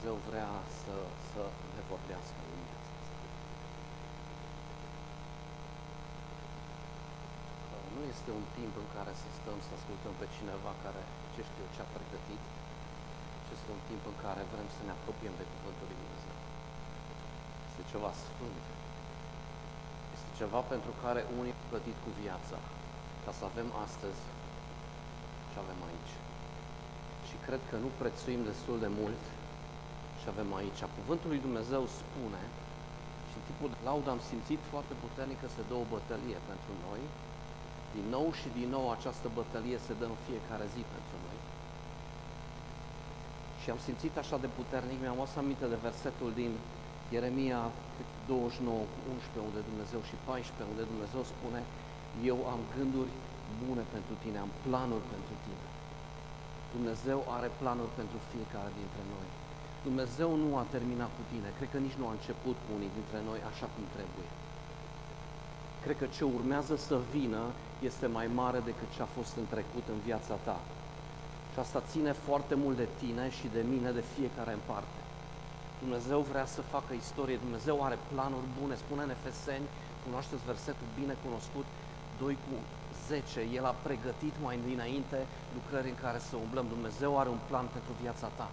Dumnezeu 0.00 0.30
vrea 0.32 0.52
să, 0.82 0.96
să 1.30 1.42
ne 1.76 1.82
vorbească 1.92 2.38
în 2.44 2.60
viața 2.68 2.88
asta. 2.92 3.18
Nu 7.94 8.02
este 8.14 8.30
un 8.38 8.46
timp 8.56 8.74
în 8.82 8.88
care 8.96 9.12
să 9.22 9.28
stăm 9.38 9.58
să 9.66 9.70
ascultăm 9.78 10.14
pe 10.20 10.26
cineva 10.36 10.72
care, 10.84 11.02
ce 11.34 11.40
știu, 11.48 11.66
ce-a 11.74 11.88
pregătit, 11.96 12.42
ci 13.44 13.50
este 13.56 13.70
un 13.76 13.82
timp 13.90 14.02
în 14.12 14.16
care 14.24 14.42
vrem 14.52 14.68
să 14.76 14.80
ne 14.86 14.92
apropiem 14.96 15.34
de 15.40 15.46
Cuvântul 15.52 15.86
Lui 15.88 16.00
Dumnezeu. 16.02 16.36
Este 17.68 17.82
ceva 17.92 18.10
sfânt. 18.24 18.64
Este 20.16 20.30
ceva 20.40 20.60
pentru 20.72 20.92
care 21.04 21.20
unii 21.40 21.56
au 21.58 21.66
plătit 21.70 21.96
cu 22.04 22.10
viața, 22.22 22.58
ca 23.24 23.30
să 23.38 23.42
avem 23.50 23.68
astăzi 23.86 24.22
ce 25.50 25.56
avem 25.64 25.80
aici. 25.90 26.14
Și 27.28 27.36
cred 27.46 27.62
că 27.70 27.76
nu 27.84 27.90
prețuim 28.00 28.40
destul 28.50 28.78
de 28.86 28.92
mult 29.00 29.22
și 30.20 30.26
avem 30.32 30.50
aici. 30.60 30.80
Cuvântul 31.00 31.28
lui 31.32 31.44
Dumnezeu 31.46 31.82
spune, 32.00 32.42
și 33.28 33.34
în 33.38 33.44
timpul 33.48 33.68
de 33.74 33.80
laudă 33.88 34.08
am 34.12 34.22
simțit 34.30 34.60
foarte 34.72 34.94
puternic 35.04 35.38
că 35.40 35.48
se 35.56 35.62
dă 35.68 35.74
o 35.82 35.90
bătălie 35.94 36.38
pentru 36.50 36.72
noi. 36.86 37.02
Din 37.96 38.06
nou 38.16 38.26
și 38.40 38.48
din 38.58 38.68
nou 38.76 38.84
această 38.96 39.26
bătălie 39.38 39.78
se 39.86 39.92
dă 40.00 40.06
în 40.12 40.18
fiecare 40.26 40.66
zi 40.74 40.82
pentru 40.94 41.16
noi. 41.26 41.38
Și 43.60 43.68
am 43.74 43.80
simțit 43.88 44.14
așa 44.22 44.36
de 44.44 44.50
puternic, 44.58 44.98
mi-am 45.00 45.18
luat 45.20 45.32
aminte 45.42 45.66
de 45.72 45.82
versetul 45.88 46.30
din 46.40 46.52
Ieremia 47.14 47.60
29 48.26 48.82
cu 48.92 48.98
11, 49.14 49.48
unde 49.48 49.60
Dumnezeu 49.70 50.00
și 50.08 50.16
14, 50.28 50.72
unde 50.72 50.84
Dumnezeu 50.92 51.22
spune 51.34 51.60
Eu 52.32 52.38
am 52.54 52.62
gânduri 52.76 53.12
bune 53.62 53.84
pentru 53.94 54.14
tine, 54.22 54.38
am 54.46 54.52
planuri 54.66 55.06
pentru 55.14 55.34
tine. 55.46 55.66
Dumnezeu 56.76 57.18
are 57.36 57.48
planuri 57.60 57.92
pentru 58.00 58.18
fiecare 58.32 58.70
dintre 58.80 59.02
noi. 59.14 59.28
Dumnezeu 59.88 60.30
nu 60.44 60.50
a 60.56 60.64
terminat 60.74 61.10
cu 61.16 61.22
tine, 61.32 61.48
cred 61.56 61.68
că 61.72 61.78
nici 61.86 61.98
nu 62.00 62.06
a 62.06 62.16
început 62.18 62.56
cu 62.64 62.68
unii 62.76 62.92
dintre 62.98 63.18
noi 63.28 63.40
așa 63.50 63.66
cum 63.74 63.84
trebuie. 63.96 64.28
Cred 65.84 65.96
că 66.00 66.06
ce 66.16 66.24
urmează 66.38 66.74
să 66.88 66.96
vină 67.16 67.42
este 67.88 68.06
mai 68.06 68.28
mare 68.40 68.60
decât 68.70 68.88
ce 68.94 69.02
a 69.02 69.14
fost 69.16 69.32
în 69.40 69.46
trecut 69.54 69.84
în 69.94 69.98
viața 70.08 70.34
ta. 70.46 70.58
Și 71.52 71.58
asta 71.58 71.88
ține 71.90 72.12
foarte 72.26 72.54
mult 72.62 72.76
de 72.82 72.88
tine 73.02 73.24
și 73.38 73.46
de 73.56 73.62
mine, 73.72 73.90
de 73.98 74.04
fiecare 74.16 74.52
în 74.58 74.64
parte. 74.72 75.00
Dumnezeu 75.82 76.20
vrea 76.32 76.46
să 76.54 76.70
facă 76.74 76.92
istorie, 76.94 77.44
Dumnezeu 77.46 77.76
are 77.86 77.98
planuri 78.12 78.52
bune, 78.58 78.74
spune 78.84 79.02
în 79.02 79.14
Efeseni, 79.16 79.72
cunoașteți 80.04 80.48
versetul 80.52 80.88
bine 80.98 81.14
cunoscut, 81.24 81.66
2 82.22 82.38
cu 82.46 82.54
10, 83.08 83.40
El 83.58 83.64
a 83.64 83.80
pregătit 83.86 84.34
mai 84.46 84.56
dinainte 84.68 85.18
lucrări 85.56 85.88
în 85.88 85.98
care 86.04 86.18
să 86.28 86.34
umblăm. 86.36 86.66
Dumnezeu 86.68 87.10
are 87.18 87.28
un 87.36 87.42
plan 87.48 87.66
pentru 87.76 87.92
viața 88.02 88.28
ta. 88.38 88.48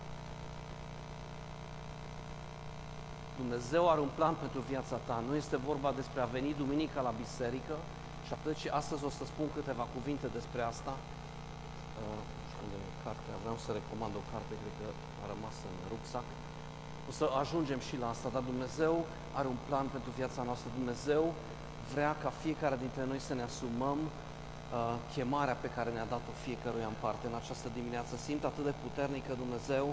Dumnezeu 3.42 3.84
are 3.90 4.02
un 4.08 4.14
plan 4.20 4.36
pentru 4.44 4.62
viața 4.72 4.98
ta. 5.08 5.18
Nu 5.28 5.34
este 5.42 5.58
vorba 5.70 5.90
despre 6.00 6.20
a 6.22 6.34
veni 6.36 6.62
duminica 6.62 7.00
la 7.08 7.14
biserică 7.24 7.76
și 8.26 8.32
atât 8.38 8.56
și 8.62 8.68
astăzi 8.80 9.04
o 9.10 9.12
să 9.18 9.24
spun 9.26 9.48
câteva 9.58 9.86
cuvinte 9.96 10.28
despre 10.38 10.62
asta. 10.72 10.94
Uh, 12.02 12.22
unde 12.64 12.76
e 12.88 13.04
cartea? 13.06 13.36
Vreau 13.44 13.58
să 13.66 13.70
recomand 13.80 14.14
o 14.22 14.24
carte, 14.32 14.54
cred 14.62 14.76
că 14.82 14.88
a 15.24 15.26
rămas 15.34 15.56
în 15.70 15.76
rucsac. 15.94 16.28
O 17.10 17.12
să 17.20 17.26
ajungem 17.44 17.80
și 17.88 17.96
la 18.04 18.08
asta, 18.14 18.28
dar 18.36 18.44
Dumnezeu 18.52 18.94
are 19.40 19.48
un 19.54 19.60
plan 19.68 19.88
pentru 19.96 20.12
viața 20.20 20.42
noastră. 20.48 20.68
Dumnezeu 20.80 21.24
vrea 21.94 22.12
ca 22.24 22.30
fiecare 22.44 22.78
dintre 22.84 23.04
noi 23.12 23.20
să 23.28 23.34
ne 23.34 23.46
asumăm 23.50 24.00
uh, 24.08 24.96
chemarea 25.14 25.58
pe 25.64 25.70
care 25.76 25.90
ne-a 25.92 26.12
dat-o 26.16 26.34
fiecăruia 26.46 26.88
în 26.94 27.00
parte 27.06 27.26
în 27.28 27.38
această 27.42 27.68
dimineață. 27.78 28.14
Simt 28.28 28.44
atât 28.44 28.64
de 28.70 28.74
puternic 28.84 29.24
că 29.28 29.34
Dumnezeu 29.44 29.86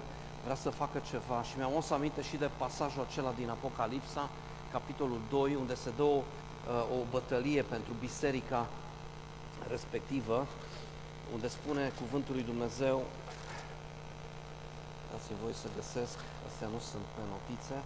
vrea 0.45 0.55
să 0.55 0.71
facă 0.71 0.99
ceva. 1.11 1.43
Și 1.43 1.57
mi-am 1.57 1.81
să 1.81 1.95
aminte 1.95 2.23
și 2.23 2.37
de 2.37 2.51
pasajul 2.57 3.07
acela 3.09 3.33
din 3.37 3.49
Apocalipsa, 3.49 4.31
capitolul 4.73 5.21
2, 5.31 5.55
unde 5.55 5.75
se 5.75 5.91
dă 5.97 6.03
o, 6.03 6.17
uh, 6.17 6.23
o 6.97 6.99
bătălie 7.11 7.63
pentru 7.63 7.93
biserica 8.01 8.67
respectivă, 9.69 10.47
unde 11.35 11.49
spune 11.49 11.93
cuvântul 12.01 12.35
lui 12.35 12.45
Dumnezeu, 12.45 13.03
dați 15.11 15.43
voi 15.43 15.53
să 15.53 15.69
găsesc, 15.75 16.19
astea 16.49 16.69
nu 16.69 16.79
sunt 16.79 17.07
pe 17.15 17.23
notițe, 17.31 17.77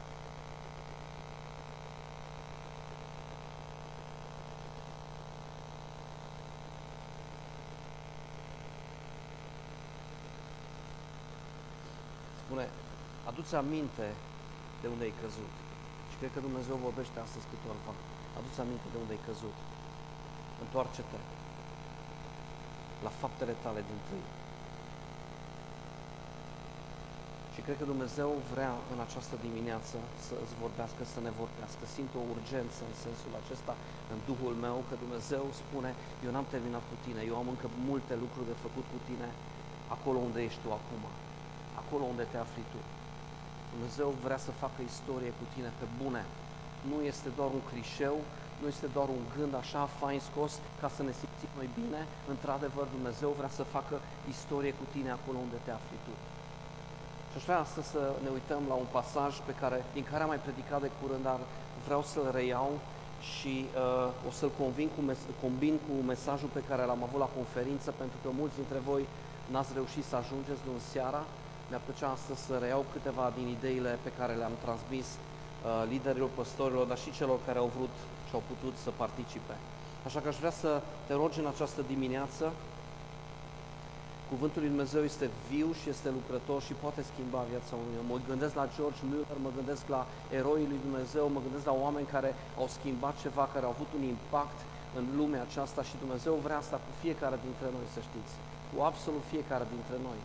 spune, 12.48 12.68
adu-ți 13.38 13.62
aminte 13.64 14.06
de 14.82 14.86
unde 14.92 15.04
ai 15.08 15.14
căzut. 15.22 15.54
Și 16.10 16.16
cred 16.20 16.30
că 16.34 16.40
Dumnezeu 16.46 16.76
vorbește 16.88 17.18
astăzi 17.26 17.46
câtorva. 17.52 17.92
Adu-ți 18.36 18.62
aminte 18.64 18.86
de 18.92 18.98
unde 19.02 19.12
ai 19.16 19.26
căzut. 19.28 19.56
Întoarce-te 20.64 21.20
la 23.06 23.12
faptele 23.22 23.54
tale 23.64 23.80
din 23.90 24.00
tâi. 24.08 24.26
Și 27.54 27.60
cred 27.64 27.76
că 27.80 27.86
Dumnezeu 27.92 28.30
vrea 28.52 28.72
în 28.92 28.98
această 29.06 29.34
dimineață 29.46 29.96
să 30.26 30.34
îți 30.44 30.54
vorbească, 30.64 31.00
să 31.14 31.20
ne 31.26 31.32
vorbească. 31.42 31.82
Simt 31.94 32.12
o 32.20 32.22
urgență 32.34 32.80
în 32.88 32.94
sensul 33.04 33.32
acesta 33.42 33.74
în 34.12 34.18
Duhul 34.30 34.54
meu, 34.66 34.76
că 34.88 34.94
Dumnezeu 35.04 35.44
spune, 35.62 35.90
eu 36.24 36.30
n-am 36.32 36.48
terminat 36.54 36.84
cu 36.90 36.96
tine, 37.04 37.20
eu 37.30 37.36
am 37.42 37.48
încă 37.54 37.66
multe 37.90 38.14
lucruri 38.22 38.50
de 38.50 38.56
făcut 38.64 38.86
cu 38.92 38.98
tine 39.08 39.28
acolo 39.96 40.18
unde 40.28 40.40
ești 40.48 40.62
tu 40.64 40.70
acum 40.80 41.02
acolo 41.82 42.04
unde 42.12 42.24
te 42.32 42.38
afli 42.44 42.64
tu. 42.72 42.80
Dumnezeu 43.72 44.08
vrea 44.26 44.40
să 44.46 44.60
facă 44.62 44.80
istorie 44.92 45.32
cu 45.38 45.44
tine 45.54 45.70
pe 45.80 45.86
bune. 46.00 46.22
Nu 46.90 46.98
este 47.12 47.28
doar 47.38 47.50
un 47.58 47.64
clișeu, 47.70 48.16
nu 48.60 48.66
este 48.74 48.86
doar 48.96 49.08
un 49.16 49.22
gând 49.36 49.54
așa 49.62 49.82
fain 50.00 50.20
scos 50.30 50.52
ca 50.80 50.88
să 50.96 51.02
ne 51.02 51.14
simțim 51.20 51.52
noi 51.58 51.68
bine. 51.80 52.00
Într-adevăr, 52.32 52.86
Dumnezeu 52.96 53.30
vrea 53.40 53.52
să 53.58 53.72
facă 53.76 53.96
istorie 54.34 54.72
cu 54.80 54.84
tine 54.94 55.10
acolo 55.14 55.38
unde 55.46 55.58
te 55.64 55.72
afli 55.78 55.98
tu. 56.06 56.14
Și 57.30 57.36
aș 57.38 57.44
vrea 57.48 57.64
astăzi 57.66 57.88
să 57.94 58.02
ne 58.24 58.30
uităm 58.36 58.62
la 58.68 58.76
un 58.82 58.88
pasaj 58.96 59.32
pe 59.48 59.54
care, 59.60 59.78
din 59.96 60.04
care 60.10 60.22
am 60.22 60.32
mai 60.32 60.44
predicat 60.46 60.80
de 60.84 60.90
curând, 60.98 61.24
dar 61.30 61.40
vreau 61.86 62.02
să-l 62.12 62.28
reiau 62.38 62.70
și 63.32 63.54
uh, 63.66 64.28
o 64.28 64.30
să-l 64.38 64.52
convin 64.62 64.88
cu 64.96 65.00
mes- 65.08 65.30
combin 65.44 65.74
cu 65.86 65.94
mesajul 66.12 66.50
pe 66.52 66.66
care 66.68 66.82
l-am 66.84 67.02
avut 67.02 67.20
la 67.24 67.34
conferință, 67.38 67.88
pentru 68.00 68.18
că 68.22 68.28
mulți 68.40 68.58
dintre 68.60 68.78
voi 68.90 69.04
n-ați 69.52 69.76
reușit 69.78 70.04
să 70.10 70.16
ajungeți 70.16 70.62
în 70.74 70.80
seara 70.92 71.22
mi-ar 71.68 71.80
plăcea 71.84 72.08
astăzi 72.16 72.40
să 72.46 72.54
reiau 72.64 72.84
câteva 72.92 73.32
din 73.36 73.46
ideile 73.56 73.98
pe 74.02 74.12
care 74.18 74.34
le-am 74.40 74.56
transmis 74.64 75.06
uh, 75.14 75.84
liderilor, 75.92 76.30
păstorilor, 76.34 76.86
dar 76.86 76.98
și 77.04 77.16
celor 77.18 77.38
care 77.46 77.58
au 77.58 77.70
vrut 77.76 77.94
și 78.28 78.34
au 78.34 78.42
putut 78.50 78.74
să 78.84 78.90
participe. 79.02 79.54
Așa 80.06 80.20
că 80.20 80.28
aș 80.28 80.38
vrea 80.42 80.54
să 80.62 80.70
te 81.06 81.14
rog 81.20 81.30
în 81.42 81.50
această 81.54 81.80
dimineață. 81.92 82.44
Cuvântul 84.32 84.60
lui 84.62 84.72
Dumnezeu 84.74 85.02
este 85.10 85.26
viu 85.50 85.68
și 85.80 85.86
este 85.94 86.08
lucrător 86.18 86.60
și 86.66 86.80
poate 86.84 87.00
schimba 87.10 87.50
viața 87.52 87.72
unui 87.82 87.96
om. 88.00 88.06
Mă 88.12 88.18
gândesc 88.30 88.54
la 88.60 88.66
George 88.76 89.02
Miller, 89.10 89.38
mă 89.46 89.52
gândesc 89.58 89.84
la 89.94 90.02
eroii 90.40 90.70
lui 90.72 90.80
Dumnezeu, 90.86 91.24
mă 91.36 91.40
gândesc 91.46 91.64
la 91.70 91.76
oameni 91.84 92.12
care 92.16 92.30
au 92.60 92.66
schimbat 92.76 93.14
ceva, 93.24 93.44
care 93.52 93.64
au 93.66 93.74
avut 93.76 93.90
un 93.98 94.04
impact 94.14 94.58
în 94.98 95.04
lumea 95.18 95.42
aceasta 95.48 95.82
și 95.88 96.02
Dumnezeu 96.04 96.34
vrea 96.46 96.58
asta 96.62 96.76
cu 96.84 96.90
fiecare 97.02 97.36
dintre 97.46 97.68
noi, 97.76 97.86
să 97.94 98.00
știți. 98.08 98.32
Cu 98.70 98.76
absolut 98.90 99.24
fiecare 99.32 99.66
dintre 99.74 99.96
noi. 100.08 100.20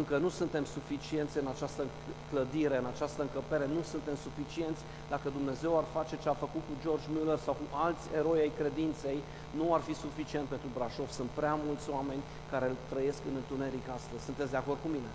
Încă 0.00 0.14
nu 0.24 0.30
suntem 0.40 0.64
suficienți 0.76 1.38
în 1.42 1.48
această 1.54 1.82
clădire, 2.30 2.76
în 2.82 2.88
această 2.94 3.20
încăpere, 3.22 3.66
nu 3.76 3.82
suntem 3.92 4.16
suficienți 4.26 4.82
dacă 5.12 5.26
Dumnezeu 5.36 5.72
ar 5.78 5.86
face 5.96 6.14
ce 6.22 6.28
a 6.28 6.42
făcut 6.44 6.62
cu 6.68 6.74
George 6.84 7.08
Miller 7.14 7.38
sau 7.46 7.54
cu 7.60 7.66
alți 7.86 8.04
eroi 8.20 8.38
ai 8.44 8.52
credinței, 8.60 9.18
nu 9.58 9.66
ar 9.76 9.82
fi 9.88 9.94
suficient 10.04 10.46
pentru 10.54 10.68
Brașov. 10.76 11.08
Sunt 11.18 11.30
prea 11.38 11.54
mulți 11.66 11.86
oameni 11.96 12.22
care 12.52 12.66
trăiesc 12.92 13.20
în 13.30 13.36
întuneric 13.42 13.86
astăzi. 13.98 14.24
Sunteți 14.28 14.52
de 14.54 14.60
acord 14.60 14.78
cu 14.84 14.90
mine? 14.96 15.10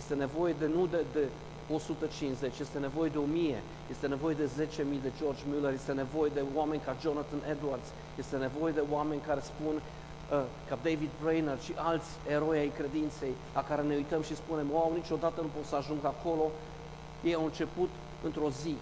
Este 0.00 0.14
nevoie 0.24 0.54
de 0.62 0.66
nu 0.76 0.82
de, 0.94 1.00
de 1.16 1.24
150, 1.70 2.58
este 2.58 2.78
nevoie 2.86 3.10
de 3.16 3.18
1000, 3.18 3.62
este 3.94 4.06
nevoie 4.14 4.34
de 4.42 4.48
10.000 4.58 5.06
de 5.06 5.12
George 5.20 5.42
Miller, 5.52 5.72
este 5.72 5.92
nevoie 6.02 6.30
de 6.38 6.42
oameni 6.58 6.86
ca 6.86 6.96
Jonathan 7.02 7.42
Edwards, 7.52 7.88
este 8.22 8.36
nevoie 8.36 8.72
de 8.78 8.84
oameni 8.96 9.20
care 9.28 9.40
spun 9.52 9.74
Uh, 9.76 9.97
ca 10.68 10.78
David 10.82 11.10
Brainerd 11.22 11.62
și 11.62 11.72
alți 11.76 12.10
eroi 12.28 12.58
ai 12.58 12.72
credinței 12.76 13.32
la 13.54 13.64
care 13.64 13.82
ne 13.82 13.94
uităm 13.94 14.22
și 14.22 14.36
spunem, 14.36 14.70
wow, 14.70 14.92
niciodată 14.94 15.40
nu 15.40 15.50
pot 15.56 15.64
să 15.64 15.76
ajung 15.76 16.04
acolo. 16.04 16.50
Ei 17.24 17.34
au 17.34 17.44
început 17.44 17.88
într-o 18.22 18.50
zi, 18.50 18.76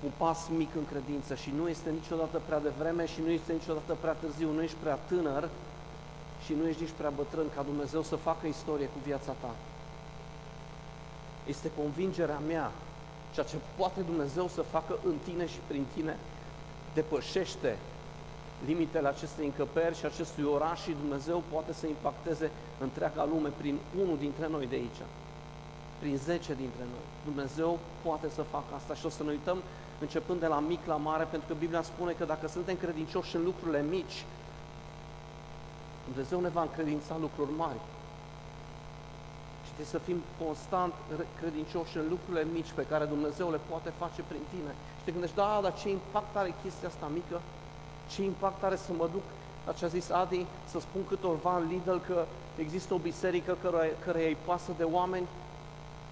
cu 0.00 0.06
un 0.06 0.12
pas 0.16 0.48
mic 0.56 0.74
în 0.74 0.86
credință 0.86 1.34
și 1.34 1.52
nu 1.56 1.68
este 1.68 1.90
niciodată 1.90 2.40
prea 2.46 2.60
devreme 2.60 3.06
și 3.06 3.20
nu 3.24 3.30
este 3.30 3.52
niciodată 3.52 3.96
prea 4.00 4.12
târziu, 4.12 4.50
nu 4.52 4.62
ești 4.62 4.76
prea 4.82 4.98
tânăr 5.08 5.48
și 6.44 6.52
nu 6.52 6.68
ești 6.68 6.82
nici 6.82 6.96
prea 6.96 7.10
bătrân 7.10 7.46
ca 7.54 7.62
Dumnezeu 7.62 8.02
să 8.02 8.16
facă 8.16 8.46
istorie 8.46 8.86
cu 8.86 8.98
viața 9.04 9.32
ta. 9.40 9.54
Este 11.46 11.70
convingerea 11.80 12.40
mea, 12.46 12.72
ceea 13.34 13.46
ce 13.46 13.56
poate 13.76 14.00
Dumnezeu 14.00 14.48
să 14.48 14.62
facă 14.62 14.98
în 15.04 15.14
tine 15.24 15.46
și 15.46 15.58
prin 15.66 15.84
tine, 15.94 16.16
depășește 16.94 17.76
limitele 18.64 19.08
acestei 19.08 19.44
încăperi 19.44 19.96
și 19.96 20.04
acestui 20.04 20.44
oraș 20.44 20.82
și 20.82 20.96
Dumnezeu 21.00 21.42
poate 21.52 21.72
să 21.72 21.86
impacteze 21.86 22.50
întreaga 22.78 23.24
lume 23.24 23.48
prin 23.56 23.78
unul 24.02 24.18
dintre 24.18 24.48
noi 24.48 24.66
de 24.66 24.74
aici. 24.74 25.02
prin 25.98 26.16
10 26.16 26.54
dintre 26.54 26.84
noi. 26.92 27.06
Dumnezeu 27.24 27.78
poate 28.02 28.28
să 28.34 28.42
facă 28.42 28.74
asta 28.76 28.94
și 28.94 29.06
o 29.06 29.08
să 29.08 29.22
ne 29.22 29.30
uităm 29.30 29.58
începând 30.00 30.40
de 30.40 30.46
la 30.46 30.58
mic 30.58 30.86
la 30.86 30.96
mare, 30.96 31.24
pentru 31.24 31.48
că 31.48 31.54
Biblia 31.54 31.82
spune 31.82 32.12
că 32.12 32.24
dacă 32.24 32.48
suntem 32.48 32.76
credincioși 32.76 33.36
în 33.36 33.44
lucrurile 33.44 33.82
mici, 33.82 34.24
Dumnezeu 36.08 36.40
ne 36.40 36.48
va 36.48 36.62
încredința 36.62 37.16
lucruri 37.20 37.50
mari. 37.56 37.80
Și 39.64 39.72
trebuie 39.72 39.96
să 39.96 39.98
fim 39.98 40.22
constant 40.42 40.94
credincioși 41.40 41.96
în 41.96 42.06
lucrurile 42.08 42.46
mici 42.52 42.72
pe 42.74 42.86
care 42.90 43.04
Dumnezeu 43.04 43.50
le 43.50 43.60
poate 43.68 43.90
face 43.98 44.22
prin 44.28 44.44
tine. 44.50 44.72
Și 44.96 45.04
te 45.04 45.10
gândești, 45.10 45.36
da, 45.36 45.58
dar 45.62 45.74
ce 45.74 45.88
impact 45.88 46.36
are 46.36 46.54
chestia 46.62 46.88
asta 46.88 47.06
mică? 47.18 47.40
Ce 48.10 48.22
impact 48.22 48.62
are 48.62 48.76
să 48.76 48.92
mă 48.96 49.08
duc 49.12 49.22
la 49.66 49.72
ce 49.72 49.84
a 49.84 49.88
zis 49.88 50.10
Adi, 50.10 50.46
să 50.70 50.80
spun 50.80 51.04
câtorva 51.08 51.56
în 51.56 51.66
Lidl 51.68 51.96
că 52.06 52.24
există 52.56 52.94
o 52.94 52.98
biserică 52.98 53.56
care, 53.62 53.96
care 54.04 54.26
îi 54.26 54.36
pasă 54.44 54.70
de 54.76 54.84
oameni 54.84 55.26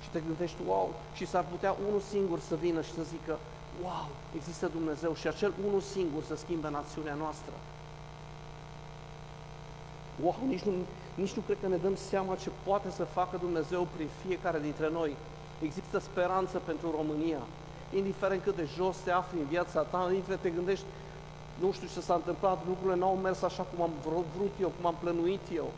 și 0.03 0.09
te 0.09 0.21
gândești, 0.27 0.57
wow, 0.67 0.95
și 1.15 1.27
s-ar 1.27 1.45
putea 1.51 1.77
unul 1.89 2.01
singur 2.01 2.39
să 2.41 2.55
vină 2.55 2.81
și 2.83 2.93
să 2.93 3.03
zică, 3.03 3.39
wow, 3.83 4.09
există 4.37 4.67
Dumnezeu 4.67 5.15
și 5.15 5.27
acel 5.27 5.53
unul 5.67 5.81
singur 5.81 6.23
să 6.23 6.37
schimbe 6.37 6.71
națiunea 6.71 7.15
noastră. 7.15 7.53
Wow, 10.23 10.37
nici 10.49 10.63
nu, 10.63 10.73
nici 11.15 11.33
nu 11.33 11.43
cred 11.47 11.57
că 11.61 11.69
ne 11.69 11.77
dăm 11.77 11.97
seama 11.97 12.35
ce 12.35 12.51
poate 12.65 12.91
să 12.91 13.05
facă 13.05 13.37
Dumnezeu 13.37 13.87
prin 13.97 14.09
fiecare 14.27 14.59
dintre 14.61 14.91
noi. 14.91 15.17
Există 15.63 15.99
speranță 15.99 16.59
pentru 16.59 16.91
România. 16.91 17.41
Indiferent 17.95 18.43
cât 18.43 18.57
de 18.57 18.69
jos 18.77 18.97
te 18.97 19.11
afli 19.11 19.39
în 19.39 19.47
viața 19.47 19.83
ta, 19.83 20.09
indiferent 20.11 20.43
te 20.43 20.51
gândești, 20.51 20.85
nu 21.61 21.73
știu 21.73 21.89
ce 21.95 22.01
s-a 22.01 22.15
întâmplat, 22.15 22.59
lucrurile 22.67 22.99
n-au 22.99 23.17
mers 23.17 23.43
așa 23.43 23.63
cum 23.63 23.83
am 23.83 23.91
vrut 24.37 24.55
eu, 24.61 24.73
cum 24.77 24.87
am 24.87 24.97
plănuit 25.01 25.47
eu. 25.55 25.71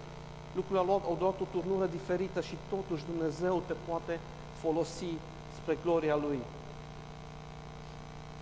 Lucrurile 0.55 0.81
au 0.81 0.87
luat, 0.87 1.05
au 1.05 1.17
luat 1.21 1.41
o 1.41 1.47
turnură 1.51 1.87
diferită 1.87 2.41
și 2.41 2.57
totuși 2.69 3.05
Dumnezeu 3.11 3.63
te 3.67 3.75
poate 3.89 4.21
folosi 4.61 5.13
spre 5.57 5.79
gloria 5.83 6.17
Lui. 6.17 6.39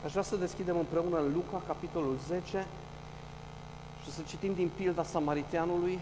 Aș 0.04 0.10
vrea 0.10 0.22
să 0.22 0.36
deschidem 0.36 0.78
împreună 0.78 1.19
în 1.19 1.32
Luca, 1.32 1.62
capitolul 1.66 2.16
10, 2.26 2.66
și 4.02 4.12
să 4.12 4.20
citim 4.26 4.54
din 4.54 4.70
pilda 4.76 5.02
Samariteanului. 5.02 5.98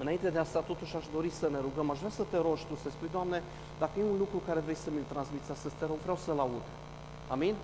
Înainte 0.00 0.30
de 0.30 0.38
asta, 0.38 0.60
totuși, 0.60 0.96
aș 0.96 1.04
dori 1.12 1.30
să 1.30 1.48
ne 1.48 1.58
rugăm. 1.60 1.90
Aș 1.90 1.98
vrea 1.98 2.10
să 2.10 2.22
te 2.30 2.36
rogi 2.36 2.66
tu, 2.68 2.74
să 2.82 2.90
spui, 2.90 3.08
Doamne, 3.12 3.42
dacă 3.78 3.92
e 3.98 4.12
un 4.12 4.18
lucru 4.18 4.42
care 4.46 4.60
vrei 4.60 4.74
să 4.74 4.90
mi-l 4.90 5.04
transmiți 5.08 5.50
astăzi, 5.50 5.74
te 5.78 5.86
rog, 5.86 5.96
vreau 6.02 6.16
să-l 6.16 6.38
aud. 6.38 6.64
Amin? 7.28 7.54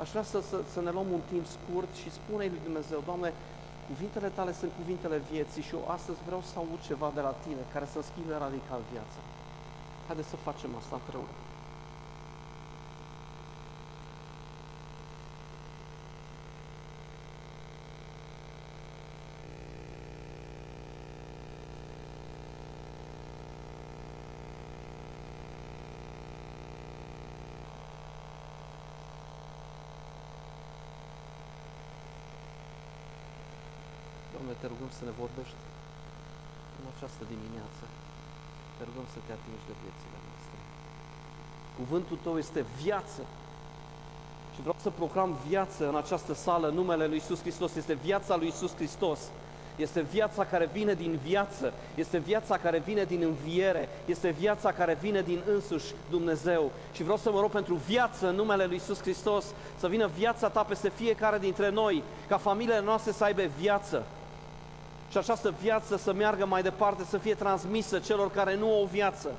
Aș 0.00 0.08
vrea 0.10 0.22
să, 0.22 0.38
să, 0.50 0.56
să 0.72 0.80
ne 0.80 0.90
luăm 0.90 1.08
un 1.12 1.22
timp 1.32 1.46
scurt 1.56 1.92
și 2.00 2.16
spune 2.18 2.44
lui 2.52 2.66
Dumnezeu, 2.68 3.02
Doamne, 3.04 3.32
cuvintele 3.88 4.28
tale 4.28 4.52
sunt 4.60 4.72
cuvintele 4.80 5.18
vieții 5.30 5.62
și 5.62 5.74
eu 5.74 5.84
astăzi 5.96 6.18
vreau 6.26 6.42
să 6.50 6.54
aud 6.56 6.80
ceva 6.88 7.08
de 7.14 7.20
la 7.20 7.34
tine 7.44 7.62
care 7.72 7.86
să 7.92 7.98
schimbe 8.02 8.34
radical 8.44 8.80
viața. 8.92 9.20
Haideți 10.06 10.28
să 10.28 10.36
facem 10.36 10.70
asta 10.80 10.94
împreună. 11.00 11.34
Doamne, 34.52 34.68
te 34.68 34.74
rugăm 34.74 34.90
să 34.98 35.04
ne 35.04 35.14
vorbești 35.22 35.60
în 36.80 36.86
această 36.94 37.22
dimineață. 37.32 37.84
Te 38.76 38.82
rugăm 38.88 39.06
să 39.14 39.18
te 39.26 39.32
atingi 39.38 39.68
de 39.70 39.74
viețile 39.82 40.18
noastre. 40.26 40.56
Cuvântul 41.78 42.18
Tău 42.24 42.36
este 42.44 42.60
viață. 42.82 43.22
Și 44.54 44.60
vreau 44.60 44.78
să 44.84 44.90
proclam 44.90 45.30
viață 45.48 45.82
în 45.88 45.96
această 46.02 46.32
sală. 46.34 46.68
Numele 46.68 47.06
Lui 47.06 47.20
Isus 47.22 47.40
Hristos 47.40 47.74
este 47.74 47.94
viața 47.94 48.36
Lui 48.36 48.48
Isus 48.54 48.72
Hristos. 48.74 49.20
Este 49.76 50.00
viața 50.00 50.44
care 50.44 50.66
vine 50.72 50.94
din 50.94 51.18
viață, 51.22 51.72
este 51.94 52.18
viața 52.18 52.56
care 52.56 52.78
vine 52.78 53.04
din 53.04 53.22
înviere, 53.22 53.88
este 54.04 54.30
viața 54.30 54.72
care 54.72 54.94
vine 55.00 55.22
din 55.22 55.40
însuși 55.46 55.94
Dumnezeu. 56.10 56.70
Și 56.92 57.02
vreau 57.02 57.18
să 57.18 57.30
mă 57.30 57.40
rog 57.40 57.50
pentru 57.50 57.74
viață 57.74 58.28
în 58.28 58.34
numele 58.34 58.64
Lui 58.64 58.76
Isus 58.76 59.00
Hristos, 59.00 59.44
să 59.78 59.88
vină 59.88 60.06
viața 60.06 60.48
Ta 60.48 60.62
peste 60.62 60.88
fiecare 60.88 61.38
dintre 61.38 61.70
noi, 61.70 62.02
ca 62.28 62.36
familiile 62.36 62.80
noastre 62.80 63.12
să 63.12 63.24
aibă 63.24 63.42
viață 63.58 64.06
și 65.12 65.18
această 65.18 65.54
viață 65.60 65.96
să 65.96 66.12
meargă 66.12 66.46
mai 66.46 66.62
departe, 66.62 67.04
să 67.04 67.18
fie 67.18 67.34
transmisă 67.34 67.98
celor 67.98 68.30
care 68.30 68.56
nu 68.56 68.74
au 68.74 68.84
viață 68.84 69.30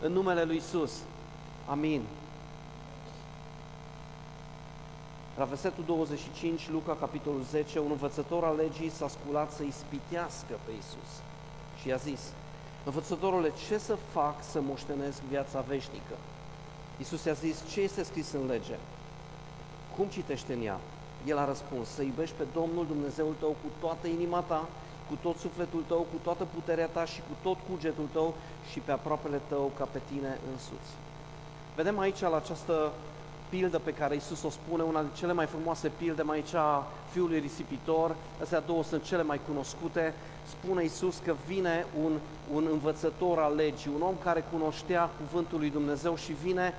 în 0.00 0.12
numele 0.12 0.42
Lui 0.42 0.56
Isus. 0.56 0.92
Amin. 1.66 2.02
La 5.36 5.44
versetul 5.44 5.84
25, 5.86 6.68
Luca, 6.70 6.96
capitolul 7.00 7.42
10, 7.50 7.78
un 7.78 7.90
învățător 7.90 8.44
al 8.44 8.56
legii 8.56 8.90
s-a 8.90 9.08
sculat 9.08 9.52
să 9.52 9.62
ispitească 9.62 10.54
pe 10.64 10.70
Isus 10.78 11.10
și 11.80 11.88
i-a 11.88 11.96
zis, 11.96 12.20
Învățătorule, 12.84 13.52
ce 13.68 13.78
să 13.78 13.96
fac 14.12 14.34
să 14.50 14.60
moștenesc 14.60 15.20
viața 15.20 15.60
veșnică? 15.60 16.16
Isus 16.98 17.24
i-a 17.24 17.32
zis, 17.32 17.56
ce 17.72 17.80
este 17.80 18.02
scris 18.02 18.32
în 18.32 18.46
lege? 18.46 18.76
Cum 19.96 20.06
citește 20.06 20.52
în 20.52 20.64
ea? 20.64 20.78
El 21.26 21.38
a 21.38 21.44
răspuns, 21.44 21.88
să 21.88 22.02
iubești 22.02 22.34
pe 22.38 22.44
Domnul 22.52 22.86
Dumnezeul 22.86 23.34
tău 23.38 23.48
cu 23.48 23.68
toată 23.80 24.06
inima 24.06 24.40
ta, 24.40 24.68
cu 25.12 25.18
tot 25.22 25.36
sufletul 25.38 25.84
tău, 25.86 25.98
cu 25.98 26.18
toată 26.22 26.46
puterea 26.54 26.86
ta 26.86 27.04
și 27.04 27.20
cu 27.20 27.34
tot 27.42 27.56
cugetul 27.70 28.08
tău 28.12 28.34
și 28.70 28.78
pe 28.78 28.92
aproapele 28.92 29.40
tău 29.48 29.70
ca 29.78 29.88
pe 29.92 30.00
tine 30.10 30.38
însuți. 30.52 30.90
Vedem 31.76 31.98
aici 31.98 32.20
la 32.20 32.36
această 32.36 32.92
pildă 33.48 33.78
pe 33.78 33.92
care 33.92 34.14
Isus 34.14 34.42
o 34.42 34.50
spune, 34.50 34.82
una 34.82 35.00
dintre 35.00 35.18
cele 35.18 35.32
mai 35.32 35.46
frumoase 35.46 35.88
pilde, 35.98 36.22
mai 36.22 36.36
aici 36.36 36.54
a 36.54 36.86
fiului 37.10 37.38
risipitor, 37.38 38.14
astea 38.42 38.60
două 38.60 38.82
sunt 38.82 39.02
cele 39.04 39.22
mai 39.22 39.40
cunoscute, 39.46 40.14
spune 40.48 40.84
Isus 40.84 41.16
că 41.24 41.34
vine 41.46 41.86
un, 42.04 42.12
un 42.52 42.68
învățător 42.70 43.38
al 43.38 43.54
legii, 43.54 43.90
un 43.94 44.02
om 44.02 44.14
care 44.22 44.44
cunoștea 44.52 45.10
cuvântul 45.20 45.58
lui 45.58 45.70
Dumnezeu 45.70 46.16
și 46.16 46.32
vine 46.32 46.74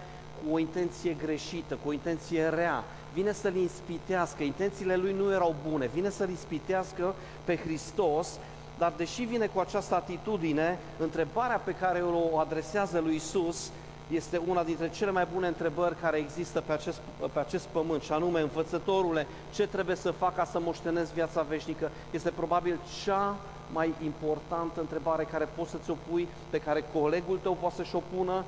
cu 0.47 0.53
o 0.53 0.59
intenție 0.59 1.15
greșită, 1.23 1.77
cu 1.83 1.89
o 1.89 1.93
intenție 1.93 2.47
rea, 2.47 2.83
vine 3.13 3.31
să-L 3.31 3.55
inspitească, 3.55 4.43
intențiile 4.43 4.95
Lui 4.95 5.13
nu 5.13 5.31
erau 5.31 5.55
bune, 5.69 5.89
vine 5.93 6.09
să-L 6.09 6.29
inspitească 6.29 7.15
pe 7.43 7.57
Hristos, 7.57 8.39
dar 8.77 8.93
deși 8.97 9.23
vine 9.23 9.47
cu 9.47 9.59
această 9.59 9.95
atitudine, 9.95 10.79
întrebarea 10.99 11.57
pe 11.57 11.71
care 11.71 12.01
o 12.01 12.37
adresează 12.37 12.99
lui 12.99 13.15
Isus 13.15 13.71
este 14.11 14.41
una 14.47 14.63
dintre 14.63 14.89
cele 14.89 15.11
mai 15.11 15.27
bune 15.33 15.47
întrebări 15.47 15.99
care 16.01 16.17
există 16.17 16.61
pe 16.61 16.71
acest, 16.71 17.01
pe 17.33 17.39
acest 17.39 17.65
pământ, 17.65 18.01
și 18.01 18.11
anume, 18.11 18.41
învățătorule, 18.41 19.27
ce 19.53 19.67
trebuie 19.67 19.95
să 19.95 20.11
fac 20.11 20.35
ca 20.35 20.45
să 20.45 20.59
moștenesc 20.59 21.13
viața 21.13 21.41
veșnică? 21.41 21.91
Este 22.11 22.29
probabil 22.29 22.79
cea 23.03 23.35
mai 23.71 23.93
importantă 24.03 24.79
întrebare 24.79 25.23
care 25.23 25.47
poți 25.55 25.69
să 25.71 25.77
ți-o 25.83 25.95
pui, 26.09 26.27
pe 26.49 26.57
care 26.57 26.83
colegul 26.93 27.39
tău 27.41 27.57
poate 27.59 27.75
să-și 27.75 27.95
o 27.95 28.01
pună, 28.15 28.43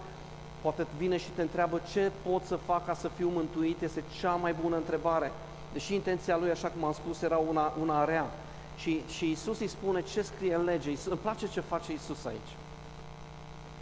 poate 0.65 0.87
vine 0.97 1.17
și 1.17 1.29
te 1.35 1.41
întreabă 1.41 1.81
ce 1.91 2.11
pot 2.27 2.43
să 2.43 2.55
fac 2.55 2.85
ca 2.85 2.93
să 2.93 3.07
fiu 3.07 3.29
mântuit, 3.29 3.81
este 3.81 4.03
cea 4.19 4.31
mai 4.31 4.55
bună 4.61 4.75
întrebare. 4.75 5.31
Deși 5.73 5.93
intenția 5.93 6.37
lui, 6.37 6.49
așa 6.49 6.67
cum 6.67 6.83
am 6.83 6.93
spus, 6.93 7.21
era 7.21 7.37
una, 7.37 7.73
una 7.81 8.05
rea. 8.05 8.25
Și, 8.77 9.01
și 9.07 9.31
Isus 9.31 9.59
îi 9.59 9.67
spune 9.67 10.01
ce 10.01 10.21
scrie 10.21 10.55
în 10.55 10.63
lege. 10.63 10.91
Isus, 10.91 11.11
îmi 11.11 11.19
place 11.21 11.47
ce 11.47 11.59
face 11.59 11.93
Isus 11.93 12.25
aici. 12.25 12.51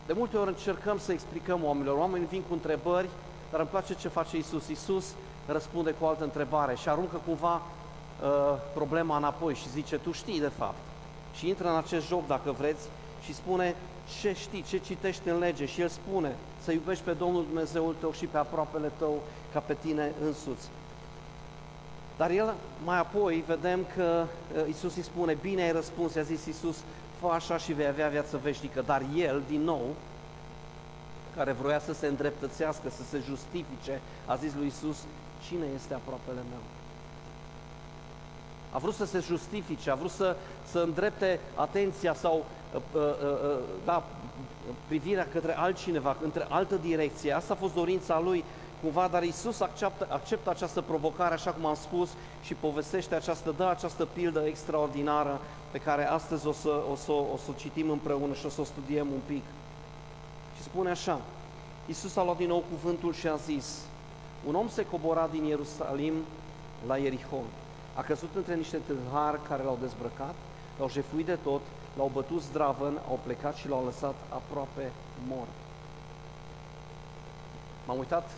De 0.06 0.14
multe 0.14 0.38
ori 0.38 0.48
încercăm 0.50 0.98
să 0.98 1.12
explicăm 1.12 1.64
oamenilor. 1.64 1.98
Oamenii 1.98 2.28
vin 2.28 2.42
cu 2.48 2.54
întrebări, 2.54 3.10
dar 3.52 3.60
îmi 3.60 3.70
place 3.70 3.96
ce 3.96 4.08
face 4.08 4.38
Isus. 4.38 4.68
Isus 4.68 5.06
răspunde 5.46 5.92
cu 5.92 6.06
o 6.06 6.08
altă 6.08 6.24
întrebare 6.24 6.76
și 6.76 6.90
aruncă 6.90 7.22
cumva 7.26 7.56
uh, 7.56 8.30
problema 8.74 9.18
înapoi 9.18 9.56
și 9.56 9.70
zice, 9.70 9.98
tu 9.98 10.12
știi 10.12 10.40
de 10.40 10.52
fapt. 10.58 10.82
Și 11.34 11.48
intră 11.48 11.70
în 11.70 11.76
acest 11.76 12.08
joc, 12.08 12.28
dacă 12.28 12.52
vreți, 12.52 12.88
și 13.24 13.34
spune 13.34 13.76
ce 14.22 14.34
știi, 14.34 14.64
ce 14.70 14.78
citești 14.78 15.30
în 15.30 15.38
lege. 15.40 15.66
Și 15.66 15.82
el 15.82 15.90
spune 15.90 16.36
să 16.64 16.72
iubești 16.72 17.04
pe 17.04 17.12
Domnul 17.12 17.46
Dumnezeul 17.46 17.96
tău 18.00 18.12
și 18.12 18.26
pe 18.26 18.38
aproapele 18.38 18.92
tău 18.98 19.22
ca 19.54 19.60
pe 19.60 19.74
tine 19.82 20.12
însuți. 20.26 20.70
Dar 22.18 22.30
el 22.30 22.54
mai 22.84 22.98
apoi 22.98 23.44
vedem 23.48 23.86
că 23.96 24.26
uh, 24.56 24.68
Isus 24.68 24.96
îi 24.96 25.04
spune, 25.04 25.38
bine 25.42 25.62
ai 25.62 25.72
răspuns, 25.72 26.14
i-a 26.14 26.22
zis 26.22 26.46
Isus, 26.46 26.78
fă 27.20 27.28
așa 27.28 27.58
și 27.58 27.74
vei 27.74 27.88
avea 27.88 28.08
viață 28.08 28.40
veșnică. 28.44 28.82
Dar 28.82 29.02
el, 29.16 29.44
din 29.48 29.62
nou, 29.62 29.96
care 31.36 31.52
vroia 31.52 31.80
să 31.80 31.94
se 31.94 32.08
îndreptățească, 32.08 32.90
să 32.90 33.04
se 33.10 33.22
justifice, 33.26 34.02
a 34.26 34.36
zis 34.36 34.54
lui 34.54 34.68
Isus, 34.68 34.98
cine 35.48 35.66
este 35.76 35.94
aproapele 35.94 36.42
meu? 36.50 36.64
A 38.72 38.78
vrut 38.78 38.94
să 38.94 39.06
se 39.06 39.20
justifice, 39.20 39.90
a 39.90 39.96
vrut 39.96 40.12
să, 40.12 40.36
să 40.72 40.80
îndrepte 40.80 41.40
atenția 41.56 42.14
sau 42.14 42.46
uh, 42.74 42.82
uh, 42.94 43.02
uh, 43.02 43.60
da, 43.86 44.04
privirea 44.88 45.28
către 45.32 45.58
altcineva, 45.58 46.18
între 46.24 46.46
altă 46.50 46.76
direcție. 46.76 47.32
Asta 47.32 47.54
a 47.54 47.58
fost 47.58 47.74
dorința 47.74 48.20
lui 48.20 48.44
cumva, 48.82 49.08
dar 49.08 49.24
Isus 49.24 49.60
acceptă, 49.60 50.08
acceptă 50.10 50.50
această 50.50 50.82
provocare, 50.82 51.34
așa 51.34 51.52
cum 51.52 51.66
am 51.66 51.76
spus, 51.76 52.10
și 52.42 52.54
povestește 52.54 53.16
această, 53.16 53.54
dă 53.58 53.68
această 53.68 54.06
pildă 54.06 54.44
extraordinară 54.46 55.40
pe 55.72 55.78
care 55.78 56.08
astăzi 56.08 56.48
o 56.48 56.52
să 56.52 56.82
o, 56.92 56.96
să, 56.96 57.12
o 57.12 57.38
să 57.44 57.50
o 57.50 57.54
citim 57.58 57.90
împreună 57.90 58.34
și 58.34 58.46
o 58.46 58.50
să 58.50 58.62
o 58.62 58.64
studiem 58.64 59.08
un 59.08 59.20
pic. 59.26 59.44
Și 60.56 60.64
spune 60.64 60.90
așa, 60.90 61.22
Iisus 61.86 62.16
a 62.16 62.24
luat 62.24 62.38
din 62.38 62.48
nou 62.48 62.64
cuvântul 62.72 63.14
și 63.14 63.28
a 63.28 63.36
zis, 63.36 63.80
un 64.48 64.56
om 64.56 64.70
se 64.70 64.86
cobora 64.86 65.30
din 65.32 65.44
Ierusalim 65.44 66.14
la 66.88 66.98
Ierihon. 66.98 67.46
A 67.94 68.02
căzut 68.02 68.30
între 68.36 68.56
niște 68.56 68.78
tâlhari 68.78 69.40
care 69.48 69.64
l-au 69.64 69.78
dezbrăcat, 69.82 70.36
l-au 70.78 70.90
jefuit 70.90 71.26
de 71.26 71.38
tot, 71.44 71.62
l-au 71.98 72.10
bătut 72.14 72.42
zdravăn, 72.42 73.00
au 73.10 73.20
plecat 73.24 73.56
și 73.56 73.68
l-au 73.68 73.86
lăsat 73.86 74.16
aproape 74.30 74.92
mort. 75.28 75.50
M-am 77.86 77.98
uitat 77.98 78.30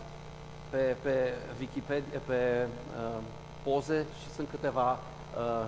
pe, 0.70 0.96
pe 1.02 1.32
Wikipedia, 1.58 2.20
pe 2.26 2.66
uh, 2.66 3.22
poze 3.62 4.06
și 4.22 4.34
sunt 4.34 4.48
câteva 4.50 4.90
uh, 4.92 5.66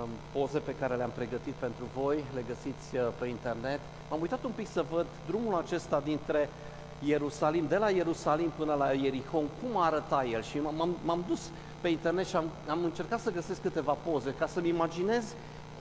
um, 0.00 0.08
poze 0.32 0.58
pe 0.58 0.74
care 0.74 0.94
le-am 0.94 1.12
pregătit 1.14 1.54
pentru 1.54 1.84
voi, 1.94 2.24
le 2.34 2.44
găsiți 2.48 2.96
uh, 2.96 3.08
pe 3.18 3.26
internet. 3.26 3.80
M-am 4.10 4.20
uitat 4.20 4.44
un 4.44 4.52
pic 4.54 4.68
să 4.68 4.84
văd 4.90 5.06
drumul 5.26 5.54
acesta 5.54 6.00
dintre 6.04 6.48
Ierusalim, 7.04 7.66
de 7.66 7.76
la 7.76 7.90
Ierusalim 7.90 8.52
până 8.56 8.74
la 8.74 8.92
Ierihon, 8.92 9.44
cum 9.62 9.80
arăta 9.80 10.24
el 10.24 10.42
și 10.42 10.58
m-am, 10.58 10.96
m-am 11.04 11.24
dus 11.28 11.40
pe 11.80 11.88
internet 11.88 12.26
și 12.26 12.36
am, 12.36 12.44
am 12.68 12.84
încercat 12.84 13.20
să 13.20 13.30
găsesc 13.30 13.60
câteva 13.60 13.92
poze 13.92 14.34
ca 14.38 14.46
să-mi 14.46 14.68
imaginez 14.68 15.24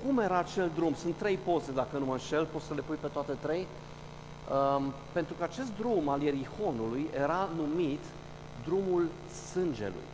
cum 0.06 0.20
era 0.20 0.38
acel 0.38 0.72
drum. 0.76 0.94
Sunt 0.96 1.16
trei 1.16 1.38
poze, 1.38 1.72
dacă 1.72 1.98
nu 1.98 2.06
mă 2.06 2.12
înșel, 2.12 2.46
poți 2.46 2.66
să 2.66 2.74
le 2.74 2.82
pui 2.82 2.98
pe 3.02 3.08
toate 3.08 3.32
trei. 3.42 3.68
Um, 4.78 4.94
pentru 5.12 5.34
că 5.38 5.44
acest 5.44 5.72
drum 5.78 6.10
al 6.10 6.22
Ierihonului 6.22 7.10
era 7.20 7.50
numit 7.56 8.00
drumul 8.66 9.08
sângelui. 9.52 10.10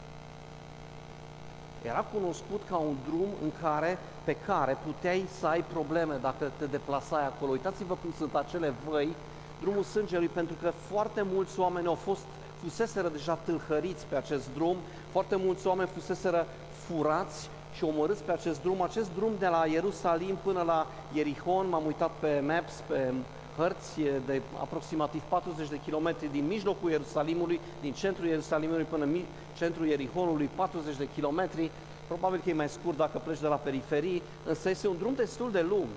Era 1.81 2.05
cunoscut 2.13 2.62
ca 2.69 2.75
un 2.75 2.96
drum 3.08 3.27
în 3.43 3.51
care, 3.62 3.98
pe 4.24 4.36
care 4.46 4.77
puteai 4.86 5.25
să 5.39 5.48
ai 5.48 5.63
probleme 5.74 6.17
dacă 6.22 6.51
te 6.58 6.65
deplasai 6.65 7.25
acolo. 7.25 7.51
Uitați-vă 7.51 7.93
cum 8.01 8.13
sunt 8.17 8.36
acele 8.36 8.74
văi, 8.89 9.15
drumul 9.62 9.84
sângelui, 9.84 10.27
pentru 10.27 10.55
că 10.62 10.72
foarte 10.91 11.25
mulți 11.34 11.60
oameni 11.60 11.88
au 11.88 11.93
fost, 11.93 12.22
fuseseră 12.63 13.10
deja 13.10 13.34
tâlhăriți 13.34 14.05
pe 14.05 14.15
acest 14.15 14.43
drum, 14.53 14.75
foarte 15.12 15.36
mulți 15.36 15.67
oameni 15.67 15.89
fuseseră 15.93 16.48
furați 16.88 17.50
și 17.74 17.84
omorâți 17.84 18.24
pe 18.24 18.32
acest 18.32 18.62
drum. 18.62 18.82
Acest 18.82 19.10
drum 19.16 19.32
de 19.40 19.48
la 19.48 19.66
Ierusalim 19.66 20.38
până 20.44 20.62
la 20.62 20.88
Ierihon, 21.14 21.70
m-am 21.70 21.86
uitat 21.86 22.12
pe 22.20 22.44
Maps, 22.48 22.74
pe 22.88 23.14
hărți 23.58 24.00
de 24.26 24.42
aproximativ 24.60 25.22
40 25.28 25.70
de 25.70 25.80
kilometri 25.86 26.32
din 26.32 26.48
mijlocul 26.48 26.90
Ierusalimului, 26.90 27.60
din 27.82 27.94
centrul 27.94 28.28
Ierusalimului 28.28 28.84
până 28.84 29.04
în 29.04 29.22
centrul 29.58 29.88
Ierihonului, 29.88 30.50
40 30.56 30.96
de 30.96 31.08
kilometri. 31.16 31.72
Probabil 32.08 32.40
că 32.44 32.50
e 32.50 32.54
mai 32.54 32.70
scurt 32.70 32.98
dacă 32.98 33.18
pleci 33.18 33.40
de 33.40 33.48
la 33.48 33.56
periferii, 33.56 34.22
însă 34.46 34.70
este 34.70 34.88
un 34.88 34.98
drum 34.98 35.14
destul 35.16 35.52
de 35.52 35.66
lung. 35.70 35.88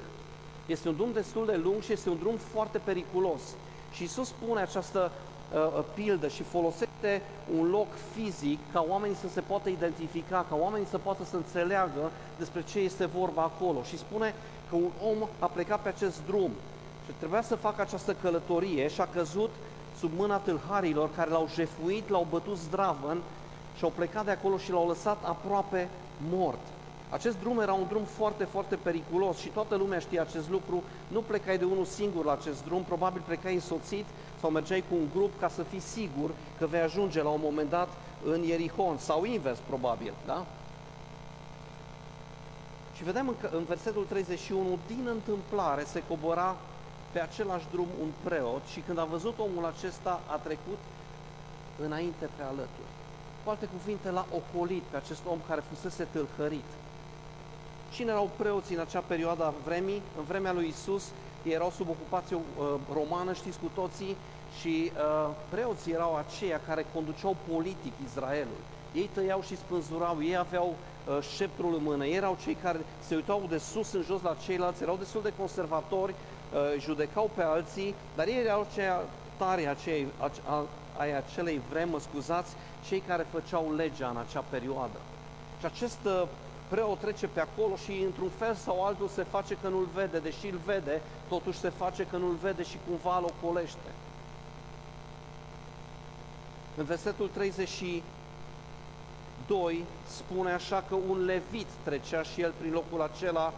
Este 0.66 0.88
un 0.88 0.96
drum 0.96 1.12
destul 1.12 1.46
de 1.46 1.56
lung 1.56 1.82
și 1.82 1.92
este 1.92 2.08
un 2.08 2.18
drum 2.18 2.36
foarte 2.36 2.78
periculos. 2.78 3.40
Și 3.92 4.02
Isus 4.02 4.28
spune 4.28 4.60
această 4.60 5.10
uh, 5.54 5.66
uh, 5.76 5.84
pildă 5.94 6.28
și 6.28 6.42
folosește 6.42 7.22
un 7.58 7.70
loc 7.70 7.86
fizic 8.14 8.58
ca 8.72 8.86
oamenii 8.88 9.16
să 9.16 9.28
se 9.28 9.40
poată 9.40 9.68
identifica, 9.68 10.46
ca 10.48 10.56
oamenii 10.56 10.86
să 10.86 10.98
poată 10.98 11.24
să 11.24 11.36
înțeleagă 11.36 12.10
despre 12.38 12.62
ce 12.62 12.78
este 12.78 13.06
vorba 13.06 13.42
acolo. 13.42 13.82
Și 13.82 13.98
spune 13.98 14.34
că 14.70 14.76
un 14.76 14.90
om 15.10 15.28
a 15.38 15.46
plecat 15.46 15.80
pe 15.80 15.88
acest 15.88 16.20
drum 16.26 16.50
și 17.04 17.12
trebuia 17.18 17.42
să 17.42 17.54
facă 17.54 17.80
această 17.80 18.16
călătorie 18.22 18.88
și 18.88 19.00
a 19.00 19.06
căzut 19.06 19.50
sub 19.98 20.10
mâna 20.16 20.36
tâlharilor 20.36 21.10
care 21.16 21.30
l-au 21.30 21.48
jefuit, 21.54 22.08
l-au 22.08 22.26
bătut 22.30 22.56
zdravăn 22.56 23.18
și 23.76 23.84
au 23.84 23.92
plecat 23.94 24.24
de 24.24 24.30
acolo 24.30 24.56
și 24.56 24.70
l-au 24.70 24.88
lăsat 24.88 25.24
aproape 25.24 25.88
mort. 26.30 26.60
Acest 27.08 27.38
drum 27.38 27.60
era 27.60 27.72
un 27.72 27.86
drum 27.88 28.04
foarte, 28.04 28.44
foarte 28.44 28.76
periculos 28.76 29.36
și 29.36 29.48
toată 29.48 29.76
lumea 29.76 29.98
știe 29.98 30.20
acest 30.20 30.50
lucru. 30.50 30.82
Nu 31.08 31.20
plecai 31.20 31.58
de 31.58 31.64
unul 31.64 31.84
singur 31.84 32.24
la 32.24 32.32
acest 32.32 32.64
drum, 32.64 32.82
probabil 32.82 33.22
plecai 33.26 33.54
însoțit 33.54 34.04
sau 34.42 34.50
mergeai 34.50 34.84
cu 34.88 34.94
un 34.94 35.08
grup 35.14 35.40
ca 35.40 35.48
să 35.48 35.62
fii 35.62 35.80
sigur 35.80 36.30
că 36.58 36.66
vei 36.66 36.80
ajunge 36.80 37.22
la 37.22 37.28
un 37.28 37.40
moment 37.42 37.70
dat 37.70 37.88
în 38.24 38.42
Ierihon 38.42 38.98
sau 38.98 39.24
invers, 39.24 39.58
probabil, 39.66 40.12
da? 40.26 40.46
Și 42.96 43.04
vedem 43.04 43.28
în, 43.28 43.34
în 43.50 43.64
versetul 43.64 44.04
31, 44.08 44.78
din 44.86 45.06
întâmplare 45.06 45.84
se 45.84 46.02
cobora 46.08 46.56
pe 47.12 47.20
același 47.20 47.66
drum 47.70 47.86
un 48.00 48.08
preot 48.24 48.62
și 48.72 48.80
când 48.80 48.98
a 48.98 49.04
văzut 49.04 49.38
omul 49.38 49.64
acesta, 49.76 50.20
a 50.26 50.36
trecut 50.36 50.78
înainte 51.84 52.28
pe 52.36 52.42
alături. 52.42 52.92
Cu 53.44 53.50
alte 53.50 53.66
cuvinte, 53.66 54.10
l-a 54.10 54.26
ocolit 54.34 54.82
pe 54.82 54.96
acest 54.96 55.22
om 55.26 55.38
care 55.48 55.62
fusese 55.70 56.06
tâlhărit. 56.10 56.70
Cine 57.92 58.10
erau 58.10 58.30
preoții 58.36 58.74
în 58.74 58.80
acea 58.80 59.00
perioadă 59.00 59.44
a 59.44 59.54
vremii? 59.64 60.02
În 60.18 60.24
vremea 60.24 60.52
lui 60.52 60.68
Isus, 60.68 61.04
ei 61.04 61.31
erau 61.42 61.72
sub 61.76 61.88
ocupație 61.88 62.36
uh, 62.36 62.74
romană, 62.92 63.32
știți 63.32 63.58
cu 63.58 63.70
toții, 63.74 64.16
și 64.60 64.92
uh, 64.94 65.30
preoții 65.48 65.92
erau 65.92 66.16
aceia 66.16 66.60
care 66.66 66.86
conduceau 66.94 67.36
politic 67.52 67.92
Israelul. 68.04 68.60
Ei 68.94 69.10
tăiau 69.14 69.42
și 69.42 69.56
spânzurau, 69.56 70.22
ei 70.22 70.36
aveau 70.36 70.74
uh, 70.74 71.22
șeptrul 71.36 71.74
în 71.74 71.82
mână, 71.82 72.04
ei 72.04 72.14
erau 72.14 72.38
cei 72.42 72.56
care 72.62 72.78
se 73.06 73.14
uitau 73.14 73.42
de 73.48 73.58
sus 73.58 73.92
în 73.92 74.02
jos 74.02 74.22
la 74.22 74.36
ceilalți, 74.44 74.82
erau 74.82 74.96
destul 74.96 75.22
de 75.22 75.32
conservatori, 75.38 76.14
uh, 76.14 76.80
judecau 76.80 77.30
pe 77.34 77.42
alții, 77.42 77.94
dar 78.16 78.26
ei 78.26 78.44
erau 78.44 78.66
cei 78.74 78.84
tari 79.36 79.66
acei, 79.66 80.06
ai 80.96 81.16
acelei 81.16 81.60
vremi, 81.70 81.90
mă 81.90 82.00
scuzați, 82.00 82.54
cei 82.88 83.02
care 83.06 83.26
făceau 83.30 83.74
legea 83.76 84.08
în 84.08 84.16
acea 84.16 84.44
perioadă. 84.50 84.98
Și 85.58 85.66
acest 85.66 85.98
uh, 86.04 86.22
preot 86.72 86.98
trece 86.98 87.26
pe 87.26 87.40
acolo 87.40 87.76
și 87.76 88.02
într-un 88.04 88.30
fel 88.38 88.54
sau 88.54 88.84
altul 88.84 89.08
se 89.08 89.22
face 89.22 89.56
că 89.62 89.68
nu-l 89.68 89.88
vede, 89.94 90.18
deși 90.18 90.46
îl 90.46 90.60
vede, 90.64 91.00
totuși 91.28 91.58
se 91.58 91.68
face 91.68 92.06
că 92.06 92.16
nu-l 92.16 92.34
vede 92.42 92.62
și 92.62 92.78
cumva 92.86 93.18
îl 93.18 93.24
ocolește. 93.24 93.90
În 96.76 96.84
versetul 96.84 97.28
32 97.28 98.02
spune 100.08 100.52
așa 100.52 100.84
că 100.88 100.94
un 100.94 101.24
levit 101.24 101.66
trecea 101.82 102.22
și 102.22 102.40
el 102.40 102.52
prin 102.58 102.72
locul 102.72 103.02
acela, 103.02 103.52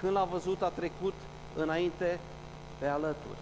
când 0.00 0.12
l-a 0.12 0.24
văzut 0.24 0.62
a 0.62 0.68
trecut 0.68 1.14
înainte 1.56 2.20
pe 2.78 2.86
alături. 2.86 3.38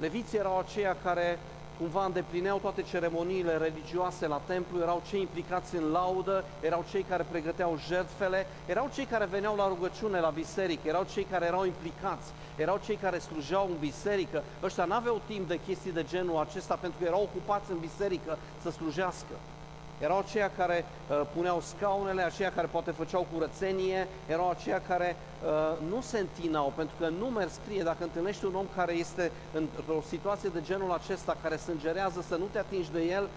Leviții 0.00 0.38
erau 0.38 0.58
aceia 0.58 0.96
care 1.02 1.38
cumva 1.78 2.04
îndeplineau 2.04 2.58
toate 2.58 2.82
ceremoniile 2.82 3.56
religioase 3.56 4.26
la 4.26 4.40
templu, 4.46 4.80
erau 4.80 5.02
cei 5.08 5.20
implicați 5.20 5.76
în 5.76 5.90
laudă, 5.90 6.44
erau 6.60 6.84
cei 6.90 7.02
care 7.02 7.26
pregăteau 7.30 7.78
jertfele, 7.88 8.46
erau 8.66 8.90
cei 8.94 9.04
care 9.04 9.24
veneau 9.24 9.56
la 9.56 9.68
rugăciune 9.68 10.20
la 10.20 10.30
biserică, 10.30 10.88
erau 10.88 11.06
cei 11.12 11.24
care 11.24 11.44
erau 11.46 11.64
implicați, 11.64 12.32
erau 12.56 12.80
cei 12.84 12.96
care 12.96 13.18
slujeau 13.18 13.66
în 13.70 13.76
biserică. 13.78 14.42
Ăștia 14.62 14.84
n-aveau 14.84 15.20
timp 15.26 15.48
de 15.48 15.60
chestii 15.66 15.92
de 15.92 16.04
genul 16.04 16.36
acesta 16.36 16.74
pentru 16.74 16.98
că 16.98 17.04
erau 17.04 17.22
ocupați 17.22 17.70
în 17.70 17.78
biserică 17.78 18.38
să 18.62 18.70
slujească. 18.70 19.34
Erau 20.00 20.18
aceia 20.18 20.50
care 20.56 20.84
uh, 21.10 21.20
puneau 21.34 21.60
scaunele, 21.60 22.22
aceia 22.22 22.52
care 22.52 22.66
poate 22.66 22.90
făceau 22.90 23.26
curățenie, 23.32 24.08
erau 24.26 24.50
aceia 24.50 24.82
care 24.88 25.16
uh, 25.16 25.88
nu 25.88 26.00
se 26.00 26.18
întinau, 26.18 26.72
pentru 26.76 26.94
că 26.98 27.08
nu 27.08 27.26
merg 27.26 27.50
scrie, 27.50 27.82
dacă 27.82 28.02
întâlnești 28.02 28.44
un 28.44 28.54
om 28.54 28.66
care 28.74 28.92
este 28.92 29.32
într-o 29.52 30.02
situație 30.08 30.50
de 30.52 30.62
genul 30.62 30.92
acesta, 30.92 31.36
care 31.42 31.56
sângerează, 31.56 32.24
să 32.28 32.36
nu 32.36 32.44
te 32.52 32.58
atingi 32.58 32.92
de 32.92 33.02
el, 33.02 33.28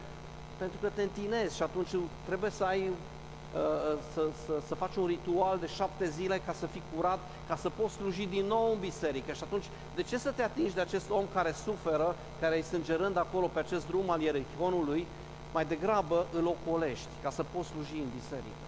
pentru 0.57 0.77
că 0.81 0.89
te 0.93 1.01
întinezi 1.01 1.55
și 1.55 1.63
atunci 1.63 1.95
trebuie 2.25 2.51
să 2.51 2.63
ai 2.63 2.79
uh, 2.89 3.97
să, 4.13 4.21
să, 4.45 4.53
să 4.67 4.75
faci 4.75 4.95
un 4.95 5.05
ritual 5.05 5.57
de 5.59 5.67
șapte 5.67 6.09
zile 6.09 6.41
ca 6.45 6.53
să 6.53 6.65
fii 6.65 6.83
curat, 6.95 7.19
ca 7.47 7.55
să 7.55 7.69
poți 7.69 7.93
sluji 7.93 8.25
din 8.25 8.45
nou 8.45 8.71
în 8.71 8.79
biserică. 8.79 9.31
Și 9.31 9.43
atunci, 9.43 9.65
de 9.95 10.03
ce 10.03 10.17
să 10.17 10.31
te 10.31 10.43
atingi 10.43 10.73
de 10.73 10.81
acest 10.81 11.09
om 11.09 11.25
care 11.33 11.53
suferă, 11.65 12.15
care 12.39 12.55
e 12.55 12.61
sângerând 12.61 13.17
acolo 13.17 13.47
pe 13.53 13.59
acest 13.59 13.87
drum 13.87 14.09
al 14.09 14.21
Ierihonului, 14.21 15.07
mai 15.53 15.65
degrabă 15.65 16.27
îl 16.33 16.45
ocolești 16.47 17.13
ca 17.23 17.29
să 17.29 17.43
poți 17.53 17.67
sluji 17.67 17.97
în 17.99 18.09
biserică. 18.19 18.65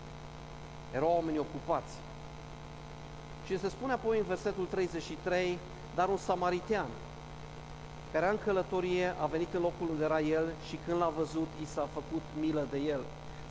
Erau 0.93 1.13
oameni 1.15 1.37
ocupați. 1.39 1.93
Și 3.45 3.59
se 3.59 3.69
spune 3.69 3.93
apoi 3.93 4.17
în 4.17 4.25
versetul 4.25 4.65
33, 4.65 5.57
dar 5.95 6.07
un 6.09 6.17
samaritean 6.17 6.87
care 8.13 8.29
în 8.29 8.37
călătorie 8.43 9.15
a 9.21 9.25
venit 9.25 9.53
în 9.53 9.61
locul 9.61 9.89
unde 9.89 10.03
era 10.03 10.21
el 10.21 10.45
și 10.67 10.79
când 10.85 10.97
l-a 10.99 11.13
văzut, 11.17 11.47
i 11.61 11.65
s-a 11.65 11.87
făcut 11.93 12.21
milă 12.39 12.67
de 12.69 12.77
el. 12.77 12.99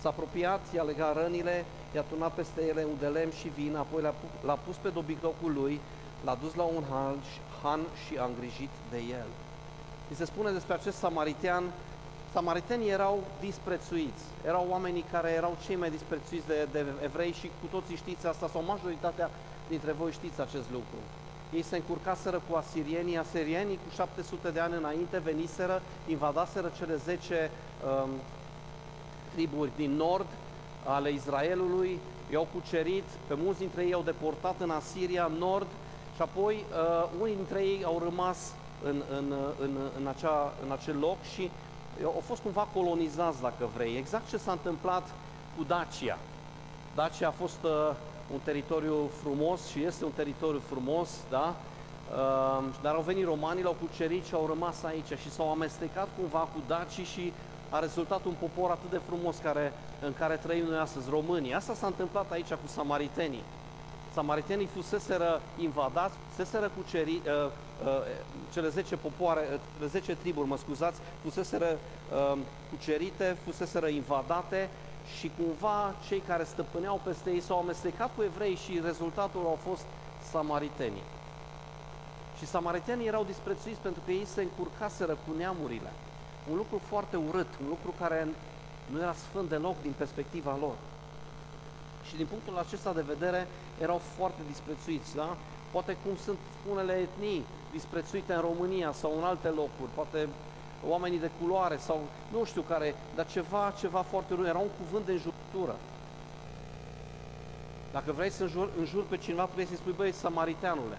S-a 0.00 0.08
apropiat, 0.08 0.60
i-a 0.74 0.82
legat 0.82 1.16
rănile, 1.16 1.64
i-a 1.94 2.02
turnat 2.02 2.32
peste 2.32 2.60
ele 2.68 2.84
un 2.84 2.96
de 2.98 3.06
lemn 3.06 3.32
și 3.32 3.48
vin, 3.48 3.76
apoi 3.76 4.02
l-a, 4.02 4.14
l-a 4.40 4.58
pus 4.64 4.76
pe 4.76 4.88
dobitocul 4.88 5.52
lui, 5.52 5.80
l-a 6.24 6.38
dus 6.42 6.54
la 6.54 6.62
un 6.62 6.82
han, 6.90 7.16
han 7.62 7.80
și 8.06 8.16
a 8.16 8.24
îngrijit 8.24 8.70
de 8.90 8.96
el. 8.96 9.30
I 10.10 10.14
se 10.14 10.24
spune 10.24 10.50
despre 10.50 10.74
acest 10.74 10.96
samaritean 10.96 11.64
Samaritenii 12.32 12.88
erau 12.88 13.22
disprețuiți, 13.40 14.24
erau 14.46 14.66
oamenii 14.70 15.04
care 15.10 15.30
erau 15.30 15.56
cei 15.66 15.76
mai 15.76 15.90
disprețuiți 15.90 16.46
de, 16.46 16.68
de 16.72 16.84
evrei 17.02 17.32
și 17.32 17.50
cu 17.60 17.66
toții 17.70 17.96
știți 17.96 18.26
asta, 18.26 18.48
sau 18.48 18.62
majoritatea 18.62 19.30
dintre 19.68 19.92
voi 19.92 20.12
știți 20.12 20.40
acest 20.40 20.70
lucru. 20.72 20.96
Ei 21.54 21.62
se 21.62 21.76
încurcaseră 21.76 22.42
cu 22.48 22.56
asirienii, 22.56 23.18
asirienii 23.18 23.76
cu 23.76 23.94
700 23.94 24.50
de 24.50 24.60
ani 24.60 24.74
înainte 24.76 25.18
veniseră, 25.18 25.82
invadaseră 26.06 26.72
cele 26.76 26.96
10 26.96 27.50
um, 28.04 28.10
triburi 29.34 29.70
din 29.76 29.90
nord 29.90 30.26
ale 30.84 31.10
Israelului, 31.10 31.98
i-au 32.32 32.48
cucerit, 32.54 33.04
pe 33.26 33.34
mulți 33.34 33.58
dintre 33.58 33.84
ei 33.84 33.92
au 33.92 34.02
deportat 34.02 34.60
în 34.60 34.70
Asiria, 34.70 35.24
în 35.24 35.38
nord, 35.38 35.66
și 36.14 36.22
apoi 36.22 36.54
uh, 36.54 37.08
unii 37.20 37.34
dintre 37.34 37.60
ei 37.62 37.84
au 37.84 38.00
rămas 38.04 38.52
în, 38.84 39.02
în, 39.18 39.34
în, 39.60 39.70
în, 39.98 40.06
acea, 40.06 40.52
în 40.64 40.72
acel 40.72 40.98
loc 40.98 41.16
și 41.34 41.50
au 42.04 42.22
fost 42.26 42.42
cumva 42.42 42.68
colonizați, 42.74 43.40
dacă 43.40 43.68
vrei. 43.74 43.96
Exact 43.96 44.28
ce 44.28 44.36
s-a 44.36 44.52
întâmplat 44.52 45.08
cu 45.56 45.64
Dacia. 45.64 46.18
Dacia 46.94 47.28
a 47.28 47.30
fost 47.30 47.62
uh, 47.62 47.70
un 48.32 48.38
teritoriu 48.44 49.10
frumos 49.22 49.66
și 49.66 49.84
este 49.84 50.04
un 50.04 50.10
teritoriu 50.10 50.62
frumos, 50.68 51.08
da? 51.30 51.54
Uh, 52.12 52.64
dar 52.82 52.94
au 52.94 53.02
venit 53.02 53.24
romanii, 53.24 53.62
l-au 53.62 53.76
cucerit 53.80 54.24
și 54.24 54.34
au 54.34 54.46
rămas 54.46 54.82
aici 54.82 55.18
și 55.18 55.30
s-au 55.30 55.50
amestecat 55.50 56.08
cumva 56.18 56.38
cu 56.38 56.60
dacii 56.66 57.04
și 57.04 57.32
a 57.70 57.78
rezultat 57.78 58.24
un 58.24 58.34
popor 58.40 58.70
atât 58.70 58.90
de 58.90 59.00
frumos 59.06 59.36
care, 59.42 59.72
în 60.00 60.14
care 60.18 60.36
trăim 60.36 60.64
noi 60.64 60.78
astăzi, 60.78 61.10
românii. 61.10 61.54
Asta 61.54 61.74
s-a 61.74 61.86
întâmplat 61.86 62.30
aici 62.30 62.48
cu 62.48 62.66
samaritenii. 62.66 63.42
Samaritenii 64.12 64.66
fuseseră 64.66 65.40
invadați, 65.58 66.14
fuseseră 66.28 66.70
cuceri, 66.76 67.12
uh, 67.14 67.50
uh, 67.84 68.02
cele 68.52 68.68
10 68.68 68.96
popoare, 68.96 69.60
uh, 69.82 69.88
10 69.88 70.14
triburi, 70.14 70.48
mă 70.48 70.56
scuzați, 70.56 71.00
fuseseră 71.22 71.66
uh, 71.66 72.38
cucerite, 72.70 73.36
fuseseră 73.44 73.86
invadate 73.88 74.68
și 75.18 75.30
cumva 75.36 75.94
cei 76.06 76.22
care 76.26 76.44
stăpâneau 76.44 77.00
peste 77.04 77.30
ei 77.30 77.40
s-au 77.40 77.58
amestecat 77.58 78.10
cu 78.16 78.22
evrei 78.22 78.54
și 78.54 78.80
rezultatul 78.84 79.40
au 79.44 79.58
fost 79.68 79.84
samaritenii. 80.30 81.02
Și 82.38 82.46
samaritenii 82.46 83.06
erau 83.06 83.24
disprețuiți 83.24 83.80
pentru 83.80 84.02
că 84.04 84.10
ei 84.10 84.24
se 84.24 84.42
încurcaseră 84.42 85.12
cu 85.12 85.34
neamurile. 85.36 85.92
Un 86.50 86.56
lucru 86.56 86.80
foarte 86.88 87.16
urât, 87.16 87.48
un 87.62 87.68
lucru 87.68 87.94
care 87.98 88.28
nu 88.86 89.00
era 89.00 89.14
sfânt 89.28 89.48
deloc 89.48 89.82
din 89.82 89.94
perspectiva 89.96 90.56
lor. 90.60 90.74
Și 92.08 92.16
din 92.16 92.26
punctul 92.26 92.58
acesta 92.58 92.92
de 92.92 93.04
vedere 93.06 93.46
erau 93.80 94.00
foarte 94.16 94.40
disprețuiți, 94.48 95.14
da? 95.14 95.36
Poate 95.70 95.96
cum 96.04 96.16
sunt 96.24 96.38
unele 96.70 96.92
etnii 96.92 97.44
disprețuite 97.72 98.32
în 98.32 98.40
România 98.40 98.92
sau 98.92 99.16
în 99.18 99.24
alte 99.24 99.48
locuri, 99.48 99.90
poate 99.94 100.28
oamenii 100.88 101.18
de 101.18 101.30
culoare 101.40 101.76
sau 101.76 102.00
nu 102.32 102.44
știu 102.44 102.62
care, 102.62 102.94
dar 103.14 103.26
ceva, 103.26 103.72
ceva 103.78 104.02
foarte 104.02 104.34
rău. 104.34 104.44
Era 104.44 104.58
un 104.58 104.70
cuvânt 104.84 105.06
de 105.06 105.12
înjurătură. 105.12 105.76
Dacă 107.92 108.12
vrei 108.12 108.30
să 108.30 108.42
înjur, 108.42 108.70
înjur 108.78 109.04
pe 109.04 109.16
cineva, 109.16 109.44
trebuie 109.44 109.66
să-i 109.66 109.76
spui, 109.76 109.92
băi, 109.96 110.12
samariteanule. 110.12 110.98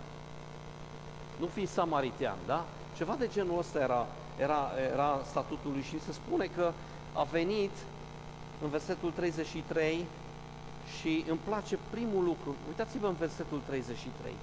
Nu 1.39 1.45
fi 1.45 1.65
samaritean, 1.65 2.37
da? 2.45 2.65
Ceva 2.95 3.15
de 3.19 3.29
genul 3.33 3.57
ăsta 3.57 3.79
era, 3.79 4.05
era, 4.37 4.71
era 4.93 5.19
statutul 5.29 5.71
lui 5.71 5.81
și 5.81 6.01
se 6.01 6.11
spune 6.11 6.45
că 6.45 6.71
a 7.13 7.23
venit 7.23 7.71
în 8.63 8.69
versetul 8.69 9.11
33 9.11 10.05
și 10.99 11.25
îmi 11.27 11.39
place 11.47 11.77
primul 11.89 12.23
lucru. 12.23 12.55
Uitați-vă 12.67 13.07
în 13.07 13.13
versetul 13.13 13.61
33. 13.65 14.33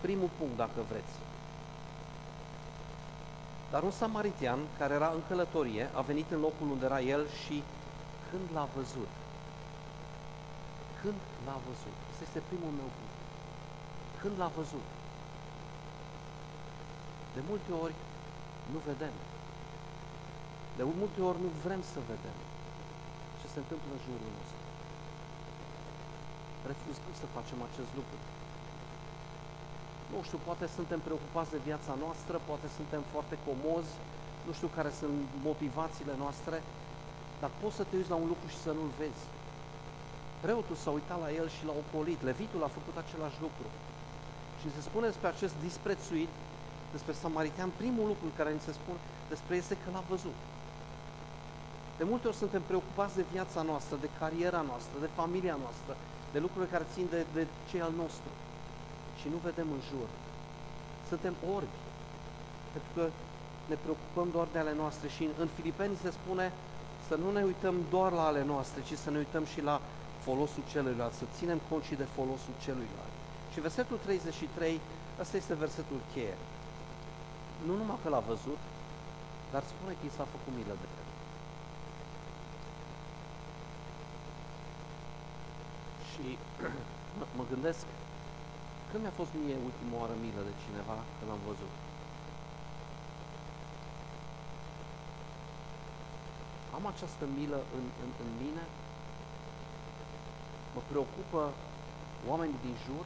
Primul 0.00 0.30
punct, 0.38 0.56
dacă 0.56 0.80
vreți. 0.88 1.14
Dar 3.70 3.82
un 3.82 3.90
samaritian 3.90 4.58
care 4.78 4.94
era 4.94 5.10
în 5.14 5.20
călătorie 5.28 5.90
a 5.92 6.00
venit 6.00 6.30
în 6.30 6.40
locul 6.40 6.70
unde 6.70 6.84
era 6.84 7.00
el 7.00 7.26
și 7.44 7.62
când 8.30 8.46
l-a 8.54 8.68
văzut, 8.74 9.12
când 11.00 11.20
l-a 11.46 11.58
văzut, 11.68 11.96
asta 12.10 12.22
este 12.26 12.40
primul 12.48 12.72
meu 12.80 12.90
punct, 12.96 13.18
când 14.20 14.34
l-a 14.38 14.50
văzut, 14.56 14.86
de 17.34 17.40
multe 17.48 17.72
ori 17.84 17.94
nu 18.72 18.78
vedem, 18.90 19.14
de 20.76 20.82
multe 20.82 21.20
ori 21.22 21.38
nu 21.44 21.50
vrem 21.64 21.82
să 21.92 21.98
vedem 22.12 22.36
ce 22.38 22.45
se 23.56 23.62
întâmplă 23.64 23.90
în 23.96 24.02
jurul 24.06 24.30
nostru. 24.38 24.60
Refuzăm 26.70 27.14
să 27.22 27.26
facem 27.36 27.58
acest 27.68 27.92
lucru 27.98 28.18
nu 30.12 30.18
știu, 30.26 30.38
poate 30.48 30.66
suntem 30.78 31.00
preocupați 31.08 31.50
de 31.54 31.60
viața 31.68 31.92
noastră, 32.04 32.34
poate 32.50 32.66
suntem 32.78 33.02
foarte 33.12 33.36
comozi, 33.46 33.92
nu 34.46 34.52
știu 34.56 34.68
care 34.76 34.90
sunt 35.00 35.18
motivațiile 35.48 36.14
noastre, 36.22 36.56
dar 37.40 37.50
poți 37.60 37.78
să 37.78 37.84
te 37.86 37.96
uiți 37.96 38.12
la 38.14 38.18
un 38.22 38.28
lucru 38.32 38.46
și 38.54 38.64
să 38.66 38.70
nu-l 38.78 38.92
vezi. 39.02 39.24
Preotul 40.44 40.76
s-a 40.82 40.90
uitat 40.98 41.18
la 41.24 41.30
el 41.40 41.48
și 41.56 41.66
l-a 41.68 41.76
ocolit, 41.82 42.20
levitul 42.30 42.62
a 42.64 42.76
făcut 42.78 42.96
același 42.98 43.38
lucru. 43.46 43.66
Și 44.60 44.74
se 44.74 44.80
spune 44.88 45.06
despre 45.12 45.28
acest 45.30 45.54
disprețuit, 45.66 46.32
despre 46.96 47.12
samaritean, 47.22 47.70
primul 47.82 48.06
lucru 48.12 48.26
care 48.38 48.50
ni 48.52 48.66
se 48.66 48.72
spune 48.80 48.98
despre 49.32 49.54
este 49.56 49.74
că 49.82 49.88
l-a 49.94 50.04
văzut. 50.12 50.38
De 51.98 52.04
multe 52.04 52.26
ori 52.28 52.36
suntem 52.36 52.62
preocupați 52.62 53.14
de 53.14 53.24
viața 53.32 53.62
noastră, 53.62 53.96
de 54.00 54.08
cariera 54.18 54.60
noastră, 54.70 54.96
de 55.00 55.10
familia 55.20 55.56
noastră, 55.64 55.92
de 56.32 56.38
lucrurile 56.38 56.72
care 56.72 56.86
țin 56.94 57.06
de, 57.10 57.26
de 57.34 57.46
cei 57.70 57.80
al 57.80 57.92
nostru 57.96 58.30
și 59.20 59.26
nu 59.32 59.38
vedem 59.48 59.68
în 59.76 59.82
jur. 59.90 60.08
Suntem 61.08 61.34
orbi, 61.54 61.78
pentru 62.72 62.90
că 62.96 63.04
ne 63.70 63.76
preocupăm 63.84 64.28
doar 64.36 64.48
de 64.52 64.58
ale 64.58 64.74
noastre 64.82 65.08
și 65.08 65.28
în 65.42 65.48
Filipeni 65.56 66.02
se 66.02 66.10
spune 66.10 66.52
să 67.08 67.14
nu 67.22 67.28
ne 67.32 67.42
uităm 67.50 67.76
doar 67.90 68.12
la 68.12 68.26
ale 68.26 68.42
noastre, 68.44 68.80
ci 68.88 68.96
să 69.04 69.10
ne 69.10 69.18
uităm 69.18 69.44
și 69.52 69.60
la 69.70 69.80
folosul 70.26 70.64
celuilalt, 70.72 71.14
să 71.20 71.24
ținem 71.38 71.60
cont 71.68 71.82
și 71.88 71.94
de 72.02 72.06
folosul 72.16 72.54
celuilalt. 72.64 73.14
Și 73.52 73.60
versetul 73.60 73.98
33, 74.04 74.80
ăsta 75.20 75.36
este 75.36 75.54
versetul 75.54 76.00
cheie. 76.12 76.36
Nu 77.66 77.76
numai 77.76 77.98
că 78.02 78.08
l-a 78.08 78.22
văzut, 78.32 78.60
dar 79.52 79.62
spune 79.72 79.92
că 79.98 80.04
i 80.06 80.16
s-a 80.16 80.26
făcut 80.34 80.52
milă 80.58 80.74
de 80.82 80.88
el. 80.98 81.06
Și 86.16 86.38
mă 87.38 87.44
gândesc 87.52 87.84
când 88.90 89.02
mi-a 89.02 89.20
fost 89.20 89.32
mie 89.42 89.56
ultima 89.68 89.96
oară 90.02 90.14
milă 90.24 90.42
de 90.48 90.54
cineva 90.64 90.96
când 91.16 91.28
l-am 91.30 91.42
văzut? 91.50 91.72
Am 96.76 96.84
această 96.92 97.24
milă 97.38 97.58
în, 97.76 97.84
în, 98.04 98.10
în 98.24 98.30
mine? 98.42 98.64
Mă 100.74 100.80
preocupă 100.90 101.40
oamenii 102.30 102.64
din 102.66 102.76
jur? 102.86 103.04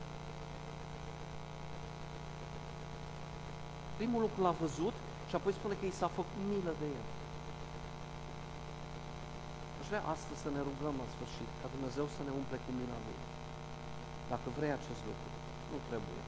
Primul 3.97 4.21
lucru 4.21 4.43
l-a 4.43 4.55
văzut 4.65 4.97
și 5.29 5.35
apoi 5.35 5.53
spune 5.53 5.75
că 5.81 5.85
i 5.87 5.99
s-a 6.01 6.11
făcut 6.19 6.39
milă 6.53 6.73
de 6.81 6.87
el. 6.97 7.07
Aș 9.91 9.97
vrea 9.99 10.15
astăzi 10.17 10.43
să 10.47 10.51
ne 10.57 10.63
rugăm 10.69 10.95
la 11.03 11.07
sfârșit 11.15 11.51
ca 11.61 11.67
Dumnezeu 11.75 12.07
să 12.17 12.21
ne 12.25 12.33
umple 12.41 12.59
cu 12.65 12.71
mila 12.79 12.99
Lui. 13.07 13.21
Dacă 14.33 14.47
vrei 14.57 14.73
acest 14.79 15.03
lucru 15.09 15.29
nu 15.73 15.79
trebuie. 15.89 16.23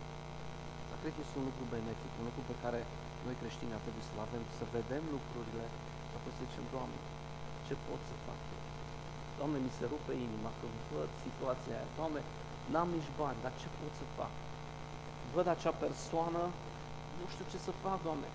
Dar 0.88 0.96
cred 1.00 1.12
că 1.14 1.20
este 1.22 1.36
un 1.40 1.46
lucru 1.50 1.64
benefic, 1.74 2.10
un 2.20 2.26
lucru 2.28 2.42
pe 2.50 2.56
care 2.62 2.80
noi 3.26 3.36
creștini 3.40 3.76
ar 3.76 3.82
trebui 3.84 4.04
să-l 4.08 4.20
avem, 4.26 4.42
să 4.58 4.64
vedem 4.76 5.02
lucrurile 5.16 5.64
și 6.08 6.14
apoi 6.16 6.32
să 6.36 6.42
zicem, 6.46 6.64
Doamne, 6.74 6.98
ce 7.66 7.74
pot 7.86 8.00
să 8.10 8.14
fac 8.26 8.40
eu? 8.54 8.62
Doamne, 9.38 9.58
mi 9.66 9.76
se 9.78 9.84
rupe 9.92 10.12
inima 10.26 10.50
când 10.58 10.76
văd 10.92 11.10
situația 11.26 11.72
aia. 11.76 11.88
Doamne, 11.98 12.20
n-am 12.72 12.88
nici 12.96 13.10
bani, 13.20 13.42
dar 13.44 13.52
ce 13.60 13.68
pot 13.78 13.92
să 14.00 14.06
fac? 14.18 14.32
Văd 15.34 15.46
acea 15.54 15.74
persoană, 15.84 16.42
nu 17.18 17.26
știu 17.32 17.46
ce 17.52 17.58
să 17.66 17.72
fac, 17.84 17.98
Doamne. 18.08 18.28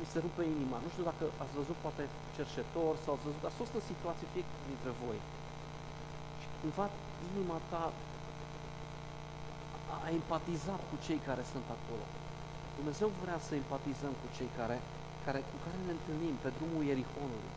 Mi 0.00 0.08
se 0.12 0.18
rupe 0.24 0.42
inima. 0.56 0.76
Nu 0.84 0.88
știu 0.92 1.04
dacă 1.10 1.24
ați 1.42 1.54
văzut 1.60 1.76
poate 1.84 2.02
cercetor 2.36 2.92
sau 3.02 3.10
ați 3.12 3.26
văzut, 3.28 3.42
dar 3.44 3.52
fost 3.62 3.72
în 3.78 3.84
situație 3.92 4.26
fie 4.32 4.44
dintre 4.70 4.92
voi. 5.02 5.18
Și 6.40 6.46
cumva 6.60 6.86
inima 7.30 7.58
ta 7.70 7.84
a 10.06 10.08
empatizat 10.20 10.80
cu 10.90 10.96
cei 11.06 11.20
care 11.28 11.42
sunt 11.52 11.66
acolo. 11.76 12.04
Dumnezeu 12.78 13.08
vrea 13.22 13.38
să 13.46 13.52
empatizăm 13.54 14.14
cu 14.20 14.26
cei 14.36 14.50
care, 14.58 14.76
care, 15.26 15.40
cu 15.50 15.56
care 15.64 15.78
ne 15.86 15.92
întâlnim 15.98 16.34
pe 16.44 16.50
drumul 16.56 16.82
Ierihonului. 16.90 17.52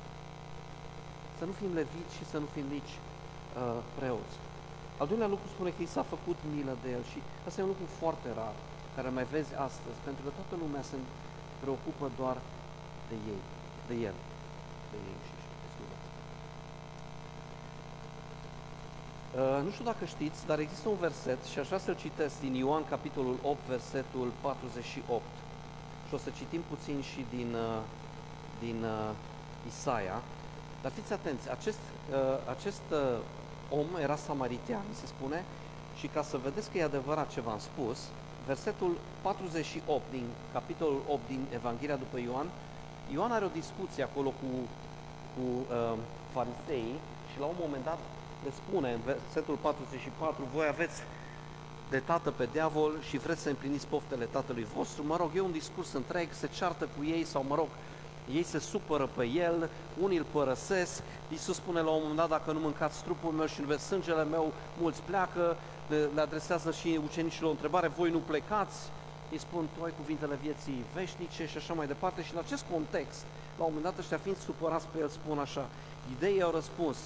Să 1.38 1.43
nu 1.50 1.54
fim 1.60 1.72
leviți 1.80 2.17
și 2.17 2.30
să 2.32 2.38
nu 2.43 2.48
fim 2.56 2.67
nici 2.78 2.93
uh, 3.00 3.80
preoți. 3.98 4.36
Al 5.02 5.08
doilea 5.12 5.34
lucru 5.34 5.48
spune 5.56 5.72
că 5.74 5.82
i 5.84 5.96
s-a 5.96 6.06
făcut 6.13 6.38
milă 6.54 6.74
de 6.84 6.89
el 6.98 7.04
și 7.12 7.19
asta 7.48 7.58
e 7.58 7.67
un 7.67 7.74
lucru 7.74 7.88
foarte 8.02 8.30
rar, 8.39 8.56
care 8.96 9.10
mai 9.17 9.26
vezi 9.36 9.52
astăzi, 9.67 9.98
pentru 10.08 10.22
că 10.26 10.30
toată 10.39 10.54
lumea 10.63 10.84
se 10.89 10.96
preocupă 11.63 12.06
doar 12.19 12.38
de 13.10 13.15
ei, 13.32 13.41
de 13.89 13.95
el, 14.08 14.17
de 14.91 14.97
ei 15.08 15.17
și 15.28 15.34
Uh, 19.34 19.60
nu 19.63 19.69
știu 19.71 19.86
dacă 19.86 20.06
știți, 20.06 20.45
dar 20.45 20.60
există 20.60 20.89
un 20.89 20.95
verset 20.95 21.43
și 21.43 21.60
aș 21.60 21.67
vrea 21.67 21.80
să-l 21.80 21.95
citesc 21.95 22.39
din 22.39 22.54
Ioan, 22.54 22.84
capitolul 22.89 23.38
8, 23.41 23.58
versetul 23.67 24.32
48. 24.41 25.23
Și 26.08 26.13
o 26.13 26.17
să 26.17 26.30
citim 26.38 26.62
puțin 26.69 27.02
și 27.02 27.26
din, 27.30 27.54
uh, 27.54 27.82
din 28.60 28.84
uh, 28.84 29.10
Isaia. 29.67 30.21
Dar 30.82 30.91
fiți 30.91 31.13
atenți, 31.13 31.52
acest, 31.52 31.80
uh, 32.12 32.38
acest 32.49 32.86
uh, 32.91 33.17
om 33.69 33.88
era 34.02 34.15
samaritean, 34.15 34.86
se 34.99 35.06
spune, 35.06 35.43
și 35.95 36.08
ca 36.08 36.23
să 36.23 36.38
vedeți 36.38 36.69
că 36.69 36.78
e 36.78 36.84
adevărat 36.84 37.30
ce 37.30 37.41
v-am 37.41 37.60
spus, 37.60 37.97
versetul 38.46 38.98
48 39.22 40.02
din 40.12 40.26
capitolul 40.54 41.02
8 41.08 41.20
din 41.28 41.46
Evanghelia 41.54 41.96
după 41.96 42.20
Ioan, 42.20 42.48
Ioan 43.14 43.32
are 43.32 43.46
o 43.46 43.58
discuție 43.62 44.04
acolo 44.04 44.30
cu, 44.30 44.50
cu 45.36 45.46
uh, 45.46 45.98
farisei 46.34 46.94
și 47.32 47.40
la 47.40 47.46
un 47.46 47.56
moment 47.60 47.84
dat 47.84 48.00
le 48.44 48.52
spune 48.52 48.92
în 48.92 49.00
versetul 49.06 49.56
44, 49.56 50.48
voi 50.54 50.68
aveți 50.68 51.02
de 51.90 52.00
tată 52.00 52.32
pe 52.32 52.48
diavol 52.52 52.92
și 53.10 53.18
vreți 53.18 53.42
să 53.42 53.50
împliniți 53.50 53.88
poftele 53.88 54.26
tatălui 54.26 54.68
vostru, 54.76 55.06
mă 55.06 55.16
rog, 55.16 55.30
e 55.36 55.40
un 55.40 55.52
discurs 55.52 55.94
întreg, 55.94 56.28
se 56.32 56.48
ceartă 56.58 56.90
cu 56.98 57.06
ei 57.06 57.24
sau, 57.24 57.46
mă 57.48 57.56
rog, 57.56 57.68
ei 58.32 58.44
se 58.44 58.60
supără 58.60 59.10
pe 59.16 59.26
el, 59.26 59.70
unii 60.02 60.18
îl 60.18 60.26
părăsesc, 60.32 61.02
Iisus 61.32 61.56
spune 61.56 61.82
la 61.82 61.90
un 61.90 62.00
moment 62.02 62.18
dat, 62.18 62.30
dacă 62.30 62.52
nu 62.52 62.60
mâncați 62.60 63.04
trupul 63.04 63.32
meu 63.32 63.46
și 63.46 63.62
nu 63.62 63.68
veți 63.68 63.86
sângele 63.86 64.24
meu, 64.24 64.54
mulți 64.80 65.02
pleacă, 65.02 65.58
le 65.88 66.22
adresează 66.22 66.72
și 66.72 67.00
ucenicilor 67.04 67.50
o 67.50 67.52
întrebare, 67.52 67.88
voi 67.88 68.10
nu 68.10 68.18
plecați? 68.18 68.78
Îi 69.32 69.40
spun, 69.40 69.68
tu 69.78 69.84
ai 69.84 69.94
cuvintele 69.98 70.40
vieții 70.42 70.84
veșnice 70.94 71.48
și 71.48 71.58
așa 71.58 71.74
mai 71.74 71.88
departe 71.88 72.24
și 72.24 72.34
în 72.34 72.40
acest 72.46 72.66
context, 72.72 73.26
la 73.58 73.64
un 73.64 73.74
moment 73.74 73.84
dat 73.84 73.98
ăștia 73.98 74.18
fiind 74.18 74.38
supărați 74.38 74.88
pe 74.92 75.00
el, 75.00 75.10
spun 75.10 75.40
așa, 75.40 75.66
ideii 76.18 76.42
au 76.42 76.52
răspuns, 76.52 76.98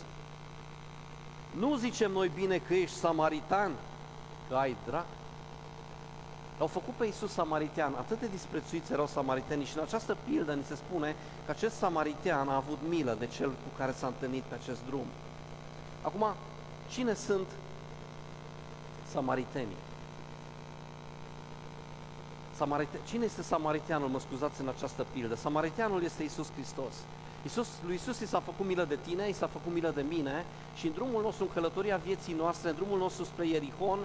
nu 1.51 1.75
zicem 1.75 2.11
noi 2.11 2.31
bine 2.35 2.57
că 2.57 2.73
ești 2.73 2.97
samaritan, 2.97 3.71
că 4.49 4.55
ai 4.55 4.75
drac. 4.85 5.05
L-au 6.57 6.67
făcut 6.67 6.93
pe 6.93 7.05
Iisus 7.05 7.31
samaritean, 7.31 7.93
atât 7.97 8.19
de 8.19 8.27
disprețuiți 8.27 8.91
erau 8.91 9.07
samaritenii 9.07 9.65
și 9.65 9.77
în 9.77 9.83
această 9.83 10.17
pildă 10.23 10.53
ni 10.53 10.63
se 10.63 10.75
spune 10.75 11.15
că 11.45 11.51
acest 11.51 11.75
samaritean 11.75 12.49
a 12.49 12.55
avut 12.55 12.77
milă 12.87 13.15
de 13.19 13.27
cel 13.27 13.49
cu 13.49 13.69
care 13.77 13.91
s-a 13.91 14.07
întâlnit 14.07 14.43
pe 14.43 14.55
acest 14.61 14.79
drum. 14.85 15.05
Acum, 16.01 16.25
cine 16.89 17.13
sunt 17.13 17.47
samaritenii? 19.11 19.81
Samarite... 22.55 22.99
Cine 23.07 23.25
este 23.25 23.41
samariteanul, 23.41 24.07
mă 24.07 24.19
scuzați, 24.19 24.61
în 24.61 24.67
această 24.67 25.05
pildă? 25.13 25.35
Samariteanul 25.35 26.03
este 26.03 26.23
Isus 26.23 26.51
Hristos. 26.51 26.93
Iisus, 27.43 27.67
lui 27.85 27.95
Isus 27.95 28.19
i 28.19 28.27
s-a 28.27 28.39
făcut 28.39 28.65
milă 28.65 28.83
de 28.83 28.97
tine, 29.05 29.29
i 29.29 29.33
s-a 29.33 29.47
făcut 29.47 29.73
milă 29.73 29.91
de 29.95 30.05
mine 30.09 30.45
și 30.75 30.87
în 30.87 30.93
drumul 30.93 31.21
nostru, 31.21 31.43
în 31.43 31.53
călătoria 31.53 31.97
vieții 31.97 32.33
noastre, 32.33 32.69
în 32.69 32.75
drumul 32.75 32.97
nostru 32.97 33.23
spre 33.23 33.47
Ierihon, 33.47 33.99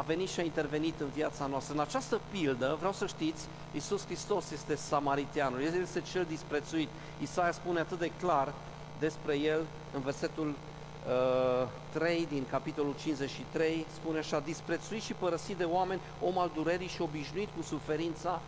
a 0.00 0.02
venit 0.02 0.28
și 0.28 0.40
a 0.40 0.42
intervenit 0.42 1.00
în 1.00 1.08
viața 1.14 1.46
noastră. 1.46 1.74
În 1.74 1.80
această 1.80 2.20
pildă, 2.30 2.76
vreau 2.78 2.92
să 2.92 3.06
știți, 3.06 3.46
Iisus 3.72 4.04
Hristos 4.04 4.50
este 4.50 4.74
samariteanul, 4.74 5.60
El 5.60 5.80
este 5.80 6.00
cel 6.00 6.24
disprețuit. 6.28 6.88
Isaia 7.22 7.52
spune 7.52 7.80
atât 7.80 7.98
de 7.98 8.10
clar 8.20 8.52
despre 8.98 9.38
El 9.38 9.60
în 9.94 10.00
versetul 10.00 10.48
uh, 10.48 11.68
3 11.92 12.26
din 12.30 12.44
capitolul 12.50 12.94
53, 13.00 13.86
spune 13.94 14.18
așa, 14.18 14.40
disprețuit 14.40 15.02
și 15.02 15.12
părăsit 15.12 15.56
de 15.56 15.64
oameni, 15.64 16.00
om 16.20 16.38
al 16.38 16.50
durerii 16.54 16.88
și 16.88 17.02
obișnuit 17.02 17.48
cu 17.56 17.62
suferința, 17.62 18.40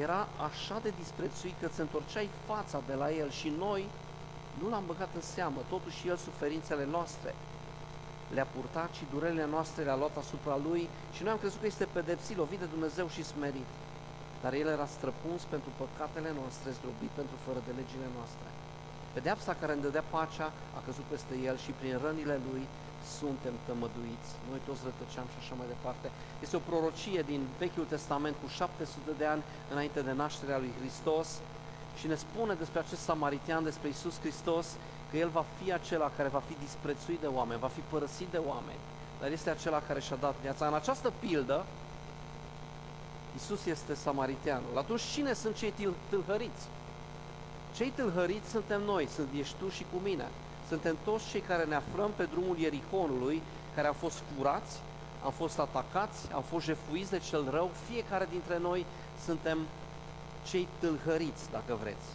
era 0.00 0.28
așa 0.48 0.78
de 0.82 0.92
disprețuit 0.98 1.54
că 1.60 1.66
îți 1.66 1.80
întorceai 1.80 2.28
fața 2.46 2.82
de 2.86 2.94
la 2.94 3.12
el 3.12 3.30
și 3.30 3.52
noi 3.58 3.84
nu 4.62 4.68
l-am 4.68 4.82
băgat 4.86 5.08
în 5.14 5.20
seamă, 5.20 5.60
totuși 5.68 6.08
el 6.08 6.16
suferințele 6.16 6.86
noastre 6.90 7.34
le-a 8.34 8.48
purtat 8.54 8.90
și 8.98 9.10
durerile 9.14 9.46
noastre 9.54 9.82
le-a 9.84 10.00
luat 10.02 10.16
asupra 10.22 10.56
lui 10.66 10.82
și 11.14 11.22
noi 11.22 11.32
am 11.32 11.42
crezut 11.42 11.60
că 11.60 11.66
este 11.66 11.94
pedepsit, 11.96 12.36
lovit 12.36 12.60
de 12.64 12.72
Dumnezeu 12.74 13.06
și 13.14 13.28
smerit. 13.32 13.70
Dar 14.42 14.52
el 14.62 14.68
era 14.76 14.86
străpuns 14.96 15.42
pentru 15.54 15.70
păcatele 15.80 16.30
noastre, 16.40 16.76
zdrobit 16.78 17.12
pentru 17.20 17.36
fără 17.46 17.60
de 17.66 17.72
legile 17.80 18.08
noastre. 18.16 18.48
Pedeapsa 19.14 19.52
care 19.60 19.72
îmi 19.72 19.84
dădea 19.86 20.04
pacea 20.16 20.48
a 20.78 20.80
căzut 20.86 21.06
peste 21.12 21.34
el 21.48 21.56
și 21.64 21.70
prin 21.78 21.94
rănile 22.04 22.36
lui 22.48 22.62
suntem 23.18 23.54
tămăduiți. 23.66 24.30
Noi 24.50 24.60
toți 24.68 24.84
rătăceam 24.88 25.28
și 25.32 25.38
așa 25.42 25.54
mai 25.58 25.68
departe. 25.74 26.06
Este 26.44 26.56
o 26.56 26.66
prorocie 26.68 27.22
din 27.32 27.42
Vechiul 27.58 27.92
Testament 27.94 28.34
cu 28.42 28.48
700 28.48 29.10
de 29.20 29.26
ani 29.34 29.42
înainte 29.72 30.00
de 30.08 30.12
nașterea 30.22 30.58
lui 30.62 30.72
Hristos 30.78 31.28
și 31.98 32.06
ne 32.06 32.18
spune 32.24 32.54
despre 32.62 32.78
acest 32.80 33.02
samaritian, 33.08 33.62
despre 33.70 33.88
Isus 33.88 34.16
Hristos, 34.22 34.66
că 35.10 35.16
el 35.16 35.28
va 35.28 35.44
fi 35.62 35.72
acela 35.72 36.10
care 36.16 36.28
va 36.28 36.42
fi 36.46 36.56
disprețuit 36.64 37.20
de 37.20 37.26
oameni, 37.26 37.60
va 37.60 37.68
fi 37.68 37.80
părăsit 37.80 38.26
de 38.30 38.40
oameni, 38.46 38.78
dar 39.20 39.30
este 39.30 39.50
acela 39.50 39.82
care 39.86 40.00
și-a 40.00 40.16
dat 40.16 40.34
viața. 40.42 40.66
În 40.66 40.74
această 40.74 41.12
pildă, 41.20 41.64
Isus 43.36 43.66
este 43.66 43.94
samariteanul. 43.94 44.78
Atunci 44.78 45.00
cine 45.00 45.32
sunt 45.32 45.56
cei 45.56 45.74
tâlhăriți? 46.08 46.66
Cei 47.74 47.92
tâlhăriți 47.94 48.50
suntem 48.50 48.82
noi, 48.82 49.08
sunt 49.14 49.28
ești 49.38 49.54
tu 49.58 49.68
și 49.68 49.84
cu 49.92 49.98
mine. 50.02 50.28
Suntem 50.68 50.96
toți 51.04 51.28
cei 51.28 51.40
care 51.40 51.64
ne 51.64 51.74
aflăm 51.74 52.10
pe 52.16 52.24
drumul 52.24 52.58
Ierihonului, 52.58 53.42
care 53.74 53.86
au 53.86 53.92
fost 53.92 54.22
furați, 54.36 54.80
am 55.24 55.30
fost 55.30 55.58
atacați, 55.58 56.32
am 56.32 56.42
fost 56.42 56.64
jefuiți 56.64 57.10
de 57.10 57.18
cel 57.18 57.50
rău, 57.50 57.70
fiecare 57.88 58.26
dintre 58.30 58.58
noi 58.58 58.86
suntem 59.24 59.58
cei 60.48 60.68
tâlhăriți, 60.78 61.50
dacă 61.50 61.78
vreți. 61.80 62.06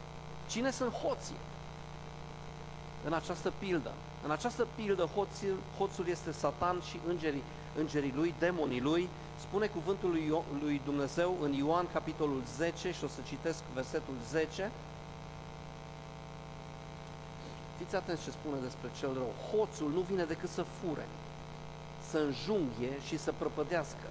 Cine 0.47 0.71
sunt 0.71 0.91
hoții? 0.91 1.35
În 3.05 3.13
această 3.13 3.53
pildă. 3.59 3.91
În 4.23 4.31
această 4.31 4.67
pildă 4.75 5.03
hoțul, 5.15 5.57
hoțul 5.77 6.07
este 6.07 6.31
Satan 6.31 6.81
și 6.89 6.99
îngerii, 7.07 7.43
îngerii 7.77 8.13
lui, 8.15 8.33
demonii 8.39 8.81
lui. 8.81 9.09
Spune 9.39 9.67
cuvântul 9.67 10.09
lui, 10.09 10.33
lui 10.61 10.81
Dumnezeu 10.85 11.37
în 11.41 11.53
Ioan 11.53 11.87
capitolul 11.93 12.41
10 12.55 12.91
și 12.91 13.03
o 13.03 13.07
să 13.07 13.19
citesc 13.27 13.59
versetul 13.73 14.13
10. 14.29 14.71
Fiți 17.77 17.95
atenți 17.95 18.23
ce 18.23 18.31
spune 18.31 18.55
despre 18.63 18.89
cel 18.99 19.13
rău. 19.13 19.31
Hoțul 19.51 19.91
nu 19.91 19.99
vine 19.99 20.23
decât 20.23 20.49
să 20.49 20.65
fure, 20.81 21.07
să 22.09 22.17
înjunghie 22.17 22.93
și 23.05 23.17
să 23.17 23.33
prăpădească. 23.37 24.07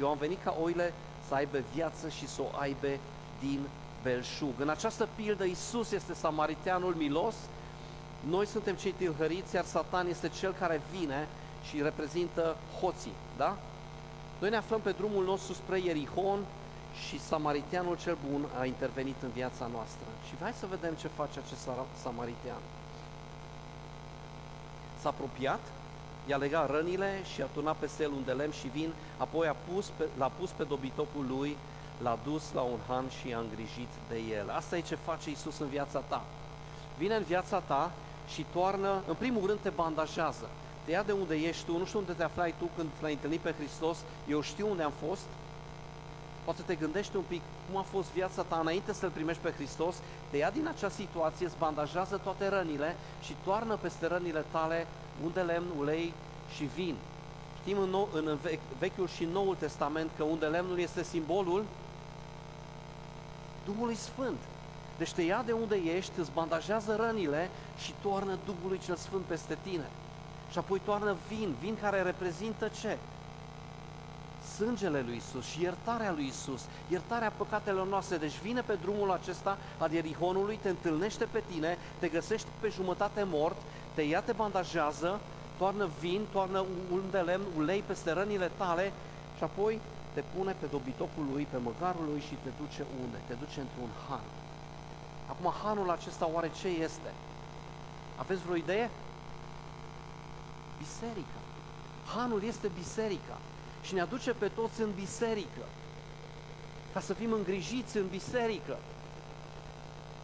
Eu 0.00 0.08
am 0.08 0.18
venit 0.18 0.42
ca 0.42 0.56
oile 0.62 0.92
să 1.28 1.34
aibă 1.34 1.58
viață 1.74 2.08
și 2.08 2.28
să 2.28 2.42
o 2.42 2.58
aibă 2.58 2.88
din 3.40 3.60
belșug. 4.02 4.54
În 4.58 4.68
această 4.68 5.08
pildă 5.14 5.44
Isus 5.44 5.90
este 5.90 6.14
samariteanul 6.14 6.94
milos, 6.94 7.34
noi 8.28 8.46
suntem 8.46 8.74
cei 8.74 8.92
tilhăriți, 8.92 9.54
iar 9.54 9.64
Satan 9.64 10.06
este 10.06 10.28
cel 10.28 10.54
care 10.58 10.80
vine 10.98 11.28
și 11.68 11.82
reprezintă 11.82 12.56
hoții, 12.80 13.12
da? 13.36 13.56
Noi 14.38 14.50
ne 14.50 14.56
aflăm 14.56 14.80
pe 14.80 14.90
drumul 14.90 15.24
nostru 15.24 15.52
spre 15.52 15.78
Ierihon 15.80 16.38
și 17.06 17.20
samariteanul 17.20 17.96
cel 17.96 18.16
bun 18.30 18.46
a 18.58 18.64
intervenit 18.64 19.16
în 19.22 19.30
viața 19.30 19.66
noastră. 19.72 20.06
Și 20.26 20.34
hai 20.40 20.52
să 20.52 20.66
vedem 20.66 20.94
ce 20.94 21.08
face 21.08 21.38
acest 21.38 21.68
samaritean. 22.02 22.62
S-a 25.00 25.08
apropiat, 25.08 25.60
i-a 26.26 26.36
legat 26.36 26.70
rănile 26.70 27.20
și 27.34 27.42
a 27.42 27.46
turnat 27.46 27.76
pe 27.76 27.90
el 28.00 28.10
un 28.10 28.24
de 28.24 28.32
lemn 28.32 28.52
și 28.52 28.68
vin, 28.68 28.92
apoi 29.16 29.46
a 29.46 29.56
pus 29.72 29.86
pe, 29.96 30.08
l-a 30.18 30.30
pus 30.38 30.50
pe 30.50 30.64
dobitocul 30.64 31.26
lui, 31.28 31.56
l-a 32.02 32.18
dus 32.24 32.42
la 32.52 32.60
un 32.60 32.78
han 32.88 33.04
și 33.08 33.34
a 33.34 33.38
îngrijit 33.38 33.88
de 34.08 34.18
el. 34.18 34.50
Asta 34.50 34.76
e 34.76 34.80
ce 34.80 34.94
face 34.94 35.30
Isus 35.30 35.58
în 35.58 35.68
viața 35.68 35.98
ta. 35.98 36.24
Vine 36.98 37.14
în 37.14 37.22
viața 37.22 37.58
ta 37.58 37.90
și 38.32 38.46
toarnă, 38.52 39.02
în 39.06 39.14
primul 39.14 39.46
rând 39.46 39.58
te 39.62 39.70
bandajează. 39.70 40.48
Te 40.84 40.90
ia 40.90 41.02
de 41.02 41.12
unde 41.12 41.34
ești 41.34 41.64
tu, 41.64 41.78
nu 41.78 41.84
știu 41.84 41.98
unde 41.98 42.12
te 42.12 42.22
aflai 42.22 42.54
tu 42.58 42.68
când 42.76 42.88
l-ai 43.00 43.12
întâlnit 43.12 43.40
pe 43.40 43.54
Hristos, 43.58 43.98
eu 44.28 44.40
știu 44.40 44.70
unde 44.70 44.82
am 44.82 44.92
fost, 45.06 45.22
Poate 46.44 46.62
te 46.62 46.74
gândești 46.74 47.16
un 47.16 47.22
pic 47.28 47.40
cum 47.70 47.80
a 47.80 47.82
fost 47.82 48.08
viața 48.08 48.42
ta 48.42 48.58
înainte 48.60 48.92
să-L 48.92 49.10
primești 49.10 49.42
pe 49.42 49.50
Hristos, 49.50 49.96
te 50.30 50.36
ia 50.36 50.50
din 50.50 50.66
acea 50.66 50.88
situație, 50.88 51.46
îți 51.46 51.58
bandajează 51.58 52.20
toate 52.22 52.48
rănile 52.48 52.96
și 53.22 53.36
toarnă 53.44 53.76
peste 53.76 54.06
rănile 54.06 54.44
tale 54.50 54.86
unde 55.24 55.40
lemn, 55.40 55.66
ulei 55.78 56.12
și 56.54 56.64
vin. 56.64 56.94
Știm 57.60 57.78
în, 57.78 57.88
nou, 57.88 58.08
în 58.12 58.38
Vechiul 58.78 59.08
și 59.08 59.24
Noul 59.24 59.54
Testament 59.54 60.10
că 60.16 60.22
unde 60.22 60.46
lemnul 60.46 60.78
este 60.78 61.02
simbolul 61.02 61.64
Duhului 63.64 63.94
Sfânt. 63.94 64.38
Deci 64.98 65.12
te 65.12 65.22
ia 65.22 65.42
de 65.46 65.52
unde 65.52 65.76
ești, 65.96 66.18
îți 66.18 66.32
bandajează 66.34 66.96
rănile 66.96 67.50
și 67.78 67.94
toarnă 68.02 68.38
Duhului 68.44 68.80
cel 68.84 68.96
Sfânt 68.96 69.24
peste 69.24 69.58
tine. 69.62 69.86
Și 70.50 70.58
apoi 70.58 70.80
toarnă 70.84 71.16
vin, 71.28 71.54
vin 71.60 71.76
care 71.80 72.02
reprezintă 72.02 72.70
ce? 72.80 72.98
sângele 74.56 75.02
lui 75.06 75.16
Isus 75.16 75.44
și 75.44 75.62
iertarea 75.62 76.12
lui 76.12 76.26
Isus, 76.26 76.62
iertarea 76.88 77.32
păcatelor 77.36 77.86
noastre. 77.86 78.16
Deci 78.16 78.38
vine 78.42 78.60
pe 78.60 78.78
drumul 78.82 79.10
acesta 79.10 79.58
al 79.78 79.92
Ierihonului, 79.92 80.58
te 80.62 80.68
întâlnește 80.68 81.24
pe 81.24 81.42
tine, 81.50 81.78
te 81.98 82.08
găsești 82.08 82.46
pe 82.60 82.68
jumătate 82.68 83.22
mort, 83.22 83.56
te 83.94 84.02
ia, 84.02 84.20
te 84.20 84.32
bandajează, 84.32 85.20
toarnă 85.58 85.88
vin, 86.00 86.20
toarnă 86.32 86.64
un 86.92 87.02
de 87.10 87.18
lemn, 87.18 87.44
ulei 87.56 87.82
peste 87.86 88.12
rănile 88.12 88.50
tale 88.56 88.92
și 89.36 89.42
apoi 89.42 89.80
te 90.14 90.22
pune 90.34 90.56
pe 90.60 90.66
dobitocul 90.70 91.24
lui, 91.32 91.46
pe 91.50 91.56
măgarul 91.56 92.06
lui 92.10 92.20
și 92.20 92.36
te 92.42 92.50
duce 92.60 92.86
unde? 93.02 93.16
Te 93.26 93.34
duce 93.34 93.60
într-un 93.60 93.90
han. 94.08 94.24
Acum, 95.32 95.52
hanul 95.62 95.90
acesta 95.90 96.28
oare 96.32 96.50
ce 96.60 96.68
este? 96.68 97.12
Aveți 98.16 98.42
vreo 98.42 98.56
idee? 98.56 98.90
Biserica. 100.78 101.40
Hanul 102.16 102.42
este 102.44 102.70
biserica 102.78 103.38
și 103.82 103.94
ne 103.94 104.00
aduce 104.00 104.32
pe 104.32 104.48
toți 104.48 104.80
în 104.80 104.90
biserică, 104.94 105.64
ca 106.92 107.00
să 107.00 107.14
fim 107.14 107.32
îngrijiți 107.32 107.96
în 107.96 108.06
biserică. 108.08 108.76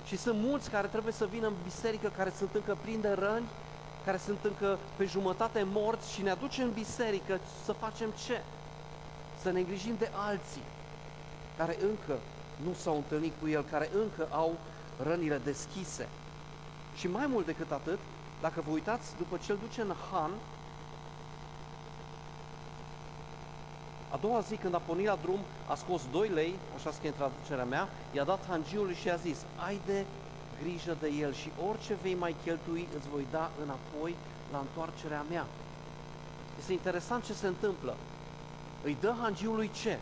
Și 0.06 0.16
sunt 0.16 0.40
mulți 0.40 0.70
care 0.70 0.86
trebuie 0.86 1.12
să 1.12 1.26
vină 1.26 1.46
în 1.46 1.54
biserică, 1.64 2.12
care 2.16 2.32
sunt 2.36 2.54
încă 2.54 2.78
plini 2.82 3.02
de 3.02 3.12
răni, 3.12 3.48
care 4.04 4.16
sunt 4.16 4.38
încă 4.44 4.78
pe 4.96 5.04
jumătate 5.04 5.66
morți 5.72 6.12
și 6.12 6.22
ne 6.22 6.30
aduce 6.30 6.62
în 6.62 6.72
biserică 6.72 7.40
să 7.64 7.72
facem 7.72 8.10
ce? 8.26 8.42
Să 9.42 9.50
ne 9.50 9.58
îngrijim 9.58 9.94
de 9.98 10.10
alții 10.14 10.62
care 11.56 11.76
încă 11.80 12.18
nu 12.64 12.72
s-au 12.72 12.96
întâlnit 12.96 13.32
cu 13.40 13.48
El, 13.48 13.64
care 13.70 13.90
încă 13.94 14.28
au 14.30 14.56
rănile 15.02 15.40
deschise. 15.44 16.08
Și 16.96 17.08
mai 17.08 17.26
mult 17.26 17.46
decât 17.46 17.70
atât, 17.70 17.98
dacă 18.40 18.62
vă 18.66 18.70
uitați, 18.70 19.16
după 19.16 19.38
ce 19.44 19.52
îl 19.52 19.58
duce 19.58 19.80
în 19.80 19.94
Han, 20.10 20.30
A 24.10 24.16
doua 24.16 24.40
zi, 24.40 24.56
când 24.56 24.74
a 24.74 24.78
pornit 24.78 25.06
la 25.06 25.18
drum, 25.22 25.38
a 25.66 25.74
scos 25.74 26.02
2 26.10 26.28
lei, 26.28 26.54
așa 26.76 26.90
scrie 26.90 27.08
în 27.08 27.14
traducerea 27.14 27.64
mea, 27.64 27.88
i-a 28.12 28.24
dat 28.24 28.46
hangiului 28.48 28.94
și 28.94 29.10
a 29.10 29.16
zis, 29.16 29.38
ai 29.56 29.80
de 29.86 30.04
grijă 30.62 30.96
de 31.00 31.08
el 31.08 31.32
și 31.34 31.50
orice 31.68 31.96
vei 32.02 32.14
mai 32.14 32.36
cheltui 32.44 32.88
îți 32.96 33.08
voi 33.08 33.26
da 33.30 33.50
înapoi 33.62 34.14
la 34.52 34.58
întoarcerea 34.58 35.24
mea. 35.30 35.46
Este 36.58 36.72
interesant 36.72 37.24
ce 37.24 37.32
se 37.32 37.46
întâmplă. 37.46 37.96
Îi 38.82 38.96
dă 39.00 39.14
hangiului 39.20 39.70
ce? 39.82 39.98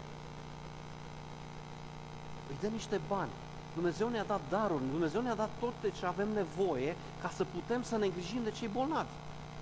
Îi 2.49 2.57
dă 2.61 2.67
niște 2.67 3.01
bani. 3.09 3.31
Dumnezeu 3.79 4.09
ne-a 4.09 4.25
dat 4.25 4.41
daruri, 4.49 4.91
Dumnezeu 4.91 5.21
ne-a 5.23 5.35
dat 5.35 5.51
tot 5.61 5.75
de 5.81 5.91
ce 5.99 6.07
avem 6.07 6.29
nevoie 6.43 6.97
ca 7.23 7.31
să 7.37 7.45
putem 7.45 7.83
să 7.83 7.97
ne 7.97 8.07
îngrijim 8.07 8.43
de 8.43 8.51
cei 8.51 8.69
bolnavi, 8.69 9.17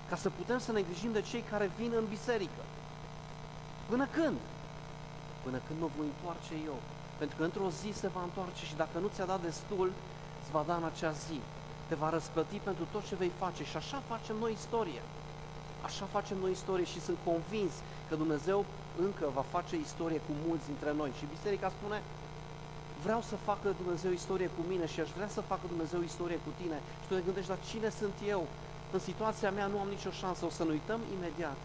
ca 0.09 0.15
să 0.15 0.29
putem 0.29 0.59
să 0.59 0.71
ne 0.71 0.79
îngrijim 0.79 1.11
de 1.11 1.21
cei 1.21 1.43
care 1.51 1.71
vin 1.77 1.91
în 1.99 2.05
biserică. 2.09 2.63
Până 3.89 4.07
când? 4.11 4.37
Până 5.43 5.57
când 5.67 5.79
mă 5.79 5.89
voi 5.97 6.05
întoarce 6.13 6.53
eu. 6.71 6.77
Pentru 7.17 7.37
că 7.37 7.43
într-o 7.43 7.69
zi 7.69 7.89
se 8.01 8.07
va 8.07 8.23
întoarce 8.23 8.65
și 8.65 8.75
dacă 8.75 8.99
nu 8.99 9.09
ți-a 9.13 9.25
dat 9.25 9.41
destul, 9.41 9.91
îți 10.41 10.51
va 10.51 10.63
da 10.67 10.75
în 10.75 10.83
acea 10.91 11.11
zi. 11.11 11.39
Te 11.87 11.95
va 11.95 12.09
răsplăti 12.09 12.57
pentru 12.69 12.85
tot 12.91 13.03
ce 13.07 13.15
vei 13.15 13.31
face 13.43 13.63
și 13.63 13.77
așa 13.77 14.01
facem 14.07 14.35
noi 14.39 14.51
istorie. 14.51 15.01
Așa 15.87 16.05
facem 16.05 16.37
noi 16.37 16.51
istorie 16.51 16.85
și 16.85 17.01
sunt 17.01 17.17
convins 17.29 17.73
că 18.09 18.15
Dumnezeu 18.15 18.65
încă 19.05 19.25
va 19.33 19.45
face 19.55 19.75
istorie 19.75 20.19
cu 20.27 20.31
mulți 20.47 20.65
dintre 20.65 20.91
noi. 20.93 21.11
Și 21.17 21.33
biserica 21.35 21.69
spune, 21.77 22.01
vreau 23.03 23.21
să 23.29 23.35
facă 23.49 23.67
Dumnezeu 23.81 24.11
istorie 24.11 24.49
cu 24.55 24.61
mine 24.71 24.85
și 24.93 24.99
aș 24.99 25.09
vrea 25.17 25.29
să 25.35 25.41
facă 25.51 25.65
Dumnezeu 25.73 26.01
istorie 26.01 26.39
cu 26.45 26.51
tine. 26.61 26.77
Și 27.01 27.07
tu 27.07 27.13
te 27.13 27.25
gândești, 27.27 27.51
dar 27.53 27.61
cine 27.69 27.89
sunt 28.01 28.15
eu? 28.35 28.43
În 28.95 29.01
situația 29.09 29.51
mea 29.57 29.67
nu 29.73 29.79
am 29.79 29.89
nicio 29.95 30.11
șansă, 30.21 30.41
o 30.45 30.55
să 30.57 30.63
ne 30.63 30.75
uităm 30.77 30.99
imediat 31.17 31.59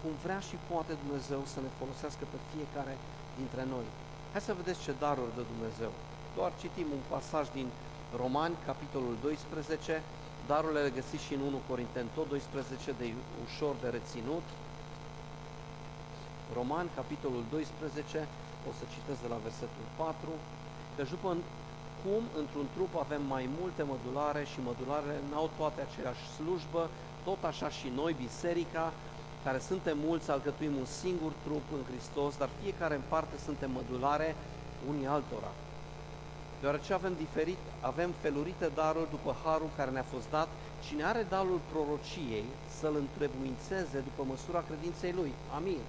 cum 0.00 0.12
vrea 0.24 0.40
și 0.48 0.56
poate 0.70 0.92
Dumnezeu 1.02 1.40
să 1.52 1.58
ne 1.64 1.70
folosească 1.80 2.24
pe 2.32 2.38
fiecare 2.52 2.94
dintre 3.40 3.62
noi. 3.74 3.86
Hai 4.32 4.46
să 4.48 4.58
vedeți 4.60 4.84
ce 4.84 4.92
daruri 5.04 5.36
dă 5.36 5.42
Dumnezeu. 5.52 5.92
Doar 6.36 6.52
citim 6.60 6.88
un 6.96 7.02
pasaj 7.14 7.46
din 7.58 7.68
Romani, 8.22 8.56
capitolul 8.70 9.14
12, 9.22 10.02
darurile 10.50 10.80
le 10.86 10.96
găsiți 10.98 11.26
și 11.26 11.34
în 11.36 11.42
1 11.50 11.68
Corinteni, 11.70 12.14
tot 12.16 12.26
12, 12.28 12.92
de 13.00 13.06
ușor 13.44 13.74
de 13.82 13.88
reținut. 13.96 14.46
Roman, 16.56 16.86
capitolul 17.00 17.42
12, 17.50 18.28
o 18.68 18.70
să 18.78 18.84
citesc 18.94 19.20
de 19.24 19.30
la 19.34 19.38
versetul 19.46 19.86
4, 19.96 20.32
că 20.96 21.02
după 21.10 21.28
cum 22.02 22.22
într-un 22.42 22.66
trup 22.74 22.92
avem 23.04 23.22
mai 23.34 23.48
multe 23.60 23.82
mădulare 23.92 24.42
și 24.52 24.58
mădularele 24.68 25.18
n-au 25.30 25.50
toate 25.58 25.80
aceeași 25.86 26.24
slujbă, 26.36 26.82
tot 27.24 27.40
așa 27.50 27.68
și 27.78 27.88
noi, 28.00 28.12
biserica, 28.26 28.92
care 29.44 29.58
suntem 29.58 29.96
mulți, 30.06 30.30
alcătuim 30.30 30.74
un 30.82 30.88
singur 31.02 31.32
trup 31.44 31.66
în 31.76 31.82
Hristos, 31.90 32.32
dar 32.36 32.48
fiecare 32.62 32.94
în 32.94 33.06
parte 33.08 33.36
suntem 33.44 33.70
mădulare 33.70 34.28
unii 34.90 35.06
altora. 35.06 35.52
Deoarece 36.60 36.92
avem 36.92 37.14
diferit, 37.24 37.62
avem 37.80 38.10
felurite 38.20 38.70
daruri 38.74 39.10
după 39.10 39.30
harul 39.44 39.70
care 39.76 39.90
ne-a 39.90 40.12
fost 40.14 40.28
dat, 40.30 40.48
cine 40.86 41.04
are 41.04 41.26
darul 41.28 41.60
prorociei 41.72 42.48
să-l 42.78 42.96
întrebuințeze 43.04 43.98
după 44.08 44.22
măsura 44.32 44.64
credinței 44.68 45.12
lui. 45.20 45.32
Amin. 45.58 45.82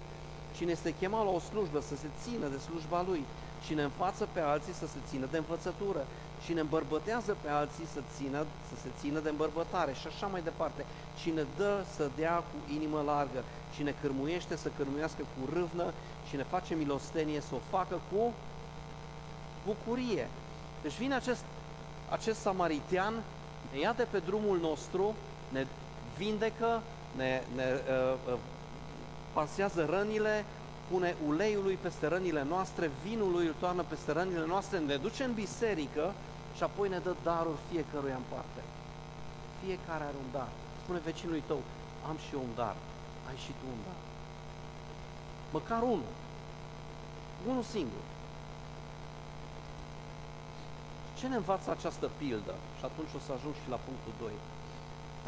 Cine 0.55 0.71
este 0.71 0.97
chemat 0.99 1.23
la 1.25 1.31
o 1.31 1.39
slujbă 1.49 1.79
să 1.89 1.95
se 1.95 2.09
țină 2.23 2.47
de 2.47 2.57
slujba 2.57 2.99
lui, 3.09 3.23
cine 3.65 3.83
înfață 3.83 4.27
pe 4.31 4.39
alții 4.39 4.73
să 4.73 4.87
se 4.87 4.97
țină 5.09 5.27
de 5.31 5.37
învățătură, 5.37 6.05
cine 6.45 6.59
îmbărbătează 6.59 7.37
pe 7.41 7.49
alții 7.49 7.85
să, 7.93 7.99
țină, 8.15 8.45
să 8.69 8.75
se 8.81 8.89
țină 8.99 9.19
de 9.19 9.29
îmbărbătare 9.29 9.93
și 9.93 10.07
așa 10.07 10.27
mai 10.27 10.41
departe. 10.41 10.85
Cine 11.21 11.45
dă 11.57 11.83
să 11.95 12.09
dea 12.15 12.35
cu 12.35 12.73
inimă 12.73 13.01
largă, 13.05 13.43
cine 13.75 13.95
cârmuiește 14.01 14.55
să 14.55 14.69
cârmuiască 14.77 15.21
cu 15.21 15.49
râvnă, 15.53 15.93
cine 16.29 16.43
face 16.43 16.75
milostenie 16.75 17.41
să 17.41 17.55
o 17.55 17.59
facă 17.69 17.99
cu 18.11 18.33
bucurie. 19.65 20.27
Deci 20.81 20.97
vine 20.97 21.15
acest, 21.15 21.43
acest 22.09 22.39
samaritian, 22.39 23.13
ne 23.71 23.79
ia 23.79 23.93
de 23.93 24.07
pe 24.11 24.19
drumul 24.19 24.59
nostru, 24.59 25.15
ne 25.49 25.65
vindecă, 26.17 26.81
ne, 27.15 27.41
ne 27.55 27.63
uh, 27.63 28.33
uh, 28.33 28.37
pansează 29.33 29.85
rănile, 29.89 30.45
pune 30.89 31.15
uleiului 31.27 31.77
peste 31.81 32.07
rănile 32.07 32.43
noastre, 32.43 32.91
vinul 33.03 33.31
lui 33.31 33.45
îl 33.47 33.55
toarnă 33.59 33.83
peste 33.83 34.11
rănile 34.11 34.45
noastre, 34.45 34.77
ne 34.79 34.95
duce 34.95 35.23
în 35.23 35.33
biserică 35.33 36.13
și 36.55 36.63
apoi 36.63 36.89
ne 36.89 36.99
dă 37.03 37.15
daruri 37.23 37.65
fiecăruia 37.71 38.15
în 38.15 38.27
parte. 38.29 38.61
Fiecare 39.63 40.03
are 40.03 40.17
un 40.23 40.29
dar. 40.31 40.49
Spune 40.83 40.99
vecinului 40.99 41.43
tău, 41.47 41.61
am 42.09 42.17
și 42.25 42.33
eu 42.33 42.41
un 42.47 42.53
dar, 42.55 42.75
ai 43.29 43.37
și 43.43 43.51
tu 43.59 43.65
un 43.75 43.81
dar. 43.87 43.99
Măcar 45.51 45.81
unul. 45.81 46.13
Unul 47.49 47.63
singur. 47.63 48.03
Ce 51.17 51.27
ne 51.27 51.35
învață 51.35 51.71
această 51.71 52.09
pildă? 52.17 52.55
Și 52.77 52.85
atunci 52.85 53.13
o 53.17 53.19
să 53.25 53.31
ajung 53.31 53.55
și 53.61 53.69
la 53.73 53.79
punctul 53.85 54.13
2. 54.19 54.31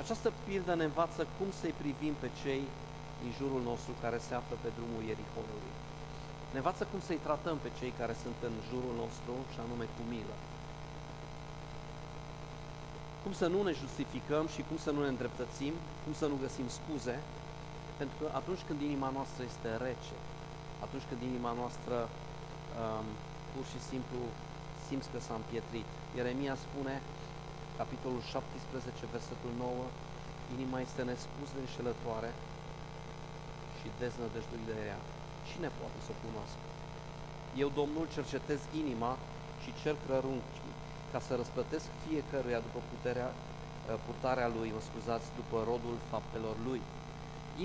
Această 0.01 0.29
pildă 0.45 0.73
ne 0.75 0.83
învață 0.83 1.21
cum 1.37 1.49
să-i 1.59 1.79
privim 1.81 2.13
pe 2.19 2.29
cei 2.41 2.63
din 3.21 3.32
jurul 3.39 3.62
nostru 3.71 3.91
care 4.03 4.17
se 4.27 4.34
află 4.39 4.56
pe 4.63 4.69
drumul 4.77 5.01
Ierihonului. 5.10 5.73
Ne 6.51 6.60
învață 6.62 6.84
cum 6.91 7.01
să-i 7.08 7.25
tratăm 7.27 7.58
pe 7.62 7.71
cei 7.80 7.93
care 7.99 8.13
sunt 8.23 8.39
în 8.49 8.56
jurul 8.69 8.95
nostru 9.03 9.34
și 9.53 9.60
anume 9.65 9.86
cu 9.95 10.01
milă. 10.13 10.38
Cum 13.23 13.34
să 13.41 13.47
nu 13.53 13.60
ne 13.67 13.73
justificăm 13.84 14.45
și 14.56 14.62
cum 14.67 14.77
să 14.86 14.91
nu 14.95 15.01
ne 15.03 15.12
îndreptățim, 15.13 15.73
cum 16.03 16.13
să 16.21 16.25
nu 16.32 16.38
găsim 16.45 16.67
scuze, 16.77 17.17
pentru 17.99 18.15
că 18.21 18.27
atunci 18.39 18.63
când 18.67 18.80
inima 18.89 19.10
noastră 19.17 19.41
este 19.51 19.69
rece, 19.88 20.17
atunci 20.86 21.06
când 21.10 21.21
inima 21.32 21.51
noastră 21.62 21.97
um, 22.08 23.08
pur 23.53 23.65
și 23.71 23.80
simplu 23.91 24.19
simți 24.88 25.12
că 25.13 25.19
s-a 25.25 25.36
împietrit. 25.38 25.89
Ieremia 26.17 26.56
spune, 26.65 26.95
capitolul 27.80 28.21
17, 28.21 29.13
versetul 29.15 29.53
9, 29.58 29.86
inima 30.56 30.77
este 30.88 31.01
nespus 31.12 31.47
de 31.56 31.60
înșelătoare 31.65 32.32
și 33.97 34.03
deznădăjduit 34.03 34.65
de 34.71 34.77
ea. 34.89 34.99
Cine 35.49 35.69
poate 35.79 35.99
să 36.05 36.10
o 36.13 36.19
cunoască? 36.23 36.65
Eu, 37.63 37.69
Domnul, 37.79 38.05
cercetez 38.15 38.62
inima 38.81 39.12
și 39.63 39.69
cerc 39.81 40.01
rărunchii, 40.13 40.73
ca 41.12 41.19
să 41.27 41.31
răsplătesc 41.36 41.88
fiecăruia 42.03 42.60
după 42.67 42.79
puterea, 42.91 43.29
ă, 43.91 43.93
purtarea 44.05 44.47
lui, 44.57 44.69
mă 44.75 44.81
scuzați, 44.89 45.27
după 45.39 45.57
rodul 45.71 45.95
faptelor 46.12 46.55
lui. 46.67 46.81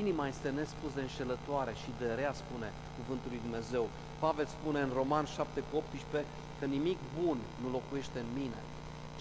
Inima 0.03 0.25
este 0.35 0.49
nespus 0.59 0.91
de 0.95 1.03
înșelătoare 1.05 1.73
și 1.83 1.91
de 2.01 2.09
rea, 2.21 2.33
spune 2.43 2.69
cuvântul 2.99 3.31
lui 3.33 3.45
Dumnezeu. 3.47 3.85
Pavel 4.25 4.49
spune 4.57 4.81
în 4.87 4.93
Roman 4.99 5.27
7 5.37 5.63
18 5.73 6.31
că 6.59 6.65
nimic 6.77 6.99
bun 7.19 7.39
nu 7.63 7.69
locuiește 7.77 8.19
în 8.25 8.31
mine. 8.41 8.61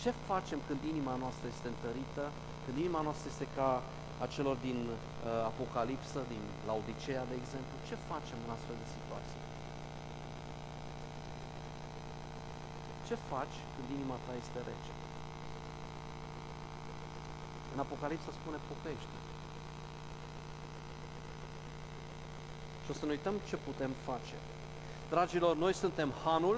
Ce 0.02 0.12
facem 0.30 0.60
când 0.68 0.82
inima 0.94 1.16
noastră 1.24 1.46
este 1.56 1.68
întărită, 1.74 2.24
când 2.64 2.76
inima 2.84 3.02
noastră 3.08 3.28
este 3.34 3.48
ca 3.58 3.70
a 4.24 4.26
celor 4.36 4.56
din 4.68 4.80
uh, 4.90 4.96
Apocalipsă, 5.52 6.20
din 6.34 6.44
Laodicea, 6.68 7.24
de 7.32 7.36
exemplu, 7.42 7.76
ce 7.88 7.96
facem 8.10 8.38
în 8.46 8.52
astfel 8.56 8.78
de 8.84 8.88
situații? 8.96 9.44
Ce 13.08 13.16
faci 13.32 13.58
când 13.74 13.88
inima 13.98 14.18
ta 14.26 14.34
este 14.44 14.60
rece? 14.70 14.94
În 17.74 17.80
Apocalipsă 17.86 18.30
spune 18.32 18.60
popește. 18.70 19.18
Și 22.84 22.90
o 22.92 22.94
să 23.00 23.06
ne 23.06 23.12
uităm 23.18 23.36
ce 23.50 23.56
putem 23.68 23.92
face. 24.10 24.38
Dragilor, 25.14 25.54
noi 25.66 25.74
suntem 25.84 26.10
Hanul 26.24 26.58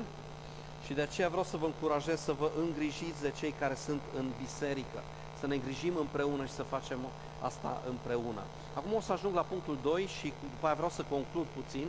și 0.86 0.94
de 0.94 1.02
aceea 1.02 1.30
vreau 1.30 1.44
să 1.44 1.58
vă 1.58 1.66
încurajez 1.66 2.20
să 2.20 2.34
vă 2.34 2.52
îngrijiți 2.60 3.22
de 3.22 3.32
cei 3.38 3.54
care 3.60 3.76
sunt 3.76 4.02
în 4.18 4.32
biserică, 4.42 5.00
să 5.40 5.48
ne 5.48 5.56
îngrijim 5.56 5.96
împreună 5.98 6.46
și 6.46 6.52
să 6.52 6.64
facem 6.64 7.00
asta 7.42 7.82
împreună. 7.90 8.42
Acum 8.74 8.94
o 8.94 9.02
să 9.02 9.12
ajung 9.12 9.36
la 9.36 9.42
punctul 9.42 9.78
2 9.82 10.06
și 10.06 10.34
după 10.42 10.66
aia 10.66 10.76
vreau 10.76 10.90
să 10.90 11.06
conclud 11.10 11.46
puțin. 11.46 11.88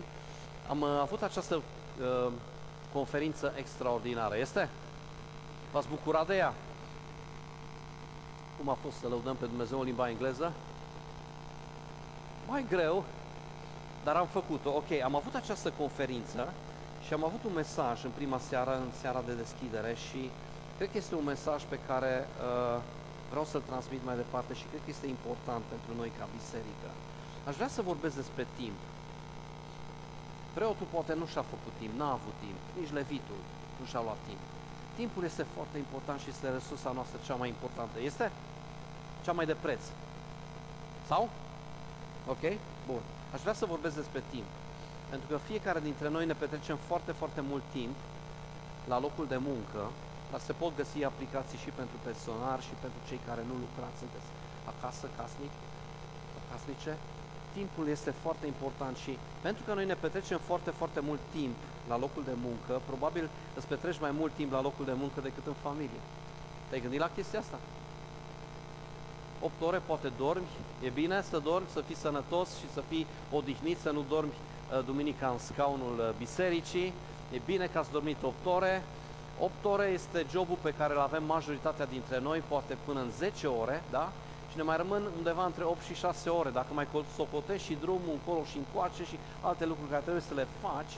Am 0.68 0.80
uh, 0.80 0.88
avut 1.00 1.22
această 1.22 1.54
uh, 1.56 2.32
conferință 2.92 3.52
extraordinară. 3.56 4.36
Este? 4.36 4.68
V-ați 5.72 5.88
bucurat 5.88 6.26
de 6.26 6.36
ea? 6.36 6.54
Cum 8.58 8.68
a 8.68 8.76
fost 8.82 8.96
să 8.96 9.08
lăudăm 9.08 9.36
pe 9.36 9.46
Dumnezeu 9.46 9.78
în 9.78 9.84
limba 9.84 10.08
engleză? 10.08 10.52
Mai 12.48 12.66
greu, 12.68 13.04
dar 14.04 14.16
am 14.16 14.26
făcut-o. 14.26 14.70
Ok, 14.70 15.02
am 15.04 15.14
avut 15.14 15.34
această 15.34 15.72
conferință 15.78 16.52
și 17.04 17.12
am 17.12 17.24
avut 17.24 17.42
un 17.44 17.54
mesaj 17.62 18.04
în 18.04 18.14
prima 18.18 18.38
seară, 18.48 18.74
în 18.84 18.90
seara 19.00 19.22
de 19.28 19.34
deschidere 19.42 19.92
și 20.06 20.20
cred 20.76 20.88
că 20.90 20.96
este 20.98 21.14
un 21.14 21.24
mesaj 21.24 21.60
pe 21.72 21.78
care 21.88 22.12
uh, 22.26 22.78
vreau 23.30 23.44
să-l 23.44 23.68
transmit 23.70 24.02
mai 24.04 24.16
departe 24.22 24.52
și 24.60 24.68
cred 24.70 24.80
că 24.84 24.90
este 24.90 25.06
important 25.06 25.62
pentru 25.74 25.90
noi 26.00 26.10
ca 26.18 26.26
biserică. 26.38 26.88
Aș 27.48 27.54
vrea 27.54 27.72
să 27.76 27.88
vorbesc 27.90 28.14
despre 28.22 28.46
timp. 28.60 28.78
Preotul 30.56 30.86
poate 30.94 31.12
nu 31.20 31.26
și-a 31.32 31.44
făcut 31.54 31.74
timp, 31.80 31.92
n-a 32.00 32.12
avut 32.18 32.36
timp, 32.44 32.58
nici 32.80 32.96
levitul 32.98 33.40
nu 33.78 33.84
și-a 33.90 34.02
luat 34.06 34.20
timp. 34.28 34.42
Timpul 35.00 35.24
este 35.24 35.44
foarte 35.54 35.76
important 35.78 36.18
și 36.20 36.30
este 36.30 36.48
resursa 36.58 36.90
noastră 36.98 37.18
cea 37.26 37.34
mai 37.34 37.48
importantă. 37.48 37.96
Este? 38.00 38.26
Cea 39.24 39.32
mai 39.32 39.46
de 39.46 39.56
preț. 39.64 39.82
Sau? 41.06 41.22
Ok? 42.26 42.44
Bun. 42.86 43.02
Aș 43.34 43.40
vrea 43.40 43.52
să 43.60 43.66
vorbesc 43.66 43.94
despre 43.94 44.22
timp. 44.30 44.48
Pentru 45.14 45.32
că 45.32 45.48
fiecare 45.50 45.80
dintre 45.88 46.08
noi 46.08 46.24
ne 46.26 46.40
petrecem 46.42 46.78
foarte, 46.88 47.12
foarte 47.20 47.42
mult 47.50 47.64
timp 47.76 47.94
la 48.92 48.98
locul 49.04 49.26
de 49.34 49.40
muncă, 49.50 49.82
dar 50.30 50.40
se 50.40 50.52
pot 50.52 50.72
găsi 50.80 51.04
aplicații 51.04 51.62
și 51.64 51.70
pentru 51.80 51.96
pensionari 52.06 52.66
și 52.68 52.74
pentru 52.84 53.00
cei 53.08 53.20
care 53.28 53.42
nu 53.48 53.54
lucrați, 53.64 53.98
sunteți 54.02 54.28
acasă, 54.72 55.06
casnic, 55.18 55.52
casnice. 56.50 56.92
Timpul 57.58 57.86
este 57.96 58.10
foarte 58.24 58.46
important 58.52 58.96
și 59.04 59.12
pentru 59.46 59.62
că 59.66 59.72
noi 59.74 59.86
ne 59.90 60.02
petrecem 60.04 60.38
foarte, 60.48 60.70
foarte 60.80 61.00
mult 61.08 61.22
timp 61.36 61.54
la 61.90 61.96
locul 62.04 62.24
de 62.30 62.36
muncă, 62.46 62.72
probabil 62.90 63.24
îți 63.56 63.70
petreci 63.72 64.04
mai 64.04 64.12
mult 64.20 64.32
timp 64.40 64.50
la 64.52 64.66
locul 64.66 64.84
de 64.84 64.96
muncă 65.02 65.18
decât 65.20 65.46
în 65.46 65.58
familie. 65.66 66.02
Te-ai 66.68 66.84
gândit 66.84 67.00
la 67.06 67.14
chestia 67.16 67.38
asta? 67.38 67.58
8 69.40 69.52
ore 69.68 69.80
poate 69.90 70.08
dormi, 70.22 70.50
e 70.86 70.88
bine 71.00 71.22
să 71.30 71.38
dormi, 71.38 71.72
să 71.76 71.80
fii 71.80 72.02
sănătos 72.06 72.48
și 72.60 72.68
să 72.76 72.82
fii 72.88 73.06
odihnit, 73.38 73.78
să 73.78 73.90
nu 73.90 74.04
dormi 74.08 74.36
uh, 74.38 74.53
duminica 74.80 75.28
în 75.28 75.38
scaunul 75.38 75.98
uh, 75.98 76.14
bisericii, 76.18 76.92
e 77.32 77.40
bine 77.44 77.66
că 77.66 77.78
ați 77.78 77.90
dormit 77.90 78.16
8 78.22 78.34
ore, 78.46 78.82
8 79.38 79.52
ore 79.62 79.86
este 79.86 80.26
jobul 80.30 80.58
pe 80.62 80.74
care 80.78 80.92
îl 80.92 81.00
avem 81.00 81.24
majoritatea 81.24 81.86
dintre 81.86 82.20
noi, 82.20 82.42
poate 82.48 82.76
până 82.84 83.00
în 83.00 83.10
10 83.10 83.46
ore, 83.46 83.82
da? 83.90 84.12
Și 84.50 84.56
ne 84.56 84.62
mai 84.62 84.76
rămân 84.76 85.02
undeva 85.16 85.44
între 85.44 85.64
8 85.64 85.82
și 85.82 85.94
6 85.94 86.28
ore, 86.28 86.50
dacă 86.50 86.66
mai 86.72 86.86
socotești 87.16 87.66
și 87.66 87.78
drumul 87.80 88.12
încolo 88.12 88.44
și 88.44 88.56
încoace 88.56 89.04
și 89.04 89.18
alte 89.40 89.66
lucruri 89.66 89.90
care 89.90 90.02
trebuie 90.02 90.22
să 90.28 90.34
le 90.34 90.46
faci, 90.62 90.94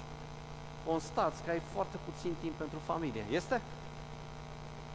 constați 0.86 1.42
că 1.42 1.50
ai 1.50 1.62
foarte 1.74 1.96
puțin 2.04 2.34
timp 2.40 2.54
pentru 2.54 2.78
familie. 2.84 3.24
Este? 3.30 3.60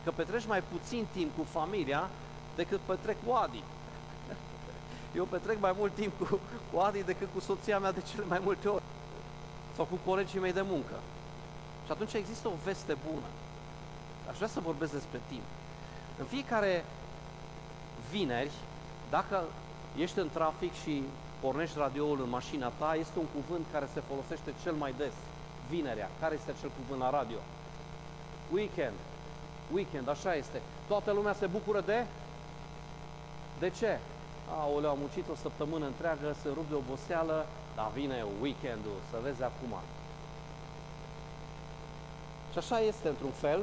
Că 0.04 0.12
petreci 0.12 0.48
mai 0.48 0.64
puțin 0.72 1.06
timp 1.12 1.38
cu 1.38 1.44
familia 1.44 2.10
decât 2.56 2.80
petrec 2.80 3.18
cu 3.26 3.34
Adi. 3.34 3.64
Eu 5.16 5.26
petrec 5.26 5.60
mai 5.60 5.74
mult 5.78 5.94
timp 5.96 6.20
cu, 6.20 6.40
cu 6.72 6.80
Adi 6.80 7.04
decât 7.04 7.28
cu 7.34 7.40
soția 7.40 7.80
mea 7.80 7.92
de 7.92 8.02
cele 8.12 8.26
mai 8.26 8.40
multe 8.44 8.68
ori. 8.68 8.84
Sau 9.76 9.86
cu 9.86 10.00
colegii 10.06 10.40
mei 10.40 10.54
de 10.54 10.62
muncă. 10.62 11.00
Și 11.86 11.92
atunci 11.92 12.14
există 12.14 12.48
o 12.48 12.62
veste 12.64 12.98
bună. 13.10 13.30
Aș 14.30 14.36
vrea 14.36 14.48
să 14.48 14.60
vorbesc 14.60 14.92
despre 14.92 15.20
timp. 15.28 15.44
În 16.20 16.26
fiecare 16.26 16.86
vineri, 18.12 18.52
dacă 19.10 19.44
ești 19.98 20.20
în 20.20 20.30
trafic 20.30 20.74
și 20.74 21.04
pornești 21.40 21.78
radioul 21.78 22.22
în 22.24 22.30
mașina 22.30 22.68
ta, 22.68 22.96
este 23.00 23.20
un 23.20 23.26
cuvânt 23.36 23.66
care 23.72 23.88
se 23.94 24.02
folosește 24.08 24.54
cel 24.64 24.74
mai 24.74 24.94
des. 24.98 25.14
Vinerea. 25.70 26.10
Care 26.20 26.36
este 26.36 26.52
acel 26.58 26.72
cuvânt 26.80 27.02
la 27.02 27.10
radio? 27.10 27.38
Weekend. 28.52 28.98
Weekend, 29.74 30.10
așa 30.10 30.36
este. 30.36 30.62
Toată 30.88 31.12
lumea 31.12 31.34
se 31.34 31.46
bucură 31.46 31.82
de 31.82 32.06
de 33.60 33.70
ce? 33.70 34.00
Aoleu, 34.50 34.90
am 34.90 34.98
muncit 35.00 35.26
o 35.30 35.36
săptămână 35.36 35.86
întreagă, 35.86 36.36
se 36.42 36.50
rup 36.58 36.70
de 36.70 36.76
oboseală, 36.76 37.46
dar 37.76 37.90
vine 37.94 38.26
weekendul, 38.42 38.98
să 39.10 39.18
vezi 39.24 39.44
acum. 39.44 39.74
Și 42.52 42.58
așa 42.58 42.80
este 42.80 43.08
într-un 43.08 43.32
fel, 43.32 43.62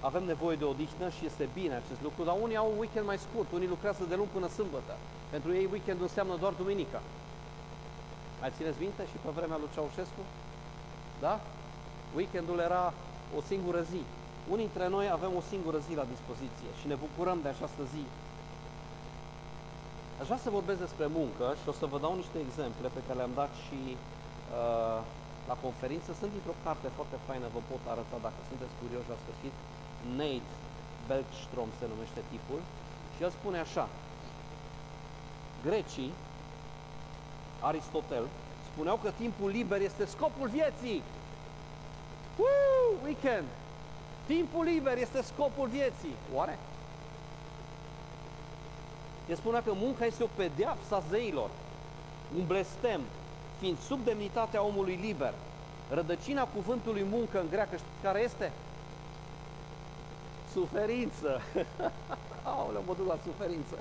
avem 0.00 0.24
nevoie 0.24 0.56
de 0.56 0.64
odihnă 0.64 1.08
și 1.16 1.26
este 1.26 1.48
bine 1.58 1.74
acest 1.74 2.00
lucru, 2.02 2.22
dar 2.24 2.36
unii 2.42 2.56
au 2.56 2.68
un 2.72 2.78
weekend 2.78 3.06
mai 3.06 3.18
scurt, 3.26 3.48
unii 3.52 3.74
lucrează 3.74 4.04
de 4.08 4.14
luni 4.14 4.34
până 4.36 4.48
sâmbătă. 4.48 4.94
Pentru 5.30 5.50
ei 5.52 5.68
weekendul 5.72 6.06
înseamnă 6.08 6.34
doar 6.36 6.52
duminica. 6.52 7.00
Mai 8.40 8.52
țineți 8.56 8.80
minte 8.84 9.02
și 9.10 9.16
pe 9.24 9.30
vremea 9.36 9.58
lui 9.60 9.72
Ceaușescu? 9.74 10.22
Da? 11.24 11.34
Weekendul 12.16 12.58
era 12.58 12.92
o 13.38 13.40
singură 13.50 13.80
zi. 13.92 14.02
Unii 14.52 14.68
dintre 14.68 14.88
noi 14.88 15.06
avem 15.16 15.32
o 15.40 15.42
singură 15.52 15.78
zi 15.86 15.92
la 16.00 16.10
dispoziție 16.14 16.70
și 16.78 16.86
ne 16.86 16.96
bucurăm 17.04 17.38
de 17.42 17.48
această 17.48 17.82
zi 17.94 18.04
Aș 20.20 20.26
vrea 20.30 20.44
să 20.46 20.56
vorbesc 20.58 20.80
despre 20.86 21.06
muncă 21.20 21.46
și 21.60 21.68
o 21.72 21.74
să 21.80 21.86
vă 21.92 21.98
dau 22.04 22.14
niște 22.22 22.38
exemple 22.46 22.88
pe 22.96 23.04
care 23.06 23.18
le-am 23.20 23.36
dat 23.42 23.52
și 23.64 23.80
uh, 23.94 24.98
la 25.50 25.56
conferință. 25.64 26.08
Sunt 26.20 26.30
dintr-o 26.36 26.60
carte 26.66 26.88
foarte 26.98 27.18
faină, 27.26 27.46
vă 27.56 27.60
pot 27.70 27.82
arăta 27.92 28.18
dacă 28.26 28.40
sunteți 28.50 28.78
curioși 28.80 29.12
la 29.12 29.18
sfârșit. 29.22 29.54
Nate 30.18 30.52
Belkstrom 31.08 31.70
se 31.78 31.86
numește 31.92 32.20
tipul 32.32 32.60
și 33.14 33.20
el 33.24 33.30
spune 33.38 33.58
așa. 33.66 33.84
Grecii, 35.66 36.12
Aristotel, 37.68 38.24
spuneau 38.70 38.96
că 39.02 39.10
timpul 39.22 39.50
liber 39.58 39.80
este 39.90 40.04
scopul 40.14 40.48
vieții. 40.58 41.00
Woo! 42.40 42.88
Weekend! 43.06 43.48
Timpul 44.32 44.64
liber 44.72 44.96
este 45.06 45.20
scopul 45.30 45.68
vieții. 45.78 46.14
Oare? 46.36 46.58
El 49.30 49.36
spunea 49.36 49.62
că 49.62 49.72
munca 49.74 50.04
este 50.04 50.22
o 50.22 50.34
pedeapsă 50.36 50.94
a 50.94 51.02
zeilor, 51.10 51.50
un 52.36 52.46
blestem, 52.46 53.00
fiind 53.58 53.78
sub 53.78 54.04
demnitatea 54.04 54.62
omului 54.62 54.98
liber. 55.02 55.34
Rădăcina 55.90 56.44
cuvântului 56.44 57.06
muncă 57.10 57.40
în 57.40 57.48
greacă, 57.50 57.76
știți 57.76 58.02
care 58.02 58.20
este? 58.20 58.52
Suferință. 60.52 61.40
Aoleu, 62.52 62.82
mă 62.86 62.94
duc 62.96 63.06
la 63.06 63.18
suferință. 63.24 63.74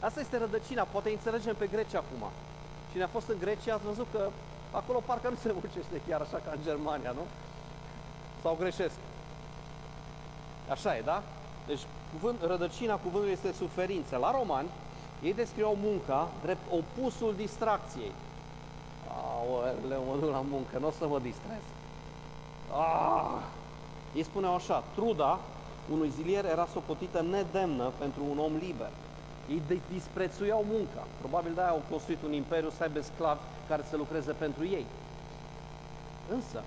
Asta 0.00 0.20
este 0.20 0.38
rădăcina, 0.38 0.82
poate 0.82 1.10
înțelegem 1.10 1.54
pe 1.54 1.66
greci 1.66 1.94
acum. 1.94 2.30
Cine 2.92 3.02
a 3.02 3.08
fost 3.08 3.28
în 3.28 3.38
Grecia 3.38 3.74
ați 3.74 3.84
văzut 3.84 4.06
că 4.12 4.28
acolo 4.70 5.02
parcă 5.06 5.28
nu 5.28 5.36
se 5.36 5.52
muncește 5.52 6.00
chiar 6.08 6.20
așa 6.20 6.40
ca 6.44 6.50
în 6.54 6.62
Germania, 6.62 7.10
nu? 7.10 7.26
Sau 8.42 8.56
greșesc? 8.58 8.94
Așa 10.68 10.96
e, 10.96 11.00
da? 11.00 11.22
Deci 11.66 11.82
cuvânt, 12.12 12.42
rădăcina 12.42 12.94
cuvântului 12.94 13.32
este 13.32 13.52
suferință. 13.52 14.16
La 14.16 14.30
romani, 14.30 14.68
ei 15.22 15.34
descriau 15.34 15.76
munca 15.82 16.28
drept 16.42 16.60
opusul 16.70 17.34
distracției. 17.36 18.12
Aoleu, 19.08 20.04
mă 20.08 20.16
duc 20.20 20.30
la 20.30 20.44
muncă, 20.50 20.78
nu 20.78 20.86
o 20.86 20.90
să 20.90 21.06
mă 21.06 21.18
distrez. 21.18 21.64
Ah! 22.70 23.42
Ei 24.14 24.22
spuneau 24.22 24.54
așa, 24.54 24.84
truda 24.94 25.38
unui 25.90 26.08
zilier 26.08 26.44
era 26.44 26.66
socotită 26.72 27.22
nedemnă 27.22 27.92
pentru 27.98 28.22
un 28.30 28.38
om 28.38 28.52
liber. 28.56 28.90
Ei 29.48 29.62
disprețuiau 29.92 30.64
munca. 30.70 31.06
Probabil 31.18 31.52
de-aia 31.54 31.70
au 31.70 31.82
construit 31.90 32.22
un 32.22 32.32
imperiu 32.32 32.70
să 32.70 32.82
aibă 32.82 33.00
sclavi 33.00 33.40
care 33.68 33.84
să 33.88 33.96
lucreze 33.96 34.32
pentru 34.32 34.64
ei. 34.64 34.86
Însă, 36.28 36.62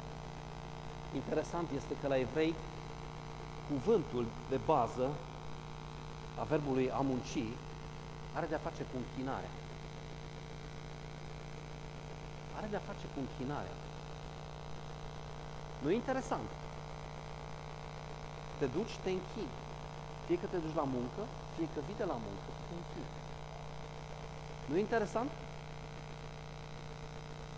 interesant 1.16 1.68
este 1.76 1.94
că 2.02 2.08
la 2.08 2.18
evrei 2.18 2.54
cuvântul 3.70 4.26
de 4.50 4.60
bază 4.66 5.10
a 6.40 6.44
verbului 6.44 6.92
a 6.92 7.00
munci 7.00 7.44
are 8.34 8.46
de-a 8.46 8.66
face 8.68 8.84
cu 8.92 8.96
închinarea. 9.04 9.54
Are 12.58 12.68
de-a 12.70 12.88
face 12.90 13.06
cu 13.14 13.20
închinarea. 13.20 13.76
Nu 15.82 15.92
e 15.92 15.96
interesant. 15.96 16.50
Te 18.60 18.66
duci, 18.66 18.96
te 19.04 19.10
închini. 19.10 19.56
Fie 20.26 20.38
că 20.40 20.46
te 20.46 20.58
duci 20.58 20.80
la 20.82 20.88
muncă, 20.96 21.22
fie 21.56 21.68
că 21.74 21.80
vii 21.86 22.02
de 22.02 22.08
la 22.14 22.18
muncă, 22.26 22.50
te 22.68 22.76
închini. 22.82 23.12
Nu 24.66 24.76
e 24.76 24.80
interesant? 24.80 25.32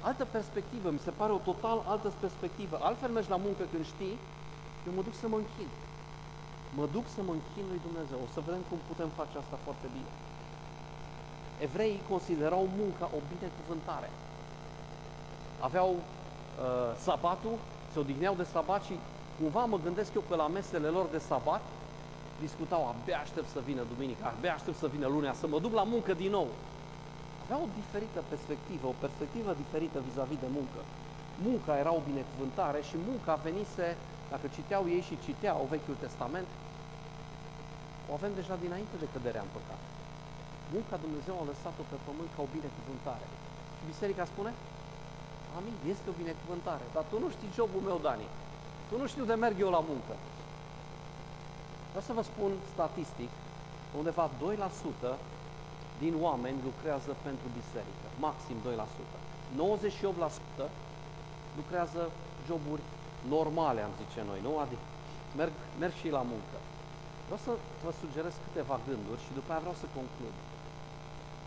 Altă 0.02 0.26
perspectivă, 0.26 0.90
mi 0.90 1.00
se 1.00 1.12
pare 1.12 1.32
o 1.32 1.38
total 1.50 1.84
altă 1.86 2.13
perspectivă. 2.20 2.80
Altfel 2.82 3.10
mergi 3.10 3.30
la 3.30 3.36
muncă 3.36 3.63
când 3.72 3.86
știi, 3.86 4.18
eu 4.88 4.94
mă 4.96 5.02
duc 5.02 5.13
să 5.13 5.28
mă 5.28 5.36
închin. 5.36 5.70
Mă 6.80 6.86
duc 6.96 7.06
să 7.16 7.22
mă 7.28 7.34
închin 7.38 7.66
lui 7.72 7.82
Dumnezeu. 7.88 8.20
O 8.26 8.30
să 8.36 8.40
vedem 8.48 8.63
cum 8.70 8.80
putem 8.90 9.10
face 9.20 9.36
asta 9.44 9.58
foarte 9.66 9.88
bine. 9.96 10.12
Evreii 11.68 12.08
considerau 12.13 12.63
munca 12.80 13.06
o 13.18 13.20
binecuvântare. 13.32 14.10
Aveau 15.68 15.90
uh, 15.96 16.92
sabatul, 17.08 17.56
se 17.92 18.00
odihneau 18.00 18.36
de 18.42 18.48
sabat 18.56 18.82
și 18.88 18.96
cumva 19.40 19.63
mă 19.66 19.78
gândesc 19.86 20.10
eu 20.18 20.24
că 20.30 20.36
la 20.36 20.48
mesele 20.58 20.90
lor 20.98 21.08
de 21.16 21.22
sabat 21.32 21.63
discutau, 22.46 22.82
abia 22.92 23.20
aștept 23.26 23.50
să 23.56 23.60
vină 23.70 23.84
duminica, 23.94 24.26
abia 24.38 24.54
aștept 24.54 24.78
să 24.84 24.88
vină 24.96 25.08
lunea, 25.16 25.34
să 25.42 25.48
mă 25.48 25.60
duc 25.63 25.74
la 25.74 25.84
muncă 25.94 26.13
din 26.13 26.32
nou. 26.38 26.48
Aveau 27.44 27.62
o 27.66 27.74
diferită 27.80 28.20
perspectivă, 28.32 28.86
o 28.88 29.00
perspectivă 29.04 29.50
diferită 29.63 29.98
vis-a-vis 30.08 30.40
de 30.46 30.50
muncă. 30.58 30.80
Munca 31.48 31.73
era 31.84 31.92
o 32.00 32.08
binecuvântare 32.10 32.80
și 32.90 32.96
munca 33.10 33.34
venise 33.48 33.88
dacă 34.34 34.46
citeau 34.56 34.84
ei 34.96 35.04
și 35.08 35.23
citeau 35.25 35.67
Vechiul 35.69 35.98
Testament, 36.06 36.48
o 38.10 38.12
avem 38.18 38.34
deja 38.40 38.56
dinainte 38.66 38.96
de 39.04 39.08
căderea 39.14 39.44
în 39.46 39.52
păcat. 39.58 39.82
Munca 40.76 40.96
Dumnezeu 41.06 41.36
a 41.38 41.48
lăsat-o 41.52 41.84
pe 41.92 41.98
pământ 42.08 42.30
ca 42.36 42.42
o 42.46 42.54
binecuvântare. 42.56 43.28
Și 43.76 43.90
biserica 43.92 44.24
spune, 44.32 44.52
amin, 45.58 45.76
este 45.94 46.08
o 46.10 46.20
binecuvântare, 46.22 46.86
dar 46.96 47.04
tu 47.10 47.16
nu 47.24 47.30
știi 47.36 47.56
jobul 47.58 47.82
meu, 47.90 48.00
Dani. 48.08 48.28
Tu 48.90 48.96
nu 49.02 49.06
știu 49.12 49.26
de 49.30 49.36
merg 49.44 49.58
eu 49.66 49.72
la 49.78 49.84
muncă. 49.90 50.14
Vreau 51.90 52.06
să 52.10 52.14
vă 52.18 52.24
spun 52.32 52.52
statistic, 52.74 53.32
undeva 54.00 54.26
2% 55.10 55.18
din 56.04 56.14
oameni 56.28 56.66
lucrează 56.70 57.12
pentru 57.28 57.48
biserică, 57.60 58.08
maxim 58.26 58.58
2%. 58.64 58.68
98% 60.66 60.70
lucrează 61.60 62.02
joburi 62.48 62.82
normale, 63.36 63.82
am 63.82 63.94
zice 64.02 64.22
noi, 64.30 64.40
nu? 64.48 64.52
Adică 64.64 64.86
merg, 65.40 65.52
merg 65.80 65.94
și 66.02 66.10
la 66.18 66.24
muncă. 66.34 66.58
Vreau 67.28 67.42
să 67.48 67.52
vă 67.86 67.92
sugerez 68.02 68.36
câteva 68.46 68.75
gânduri 68.88 69.23
și 69.25 69.32
după 69.38 69.50
aia 69.52 69.63
vreau 69.65 69.78
să 69.82 69.96
conclud. 70.00 70.36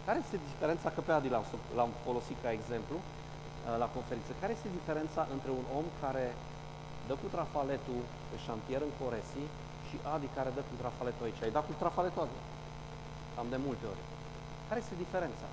Care 0.06 0.18
este 0.24 0.38
diferența, 0.50 0.88
că 0.94 1.00
pe 1.06 1.12
Adi 1.16 1.32
l-am, 1.34 1.44
l-am 1.78 1.92
folosit 2.06 2.38
ca 2.44 2.50
exemplu, 2.58 2.96
la 3.82 3.88
conferință. 3.96 4.30
Care 4.40 4.52
este 4.56 4.68
diferența 4.78 5.22
între 5.34 5.50
un 5.58 5.64
om 5.78 5.86
care 6.02 6.26
dă 7.08 7.14
cu 7.22 7.28
trafaletul 7.34 8.00
pe 8.28 8.36
șantier 8.46 8.80
în 8.88 8.92
Coresi 9.00 9.44
și 9.88 9.96
Adi 10.14 10.28
care 10.36 10.50
dă 10.56 10.62
cu 10.68 10.74
trafaletul 10.82 11.26
aici? 11.26 11.42
Ai 11.44 11.56
dat 11.56 11.64
cu 11.68 11.74
trafaletul 11.82 12.22
Adi? 12.24 12.38
Am 13.40 13.46
de 13.54 13.58
multe 13.66 13.84
ori. 13.92 14.02
Care 14.68 14.78
este 14.80 15.02
diferența? 15.04 15.48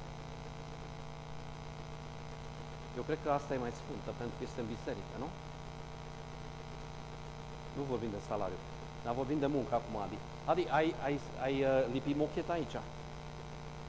Eu 2.97 3.03
cred 3.07 3.19
că 3.23 3.29
asta 3.31 3.51
e 3.53 3.65
mai 3.65 3.73
sfântă, 3.81 4.09
pentru 4.19 4.35
că 4.37 4.43
este 4.47 4.59
în 4.61 4.69
biserică, 4.75 5.15
nu? 5.23 5.29
Nu 7.77 7.83
vorbim 7.91 8.11
de 8.17 8.21
salariu, 8.29 8.61
dar 9.03 9.13
vorbim 9.13 9.39
de 9.39 9.49
muncă 9.57 9.73
acum, 9.75 9.95
Adi. 10.05 10.17
Adi, 10.51 10.63
ai, 10.77 10.87
ai, 11.07 11.19
ai 11.45 11.55
uh, 11.63 11.69
lipit 11.95 12.15
mocheta 12.15 12.53
aici? 12.53 12.75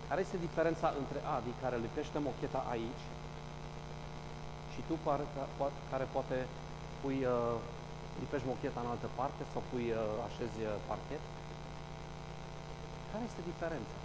Care 0.09 0.21
este 0.21 0.37
diferența 0.47 0.89
între 1.03 1.19
Adi, 1.37 1.53
care 1.63 1.77
lipește 1.87 2.19
mocheta 2.29 2.61
aici, 2.75 3.05
și 4.79 4.81
tu 4.89 4.95
par, 5.07 5.21
ca, 5.35 5.45
care 5.93 6.07
poate 6.15 6.37
pui, 7.01 7.19
uh, 7.25 7.57
lipești 8.23 8.51
mocheta 8.53 8.81
în 8.85 8.91
altă 8.95 9.09
parte 9.19 9.43
sau 9.53 9.63
pui, 9.71 9.87
uh, 9.91 10.27
așezi 10.29 10.59
uh, 10.65 10.73
parchet? 10.89 11.23
Care 13.11 13.25
este 13.31 13.43
diferența? 13.51 13.97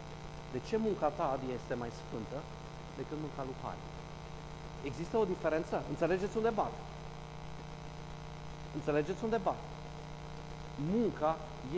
De 0.54 0.60
ce 0.68 0.76
munca 0.88 1.08
ta, 1.18 1.26
Adi, 1.34 1.58
este 1.60 1.74
mai 1.82 1.92
sfântă 2.02 2.38
decât 3.00 3.18
munca 3.26 3.42
lui 3.48 3.58
Hari? 3.64 3.84
Există 4.90 5.16
o 5.18 5.30
diferență? 5.34 5.76
Înțelegeți 5.94 6.38
unde 6.40 6.52
bat? 6.62 6.76
Înțelegeți 8.78 9.24
unde 9.28 9.40
bat? 9.48 9.62
Munca 10.94 11.32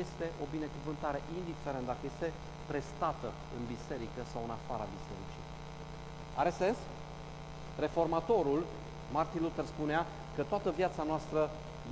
este 0.04 0.26
o 0.44 0.46
binecuvântare, 0.56 1.20
indiferent 1.40 1.86
dacă 1.92 2.04
este 2.12 2.28
prestată 2.72 3.30
în 3.56 3.62
biserică 3.74 4.22
sau 4.32 4.42
în 4.44 4.54
afara 4.58 4.86
bisericii. 4.96 5.44
Are 6.42 6.52
sens? 6.62 6.78
Reformatorul, 7.86 8.62
Martin 9.18 9.42
Luther 9.46 9.66
spunea 9.74 10.02
că 10.36 10.42
toată 10.52 10.70
viața 10.80 11.04
noastră 11.12 11.42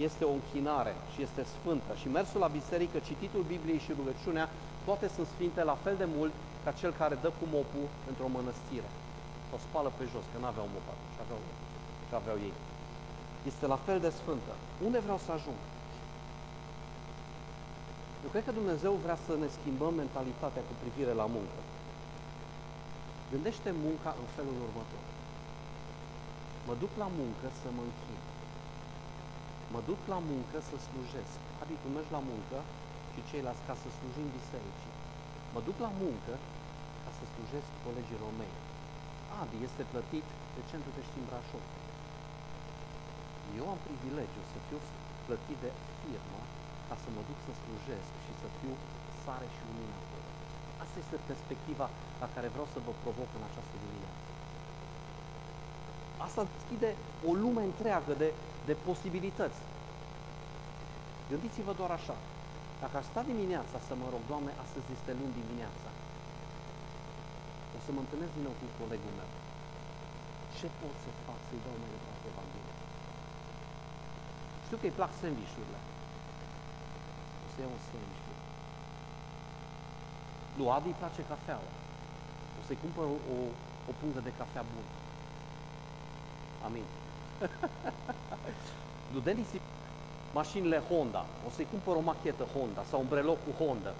este 0.07 0.23
o 0.25 0.35
închinare 0.39 0.93
și 1.13 1.19
este 1.27 1.41
sfântă 1.53 1.91
și 2.01 2.07
mersul 2.17 2.39
la 2.45 2.55
biserică, 2.59 2.97
cititul 3.09 3.43
Bibliei 3.53 3.85
și 3.85 3.97
rugăciunea, 3.99 4.45
toate 4.87 5.07
sunt 5.15 5.27
sfinte 5.35 5.61
la 5.71 5.77
fel 5.83 5.95
de 6.03 6.07
mult 6.17 6.33
ca 6.63 6.71
cel 6.79 6.91
care 7.01 7.15
dă 7.23 7.29
cu 7.39 7.45
mopul 7.55 7.87
într-o 8.09 8.33
mănăstire. 8.35 8.89
O 9.55 9.57
spală 9.65 9.89
pe 9.97 10.03
jos, 10.11 10.25
că 10.31 10.37
nu 10.39 10.47
aveau 10.51 10.67
mop 10.73 10.87
atunci, 10.93 11.17
aveau, 11.23 11.41
ce 12.07 12.15
aveau 12.21 12.37
ei. 12.47 12.55
Este 13.51 13.65
la 13.73 13.79
fel 13.85 13.99
de 14.05 14.11
sfântă. 14.19 14.53
Unde 14.85 14.99
vreau 15.05 15.19
să 15.25 15.31
ajung? 15.37 15.59
Eu 18.23 18.29
cred 18.33 18.43
că 18.47 18.53
Dumnezeu 18.59 18.93
vrea 19.05 19.17
să 19.25 19.33
ne 19.41 19.49
schimbăm 19.57 19.93
mentalitatea 20.03 20.63
cu 20.69 20.73
privire 20.81 21.13
la 21.21 21.27
muncă. 21.35 21.59
Gândește 23.33 23.69
munca 23.85 24.11
în 24.21 24.27
felul 24.35 24.57
următor. 24.67 25.05
Mă 26.67 26.73
duc 26.81 26.91
la 27.03 27.09
muncă 27.19 27.47
să 27.61 27.67
mă 27.75 27.83
închin. 27.89 28.21
Mă 29.73 29.79
duc 29.89 29.99
la 30.13 30.19
muncă 30.31 30.57
să 30.69 30.75
slujesc. 30.87 31.39
Adică 31.61 31.79
tu 31.83 31.89
mergi 31.95 32.15
la 32.17 32.23
muncă 32.31 32.57
și 33.13 33.27
ceilalți 33.29 33.67
ca 33.67 33.75
să 33.81 33.87
slujim 33.89 34.27
bisericii. 34.37 34.95
Mă 35.53 35.59
duc 35.67 35.77
la 35.85 35.91
muncă 36.03 36.33
ca 37.03 37.11
să 37.17 37.23
slujesc 37.33 37.69
colegii 37.85 38.21
romei. 38.25 38.55
Adi 39.41 39.57
este 39.67 39.83
plătit 39.91 40.27
de 40.55 40.61
Centru 40.69 40.91
de 40.97 41.01
Știm 41.07 41.25
Brașov. 41.29 41.65
Eu 43.59 43.65
am 43.73 43.79
privilegiu 43.87 44.43
să 44.51 44.57
fiu 44.67 44.79
plătit 45.27 45.57
de 45.65 45.71
firmă 45.99 46.41
ca 46.87 46.95
să 47.03 47.07
mă 47.15 47.21
duc 47.29 47.37
să 47.47 47.51
slujesc 47.61 48.11
și 48.25 48.33
să 48.41 48.47
fiu 48.57 48.73
sare 49.23 49.47
și 49.55 49.61
lumină 49.67 49.95
acolo. 50.01 50.27
Asta 50.83 50.97
este 51.03 51.17
perspectiva 51.31 51.87
la 52.21 52.27
care 52.35 52.47
vreau 52.53 52.67
să 52.73 52.79
vă 52.85 52.93
provoc 53.03 53.29
în 53.37 53.43
această 53.49 53.75
dimineață. 53.83 54.21
Asta 56.25 56.41
deschide 56.53 56.89
o 57.29 57.31
lume 57.43 57.63
întreagă 57.71 58.13
de, 58.21 58.29
de 58.69 58.75
posibilități. 58.87 59.61
Gândiți-vă 61.31 61.73
doar 61.79 61.91
așa. 61.99 62.15
Dacă 62.81 62.95
aș 62.97 63.05
sta 63.11 63.21
dimineața 63.31 63.77
să 63.87 63.93
mă 64.01 64.07
rog, 64.13 64.23
Doamne, 64.31 64.51
astăzi 64.63 64.87
este 64.97 65.11
luni 65.19 65.39
dimineața, 65.41 65.89
o 67.75 67.79
să 67.85 67.89
mă 67.95 68.01
întâlnesc 68.03 68.33
din 68.37 68.45
nou 68.47 68.55
cu 68.59 68.65
colegul 68.79 69.13
meu. 69.19 69.31
Ce 70.57 70.67
pot 70.79 70.95
să 71.03 71.09
fac 71.27 71.39
să-i 71.47 71.63
dau 71.65 71.75
mai 71.81 71.91
departe 71.95 72.25
Evanghelia? 72.31 72.75
Știu 74.65 74.77
că 74.79 74.85
îi 74.87 74.97
plac 74.99 75.11
sandvișurile. 75.19 75.79
O 77.53 77.55
să 77.55 77.61
iau 77.61 77.77
un 77.79 77.83
sandwich. 77.89 78.27
Lui 80.57 80.69
Adi 80.75 80.87
îi 80.87 80.99
place 81.01 81.21
cafeaua. 81.31 81.71
O 82.59 82.61
să-i 82.67 82.81
cumpăr 82.83 83.03
o, 83.13 83.17
o, 83.33 83.37
o 83.89 83.91
pungă 83.99 84.19
de 84.27 84.33
cafea 84.39 84.63
bună. 84.73 84.91
Amin. 86.67 86.85
Lui 89.13 89.23
Denis 89.27 89.49
mașinile 90.39 90.79
Honda. 90.89 91.25
O 91.47 91.49
să-i 91.55 91.71
cumpăr 91.73 91.95
o 91.95 92.07
machetă 92.11 92.45
Honda 92.53 92.83
sau 92.89 92.99
un 92.99 93.07
breloc 93.07 93.39
cu 93.45 93.63
Honda. 93.63 93.93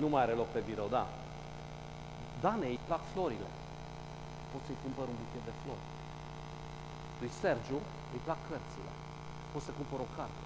Nu 0.00 0.08
mai 0.08 0.22
are 0.22 0.32
loc 0.40 0.48
pe 0.52 0.62
birou, 0.68 0.88
da. 0.88 1.06
Danei 2.40 2.70
îi 2.70 2.86
plac 2.88 3.02
florile. 3.12 3.50
Pot 4.52 4.62
să-i 4.66 4.82
cumpăr 4.84 5.06
un 5.12 5.18
buchet 5.20 5.44
de 5.48 5.54
flori. 5.60 5.84
Lui 7.20 7.30
Sergiu 7.40 7.78
îi 8.12 8.20
plac 8.26 8.40
cărțile. 8.48 8.92
Pot 9.52 9.62
să 9.62 9.70
cumpăr 9.78 10.00
o 10.06 10.10
carte. 10.16 10.44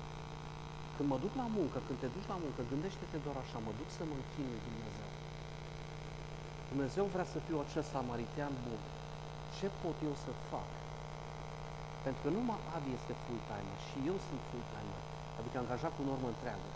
Când 1.01 1.13
mă 1.17 1.25
duc 1.27 1.35
la 1.43 1.49
muncă, 1.59 1.79
când 1.87 1.99
te 2.03 2.09
duci 2.15 2.31
la 2.33 2.39
muncă, 2.45 2.61
gândește-te 2.73 3.19
doar 3.25 3.37
așa, 3.45 3.59
mă 3.67 3.73
duc 3.81 3.89
să 3.99 4.03
mă 4.11 4.17
închin 4.21 4.47
lui 4.53 4.63
Dumnezeu. 4.69 5.11
Dumnezeu 6.73 7.05
vrea 7.15 7.29
să 7.33 7.39
fiu 7.47 7.57
acest 7.67 7.89
samaritean 7.95 8.53
bun. 8.65 8.81
Ce 9.57 9.67
pot 9.83 9.97
eu 10.09 10.15
să 10.25 10.33
fac? 10.51 10.71
Pentru 12.05 12.21
că 12.25 12.29
numai 12.37 12.61
Adi 12.75 12.91
este 12.99 13.15
full-timer 13.23 13.79
și 13.89 13.99
eu 14.11 14.17
sunt 14.27 14.41
full-timer, 14.49 15.03
adică 15.39 15.57
angajat 15.59 15.93
cu 15.97 16.03
normă 16.11 16.29
întreagă. 16.31 16.71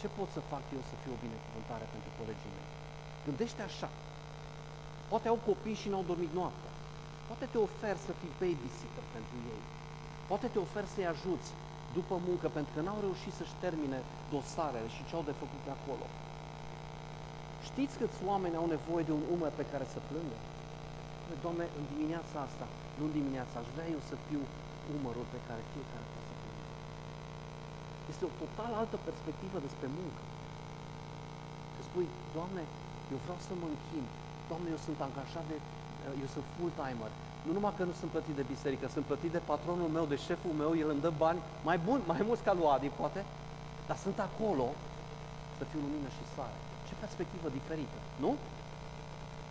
Ce 0.00 0.06
pot 0.16 0.28
să 0.36 0.40
fac 0.52 0.64
eu 0.76 0.82
să 0.90 0.94
fiu 1.02 1.12
o 1.16 1.22
binecuvântare 1.24 1.86
pentru 1.94 2.10
colegii 2.18 2.54
mei? 2.56 2.70
Gândește 3.26 3.60
așa. 3.68 3.88
Poate 5.10 5.26
au 5.32 5.38
copii 5.48 5.80
și 5.80 5.90
n-au 5.90 6.04
dormit 6.10 6.32
noaptea. 6.38 6.72
Poate 7.28 7.44
te 7.52 7.58
ofer 7.68 7.96
să 8.06 8.12
fii 8.20 8.36
babysitter 8.42 9.04
pentru 9.16 9.36
ei. 9.54 9.62
Poate 10.30 10.46
te 10.52 10.58
ofer 10.66 10.84
să-i 10.94 11.12
ajuți 11.14 11.50
după 11.98 12.14
muncă 12.28 12.46
pentru 12.56 12.72
că 12.74 12.80
n-au 12.82 13.00
reușit 13.06 13.32
să-și 13.38 13.60
termine 13.64 13.98
dosarele 14.34 14.88
și 14.94 15.06
ce 15.08 15.12
au 15.18 15.24
de 15.30 15.38
făcut 15.42 15.60
pe 15.66 15.72
acolo. 15.78 16.06
Știți 17.68 17.98
câți 18.00 18.20
oameni 18.30 18.60
au 18.60 18.66
nevoie 18.76 19.04
de 19.08 19.14
un 19.18 19.24
umăr 19.34 19.52
pe 19.60 19.68
care 19.72 19.86
să 19.94 19.98
plângă? 20.10 20.38
Doamne, 21.44 21.64
în 21.78 21.84
dimineața 21.92 22.36
asta, 22.46 22.66
nu 22.98 23.04
în 23.08 23.14
dimineața, 23.18 23.54
aș 23.58 23.68
vrea 23.74 23.88
eu 23.94 24.00
să 24.10 24.14
fiu 24.26 24.42
umărul 24.96 25.26
pe 25.34 25.40
care 25.46 25.70
fiecare 25.72 26.06
poate 26.12 26.26
să 26.30 26.36
plângă. 26.42 26.66
Este 28.10 28.24
o 28.28 28.32
total 28.42 28.72
altă 28.82 28.96
perspectivă 29.08 29.56
despre 29.66 29.86
muncă. 29.98 30.22
Că 31.74 31.80
spui, 31.88 32.06
Doamne, 32.36 32.62
eu 33.12 33.18
vreau 33.24 33.38
să 33.46 33.52
mă 33.60 33.66
închin. 33.74 34.06
Doamne, 34.50 34.68
eu 34.74 34.80
sunt 34.86 34.98
angajat 35.06 35.44
de, 35.50 35.56
eu 36.22 36.28
sunt 36.34 36.46
full-timer. 36.54 37.12
Nu 37.46 37.52
numai 37.52 37.72
că 37.76 37.84
nu 37.84 37.94
sunt 38.00 38.10
plătit 38.10 38.34
de 38.40 38.50
biserică, 38.52 38.84
sunt 38.88 39.04
plătit 39.10 39.32
de 39.36 39.42
patronul 39.52 39.88
meu, 39.96 40.04
de 40.12 40.16
șeful 40.26 40.54
meu, 40.62 40.70
el 40.82 40.88
îmi 40.90 41.04
dă 41.06 41.12
bani 41.24 41.40
mai 41.68 41.78
buni, 41.86 42.02
mai 42.12 42.20
mulți 42.28 42.42
ca 42.46 42.52
lui 42.52 42.68
Adi, 42.74 42.88
poate, 43.00 43.20
dar 43.88 43.96
sunt 44.04 44.18
acolo 44.28 44.66
să 45.58 45.62
fiu 45.70 45.80
lumină 45.84 46.08
și 46.16 46.24
sare. 46.34 46.58
Ce 46.86 46.94
perspectivă 47.04 47.48
diferită, 47.58 47.98
nu? 48.24 48.30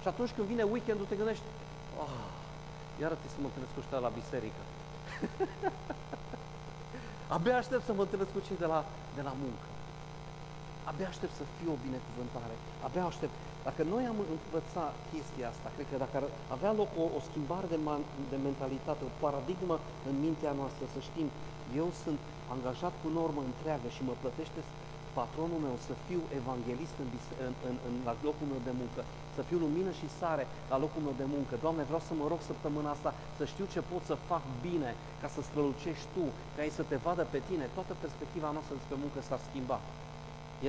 Și 0.01 0.07
atunci 0.07 0.31
când 0.35 0.47
vine 0.47 0.63
weekendul 0.63 1.05
te 1.09 1.19
gândești, 1.21 1.47
oh, 2.03 2.15
iar 3.01 3.11
trebuie 3.11 3.35
să 3.35 3.41
mă 3.41 3.47
întâlnesc 3.49 3.73
cu 3.73 3.81
ăștia 3.83 3.99
la 4.07 4.11
biserică. 4.19 4.61
Abia 7.35 7.55
aștept 7.57 7.83
să 7.89 7.93
mă 7.93 8.03
întâlnesc 8.05 8.31
cu 8.35 8.41
cei 8.47 8.57
de 8.63 8.67
la, 8.73 8.79
de 9.17 9.23
la 9.27 9.33
muncă. 9.43 9.67
Abia 10.89 11.07
aștept 11.13 11.33
să 11.39 11.43
fiu 11.55 11.69
o 11.75 11.77
binecuvântare. 11.85 12.55
Abia 12.85 13.03
aștept. 13.11 13.35
Dacă 13.67 13.81
noi 13.93 14.03
am 14.11 14.17
învățat 14.35 14.93
chestia 15.11 15.47
asta, 15.53 15.67
cred 15.75 15.87
că 15.91 15.97
dacă 16.03 16.15
ar 16.19 16.25
avea 16.55 16.73
loc 16.79 16.89
o, 17.03 17.05
o 17.17 17.19
schimbare 17.29 17.67
de, 17.73 17.79
man, 17.87 18.01
de 18.31 18.37
mentalitate, 18.47 19.01
o 19.05 19.15
paradigmă 19.23 19.75
în 20.09 20.15
mintea 20.25 20.53
noastră, 20.59 20.83
să 20.95 20.99
știm, 21.09 21.27
eu 21.81 21.87
sunt 22.03 22.19
angajat 22.55 22.93
cu 23.01 23.07
normă 23.19 23.41
întreagă 23.45 23.87
și 23.95 24.01
mă 24.07 24.13
plătește 24.23 24.59
patronul 25.19 25.59
meu 25.67 25.75
să 25.87 25.93
fiu 26.07 26.21
evanghelist 26.39 26.95
în, 27.03 27.09
în, 27.45 27.53
în, 27.69 27.75
în, 27.87 27.93
la 28.07 28.13
locul 28.27 28.47
meu 28.51 28.61
de 28.67 28.73
muncă, 28.81 29.01
să 29.35 29.41
fiu 29.49 29.57
lumină 29.65 29.91
și 29.99 30.15
sare 30.19 30.45
la 30.71 30.77
locul 30.83 31.01
meu 31.07 31.15
de 31.21 31.27
muncă. 31.35 31.53
Doamne, 31.63 31.83
vreau 31.89 32.03
să 32.07 32.13
mă 32.19 32.25
rog 32.31 32.41
săptămâna 32.51 32.89
asta 32.95 33.11
să 33.37 33.43
știu 33.51 33.65
ce 33.73 33.81
pot 33.91 34.03
să 34.09 34.15
fac 34.31 34.43
bine 34.67 34.89
ca 35.21 35.27
să 35.35 35.39
strălucești 35.41 36.07
Tu, 36.15 36.25
ca 36.55 36.61
ei 36.67 36.77
să 36.79 36.83
te 36.89 36.97
vadă 37.05 37.23
pe 37.33 37.39
tine. 37.47 37.65
Toată 37.77 37.93
perspectiva 38.03 38.49
noastră 38.55 38.73
despre 38.79 39.01
muncă 39.03 39.19
s-ar 39.21 39.41
schimba. 39.47 39.77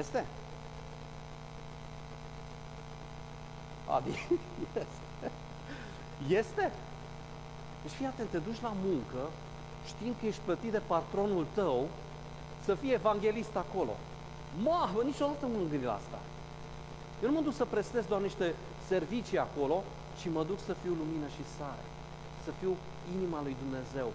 Este? 0.03 0.20
Adi, 3.95 4.11
este. 4.64 4.87
Este? 6.41 6.72
Deci 7.82 7.97
fii 7.99 8.07
atent, 8.07 8.28
te 8.30 8.39
duci 8.39 8.61
la 8.68 8.72
muncă 8.84 9.22
știind 9.91 10.14
că 10.18 10.24
ești 10.26 10.47
plătit 10.49 10.72
de 10.76 10.82
patronul 10.95 11.45
tău 11.59 11.78
să 12.66 12.72
fii 12.80 12.99
evanghelist 13.01 13.55
acolo. 13.64 13.95
Mă, 14.66 14.78
niciodată 15.11 15.45
nu 15.47 15.53
mă 15.53 15.59
gândit 15.72 15.89
la 15.91 15.99
asta. 16.01 16.18
Eu 17.22 17.28
nu 17.30 17.37
mă 17.37 17.47
duc 17.47 17.55
să 17.61 17.64
prestez 17.74 18.05
doar 18.11 18.20
niște 18.28 18.47
servicii 18.93 19.45
acolo, 19.47 19.76
ci 20.18 20.26
mă 20.37 20.43
duc 20.51 20.59
să 20.68 20.72
fiu 20.82 20.93
lumină 21.03 21.28
și 21.37 21.53
sare. 21.57 21.87
să 22.45 22.51
fiu 22.61 22.72
inima 23.16 23.41
lui 23.47 23.57
Dumnezeu, 23.62 24.09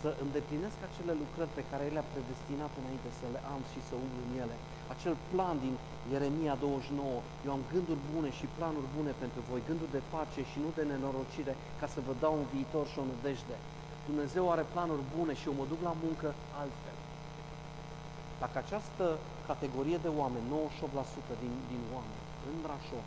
să 0.00 0.08
îndeplinesc 0.24 0.78
acele 0.88 1.12
lucrări 1.22 1.56
pe 1.58 1.64
care 1.70 1.82
El 1.88 1.94
le-a 1.96 2.10
predestinat 2.12 2.72
înainte 2.80 3.10
să 3.20 3.26
le 3.34 3.40
am 3.54 3.62
și 3.72 3.80
să 3.88 3.94
umblu 4.04 4.22
în 4.26 4.32
ele. 4.44 4.56
Acel 4.94 5.14
plan 5.32 5.56
din 5.64 5.74
Ieremia 6.12 6.54
29, 6.54 7.20
eu 7.46 7.52
am 7.56 7.62
gânduri 7.72 8.02
bune 8.12 8.30
și 8.38 8.46
planuri 8.58 8.88
bune 8.96 9.12
pentru 9.22 9.40
voi, 9.48 9.66
gânduri 9.68 9.94
de 9.96 10.02
pace 10.14 10.40
și 10.50 10.58
nu 10.64 10.70
de 10.78 10.84
nenorocire, 10.90 11.54
ca 11.80 11.86
să 11.94 11.98
vă 12.06 12.12
dau 12.22 12.34
un 12.40 12.46
viitor 12.54 12.84
și 12.92 12.98
o 13.02 13.04
nădejde. 13.10 13.56
Dumnezeu 14.08 14.44
are 14.54 14.64
planuri 14.74 15.04
bune 15.16 15.32
și 15.40 15.48
eu 15.48 15.54
mă 15.60 15.66
duc 15.72 15.80
la 15.88 15.94
muncă 16.04 16.28
altfel. 16.60 16.98
Dacă 18.42 18.56
această 18.60 19.04
categorie 19.50 19.98
de 20.06 20.10
oameni, 20.20 20.46
98% 21.32 21.42
din, 21.42 21.54
din 21.72 21.82
oameni, 21.96 22.22
în 22.50 22.56
Brașov, 22.64 23.06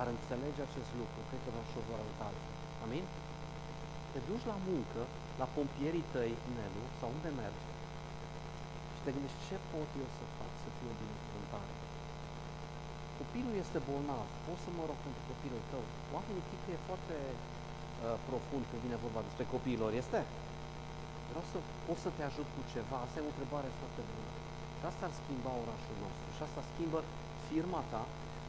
ar 0.00 0.06
înțelege 0.14 0.60
acest 0.64 0.90
lucru, 1.00 1.18
cred 1.28 1.40
că 1.44 1.50
Brașov 1.54 1.84
vor 1.90 1.98
arăta 2.02 2.24
altfel. 2.30 2.56
Amin? 2.84 3.04
Te 4.12 4.20
duci 4.28 4.46
la 4.52 4.58
muncă, 4.70 5.00
la 5.40 5.46
pompierii 5.56 6.06
tăi, 6.14 6.32
Nelu, 6.56 6.84
sau 6.98 7.08
unde 7.16 7.30
mergi, 7.42 7.64
și 8.94 9.00
te 9.04 9.14
gândești 9.16 9.44
ce 9.48 9.56
pot 9.70 9.88
eu 10.02 10.08
să 10.18 10.24
fac 10.38 10.52
să 10.62 10.68
fiu 10.76 10.88
o 10.92 10.94
binecuvântare. 11.00 11.72
Copilul 13.20 13.54
este 13.64 13.78
bolnav, 13.88 14.26
poți 14.46 14.64
să 14.66 14.70
mă 14.78 14.84
rog 14.90 14.98
pentru 15.06 15.22
copilul 15.30 15.62
tău. 15.72 15.84
Oamenii 16.16 16.44
cred 16.48 16.60
că 16.64 16.70
e 16.72 16.88
foarte 16.90 17.16
uh, 17.30 18.16
profund 18.28 18.64
când 18.68 18.80
vine 18.86 19.04
vorba 19.04 19.20
despre 19.28 19.44
copiilor, 19.54 19.90
este? 20.02 20.20
Vreau 21.30 21.46
să 21.52 21.58
pot 21.86 21.98
să 22.04 22.10
te 22.16 22.22
ajut 22.30 22.48
cu 22.54 22.60
ceva, 22.72 22.96
asta 23.00 23.16
e 23.18 23.28
o 23.28 23.32
întrebare 23.32 23.68
foarte 23.80 24.02
bună. 24.10 24.30
Și 24.78 24.84
asta 24.90 25.02
ar 25.06 25.14
schimba 25.20 25.52
orașul 25.64 25.96
nostru 26.04 26.26
și 26.36 26.42
asta 26.46 26.60
schimbă 26.72 26.98
firma 27.48 27.80
ta, 27.92 28.02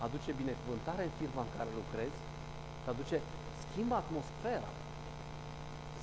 aduce 0.05 0.29
binecuvântare 0.41 1.03
în 1.05 1.13
firma 1.19 1.41
în 1.45 1.51
care 1.57 1.69
lucrezi, 1.81 2.19
aduce, 2.91 3.17
schimbă 3.63 3.95
atmosfera. 4.03 4.71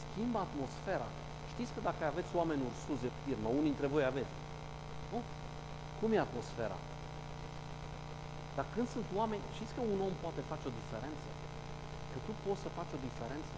Schimbă 0.02 0.38
atmosfera. 0.46 1.08
Știți 1.52 1.74
că 1.74 1.80
dacă 1.88 2.02
aveți 2.06 2.32
oameni 2.40 2.66
ursuzi 2.70 3.08
în 3.10 3.16
firmă, 3.24 3.48
unii 3.58 3.70
dintre 3.72 3.88
voi 3.94 4.04
aveți, 4.12 4.34
nu? 5.12 5.18
Cum 5.98 6.10
e 6.12 6.18
atmosfera? 6.28 6.78
Dar 8.58 8.66
când 8.74 8.88
sunt 8.94 9.08
oameni, 9.20 9.44
știți 9.56 9.74
că 9.76 9.82
un 9.94 10.00
om 10.08 10.14
poate 10.24 10.40
face 10.50 10.64
o 10.70 10.76
diferență? 10.80 11.28
Că 12.10 12.18
tu 12.26 12.32
poți 12.44 12.62
să 12.64 12.68
faci 12.78 12.92
o 12.96 13.00
diferență 13.08 13.56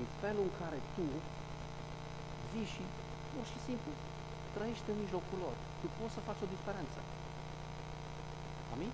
în 0.00 0.06
felul 0.22 0.44
în 0.48 0.54
care 0.60 0.78
tu 0.96 1.06
vii 2.50 2.72
și 2.74 2.84
pur 3.30 3.44
și 3.52 3.58
simplu 3.66 3.92
trăiești 4.54 4.90
în 4.92 4.98
mijlocul 5.04 5.38
lor. 5.44 5.56
Tu 5.80 5.86
poți 5.98 6.14
să 6.16 6.26
faci 6.28 6.40
o 6.44 6.52
diferență. 6.56 6.98
Amin? 8.74 8.92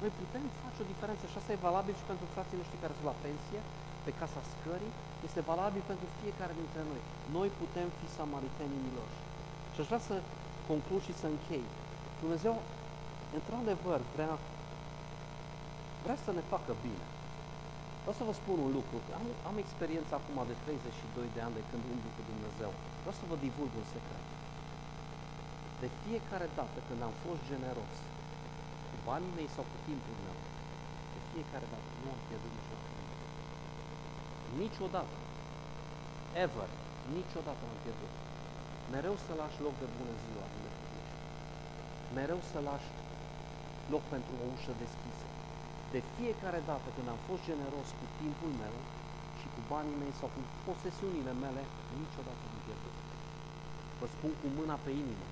Noi 0.00 0.10
putem 0.20 0.42
face 0.64 0.78
o 0.84 0.90
diferență 0.92 1.24
și 1.30 1.36
asta 1.38 1.52
e 1.52 1.66
valabil 1.68 1.94
și 1.98 2.08
pentru 2.10 2.26
frații 2.34 2.60
noștri 2.60 2.82
care 2.82 2.94
sunt 2.96 3.08
la 3.12 3.20
pensie, 3.24 3.60
pe 4.06 4.12
casa 4.20 4.40
scării, 4.52 4.94
este 5.28 5.40
valabil 5.52 5.82
pentru 5.90 6.06
fiecare 6.20 6.54
dintre 6.60 6.82
noi. 6.90 7.00
Noi 7.36 7.48
putem 7.60 7.88
fi 7.98 8.06
samariteni 8.18 8.82
miloși. 8.84 9.20
Și 9.72 9.78
aș 9.80 9.86
vrea 9.90 10.02
să 10.10 10.16
conclud 10.70 11.02
și 11.06 11.18
să 11.20 11.26
închei. 11.28 11.66
Dumnezeu, 12.22 12.54
într-adevăr, 13.38 14.00
vrea, 14.14 14.32
vrea 16.04 16.18
să 16.24 16.30
ne 16.38 16.42
facă 16.52 16.72
bine. 16.86 17.06
Vreau 18.02 18.16
să 18.20 18.28
vă 18.28 18.34
spun 18.40 18.58
un 18.66 18.72
lucru. 18.78 18.96
Am, 19.18 19.24
am 19.50 19.56
experiența 19.64 20.14
acum 20.18 20.38
de 20.50 20.56
32 20.64 21.34
de 21.36 21.40
ani 21.46 21.56
de 21.58 21.64
când 21.68 21.82
umblu 21.92 22.10
cu 22.16 22.22
Dumnezeu. 22.30 22.70
Vreau 23.02 23.16
să 23.20 23.24
vă 23.30 23.36
divulg 23.46 23.72
un 23.80 23.86
secret. 23.94 24.26
De 25.82 25.88
fiecare 26.02 26.48
dată 26.58 26.78
când 26.86 27.00
am 27.08 27.14
fost 27.24 27.42
generos 27.52 27.94
cu 28.90 28.96
banii 29.08 29.36
mei 29.38 29.48
sau 29.56 29.64
cu 29.72 29.78
timpul 29.88 30.16
meu, 30.26 30.38
de 31.14 31.20
fiecare 31.30 31.66
dată 31.72 31.88
nu 32.02 32.08
am 32.14 32.20
pierdut 32.28 32.52
niciodată. 32.58 33.00
Niciodată. 34.62 35.16
Ever. 36.44 36.70
Niciodată 37.18 37.60
nu 37.64 37.72
am 37.74 37.80
pierdut. 37.86 38.12
Mereu 38.94 39.14
să 39.26 39.32
lași 39.40 39.58
loc 39.66 39.74
de 39.82 39.88
bună 39.96 40.14
ziua. 40.24 40.46
Mereu 42.18 42.40
să 42.50 42.58
lași 42.68 42.88
loc 43.92 44.02
pentru 44.14 44.32
o 44.42 44.44
ușă 44.54 44.72
deschisă. 44.84 45.26
De 45.94 46.00
fiecare 46.16 46.60
dată 46.70 46.88
când 46.94 47.08
am 47.14 47.20
fost 47.28 47.42
generos 47.50 47.88
cu 47.98 48.06
timpul 48.20 48.52
meu 48.62 48.76
și 49.38 49.46
cu 49.54 49.60
banii 49.72 50.00
mei 50.02 50.14
sau 50.20 50.28
cu 50.34 50.40
posesiunile 50.66 51.32
mele, 51.44 51.62
niciodată 52.02 52.44
nu 52.52 52.58
pierdut. 52.66 52.96
Vă 54.00 54.06
spun 54.14 54.32
cu 54.40 54.46
mâna 54.58 54.76
pe 54.84 54.90
inimă. 55.02 55.28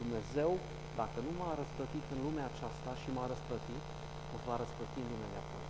Dumnezeu, 0.00 0.50
dacă 1.00 1.18
nu 1.26 1.32
m-a 1.38 1.52
răsplătit 1.60 2.06
în 2.14 2.20
lumea 2.26 2.46
aceasta 2.52 2.90
și 3.00 3.08
m-a 3.14 3.26
răsplătit, 3.32 3.84
o 4.34 4.36
va 4.46 4.54
răsplăti 4.62 4.98
în 5.02 5.08
lumea 5.12 5.32
viatoră. 5.34 5.66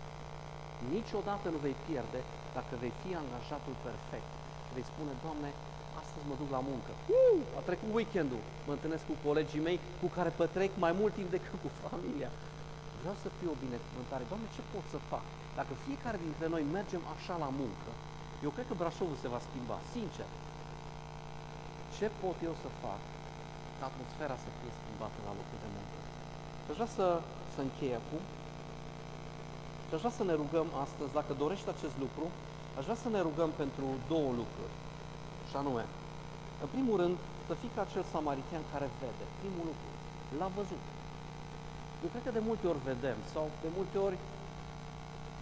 Niciodată 0.97 1.47
nu 1.55 1.59
vei 1.67 1.77
pierde 1.87 2.21
dacă 2.57 2.73
vei 2.83 2.95
fi 3.01 3.11
angajatul 3.23 3.77
perfect. 3.87 4.31
Și 4.65 4.71
vei 4.77 4.91
spune, 4.93 5.13
Doamne, 5.25 5.51
astăzi 6.15 6.33
mă 6.33 6.41
duc 6.43 6.51
la 6.59 6.63
muncă. 6.71 6.93
Uh, 6.97 7.59
a 7.59 7.61
trecut 7.69 7.91
weekendul, 7.99 8.43
mă 8.67 8.73
întâlnesc 8.77 9.05
cu 9.11 9.17
colegii 9.27 9.67
mei 9.69 9.79
cu 10.01 10.09
care 10.17 10.31
petrec 10.41 10.71
mai 10.85 10.93
mult 11.01 11.13
timp 11.19 11.29
decât 11.37 11.55
cu 11.65 11.71
familia. 11.85 12.31
Vreau 13.03 13.17
să 13.25 13.29
fiu 13.39 13.49
o 13.55 13.61
binecuvântare. 13.65 14.25
Doamne, 14.31 14.49
ce 14.57 14.63
pot 14.73 14.85
să 14.95 14.99
fac? 15.13 15.25
Dacă 15.59 15.73
fiecare 15.87 16.19
dintre 16.27 16.47
noi 16.55 16.63
mergem 16.77 17.03
așa 17.15 17.35
la 17.45 17.51
muncă, 17.61 17.91
eu 18.45 18.51
cred 18.55 18.67
că 18.69 18.75
Brașovul 18.81 19.19
se 19.23 19.33
va 19.35 19.41
schimba, 19.47 19.79
sincer. 19.95 20.29
Ce 21.97 22.07
pot 22.23 22.37
eu 22.49 22.55
să 22.63 22.69
fac 22.85 23.01
ca 23.79 23.85
atmosfera 23.91 24.37
să 24.45 24.49
fie 24.59 24.73
schimbată 24.81 25.19
la 25.29 25.33
locul 25.39 25.59
de 25.65 25.71
muncă? 25.77 25.99
Și 26.63 26.69
aș 26.71 26.77
vrea 26.79 26.93
să, 26.99 27.07
să 27.55 27.59
închei 27.63 27.95
acum. 28.03 28.23
Și 29.87 29.93
aș 29.95 30.01
vrea 30.05 30.19
să 30.19 30.25
ne 30.29 30.35
rugăm 30.43 30.69
astăzi, 30.85 31.17
dacă 31.19 31.33
dorești 31.43 31.69
acest 31.75 31.97
lucru, 32.05 32.25
aș 32.79 32.85
vrea 32.89 33.01
să 33.05 33.09
ne 33.15 33.21
rugăm 33.29 33.51
pentru 33.63 33.87
două 34.13 34.31
lucruri. 34.41 34.75
Și 35.51 35.57
anume, 35.63 35.85
în 36.65 36.71
primul 36.75 36.97
rând, 37.03 37.17
să 37.49 37.55
fii 37.61 37.75
ca 37.75 37.83
acel 37.85 38.05
samaritian 38.15 38.65
care 38.73 38.89
vede. 39.01 39.25
Primul 39.43 39.65
lucru, 39.71 39.89
l-a 40.41 40.51
văzut. 40.59 40.83
Eu 42.03 42.09
cred 42.13 42.25
că 42.27 42.33
de 42.39 42.47
multe 42.49 42.65
ori 42.73 42.83
vedem, 42.93 43.19
sau 43.33 43.45
de 43.65 43.71
multe 43.79 43.97
ori 44.07 44.19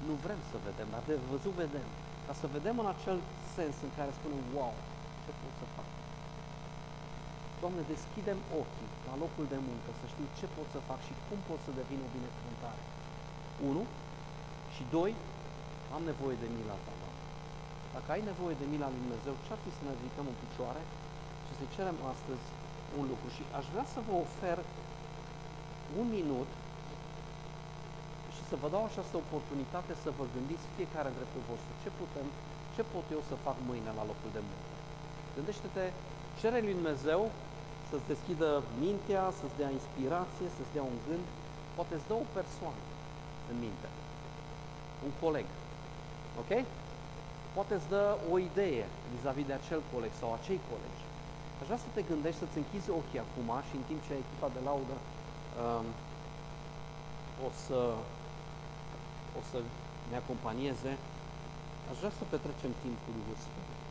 nu 0.09 0.15
vrem 0.25 0.41
să 0.51 0.57
vedem, 0.69 0.89
dar 0.95 1.03
de 1.11 1.17
văzut 1.33 1.55
vedem. 1.65 1.89
Ca 2.27 2.33
să 2.41 2.47
vedem 2.57 2.77
în 2.83 2.89
acel 2.95 3.19
sens 3.57 3.75
în 3.87 3.93
care 3.99 4.11
spunem, 4.19 4.43
wow, 4.57 4.75
ce 5.25 5.31
pot 5.41 5.55
să 5.61 5.67
fac? 5.77 5.89
Doamne, 7.63 7.83
deschidem 7.95 8.39
ochii 8.61 8.91
la 9.09 9.15
locul 9.23 9.47
de 9.55 9.59
muncă, 9.69 9.89
să 10.01 10.07
știu 10.13 10.27
ce 10.39 10.47
pot 10.57 10.67
să 10.75 10.81
fac 10.91 11.01
și 11.09 11.15
cum 11.27 11.39
pot 11.49 11.61
să 11.67 11.71
devin 11.81 12.01
o 12.07 12.09
binecuvântare. 12.17 12.83
Unu. 13.71 13.83
Și 14.75 14.83
doi, 14.97 15.13
am 15.97 16.03
nevoie 16.11 16.37
de 16.43 16.49
mila 16.57 16.77
ta, 16.85 16.93
Doamne. 17.01 17.23
Dacă 17.97 18.09
ai 18.15 18.23
nevoie 18.31 18.55
de 18.61 18.67
mila 18.73 18.89
lui 18.93 19.03
Dumnezeu, 19.05 19.35
ce-ar 19.45 19.61
fi 19.65 19.71
să 19.77 19.83
ne 19.85 19.93
ridicăm 19.99 20.27
în 20.33 20.39
picioare 20.43 20.83
și 20.89 21.02
să 21.63 21.75
cerem 21.77 21.99
astăzi 22.13 22.47
un 22.99 23.05
lucru? 23.13 23.29
Și 23.37 23.43
aș 23.59 23.67
vrea 23.73 23.87
să 23.95 24.01
vă 24.09 24.15
ofer 24.27 24.59
un 26.01 26.07
minut 26.19 26.51
și 28.35 28.43
să 28.51 28.55
vă 28.63 28.69
dau 28.75 28.83
această 28.87 29.15
oportunitate 29.25 29.93
să 30.05 30.11
vă 30.19 30.25
gândiți 30.35 30.65
fiecare 30.77 31.09
în 31.11 31.17
dreptul 31.19 31.43
vostru. 31.51 31.73
Ce 31.83 31.91
putem, 32.01 32.27
ce 32.75 32.83
pot 32.93 33.07
eu 33.17 33.23
să 33.31 33.45
fac 33.47 33.57
mâine 33.69 33.91
la 33.99 34.05
locul 34.11 34.31
de 34.37 34.43
muncă? 34.49 34.75
Gândește-te, 35.37 35.85
cere 36.41 36.59
lui 36.65 36.79
Dumnezeu 36.79 37.23
să-ți 37.89 38.11
deschidă 38.13 38.49
mintea, 38.85 39.25
să-ți 39.39 39.59
dea 39.61 39.71
inspirație, 39.79 40.47
să-ți 40.57 40.75
dea 40.77 40.85
un 40.93 40.99
gând, 41.07 41.27
poate 41.77 41.93
îți 41.95 42.09
dă 42.11 42.15
o 42.23 42.27
persoană 42.39 42.83
în 43.51 43.57
minte, 43.65 43.89
un 45.07 45.13
coleg, 45.23 45.47
ok? 46.43 46.53
Poate 47.57 47.73
îți 47.75 47.91
dă 47.95 48.05
o 48.33 48.35
idee 48.51 48.85
vis-a-vis 49.13 49.49
de 49.51 49.57
acel 49.61 49.81
coleg 49.93 50.13
sau 50.21 50.29
acei 50.33 50.61
colegi. 50.71 51.03
Aș 51.63 51.69
vrea 51.71 51.87
să 51.87 51.95
te 51.97 52.09
gândești, 52.11 52.41
să-ți 52.43 52.61
închizi 52.63 52.91
ochii 53.01 53.25
acum 53.27 53.49
și 53.69 53.75
în 53.81 53.85
timp 53.89 54.01
ce 54.07 54.13
echipa 54.23 54.49
de 54.57 54.61
laudă 54.69 54.97
um, 55.03 55.87
o 57.47 57.49
să, 57.65 57.81
o 59.39 59.41
să 59.51 59.59
ne 60.11 60.17
acompanieze, 60.23 60.93
aș 61.91 61.97
vrea 62.03 62.13
să 62.19 62.31
petrecem 62.33 62.73
timp 62.83 62.97
cu 63.05 63.11
Duhul 63.17 63.39
Sfânt. 63.45 63.82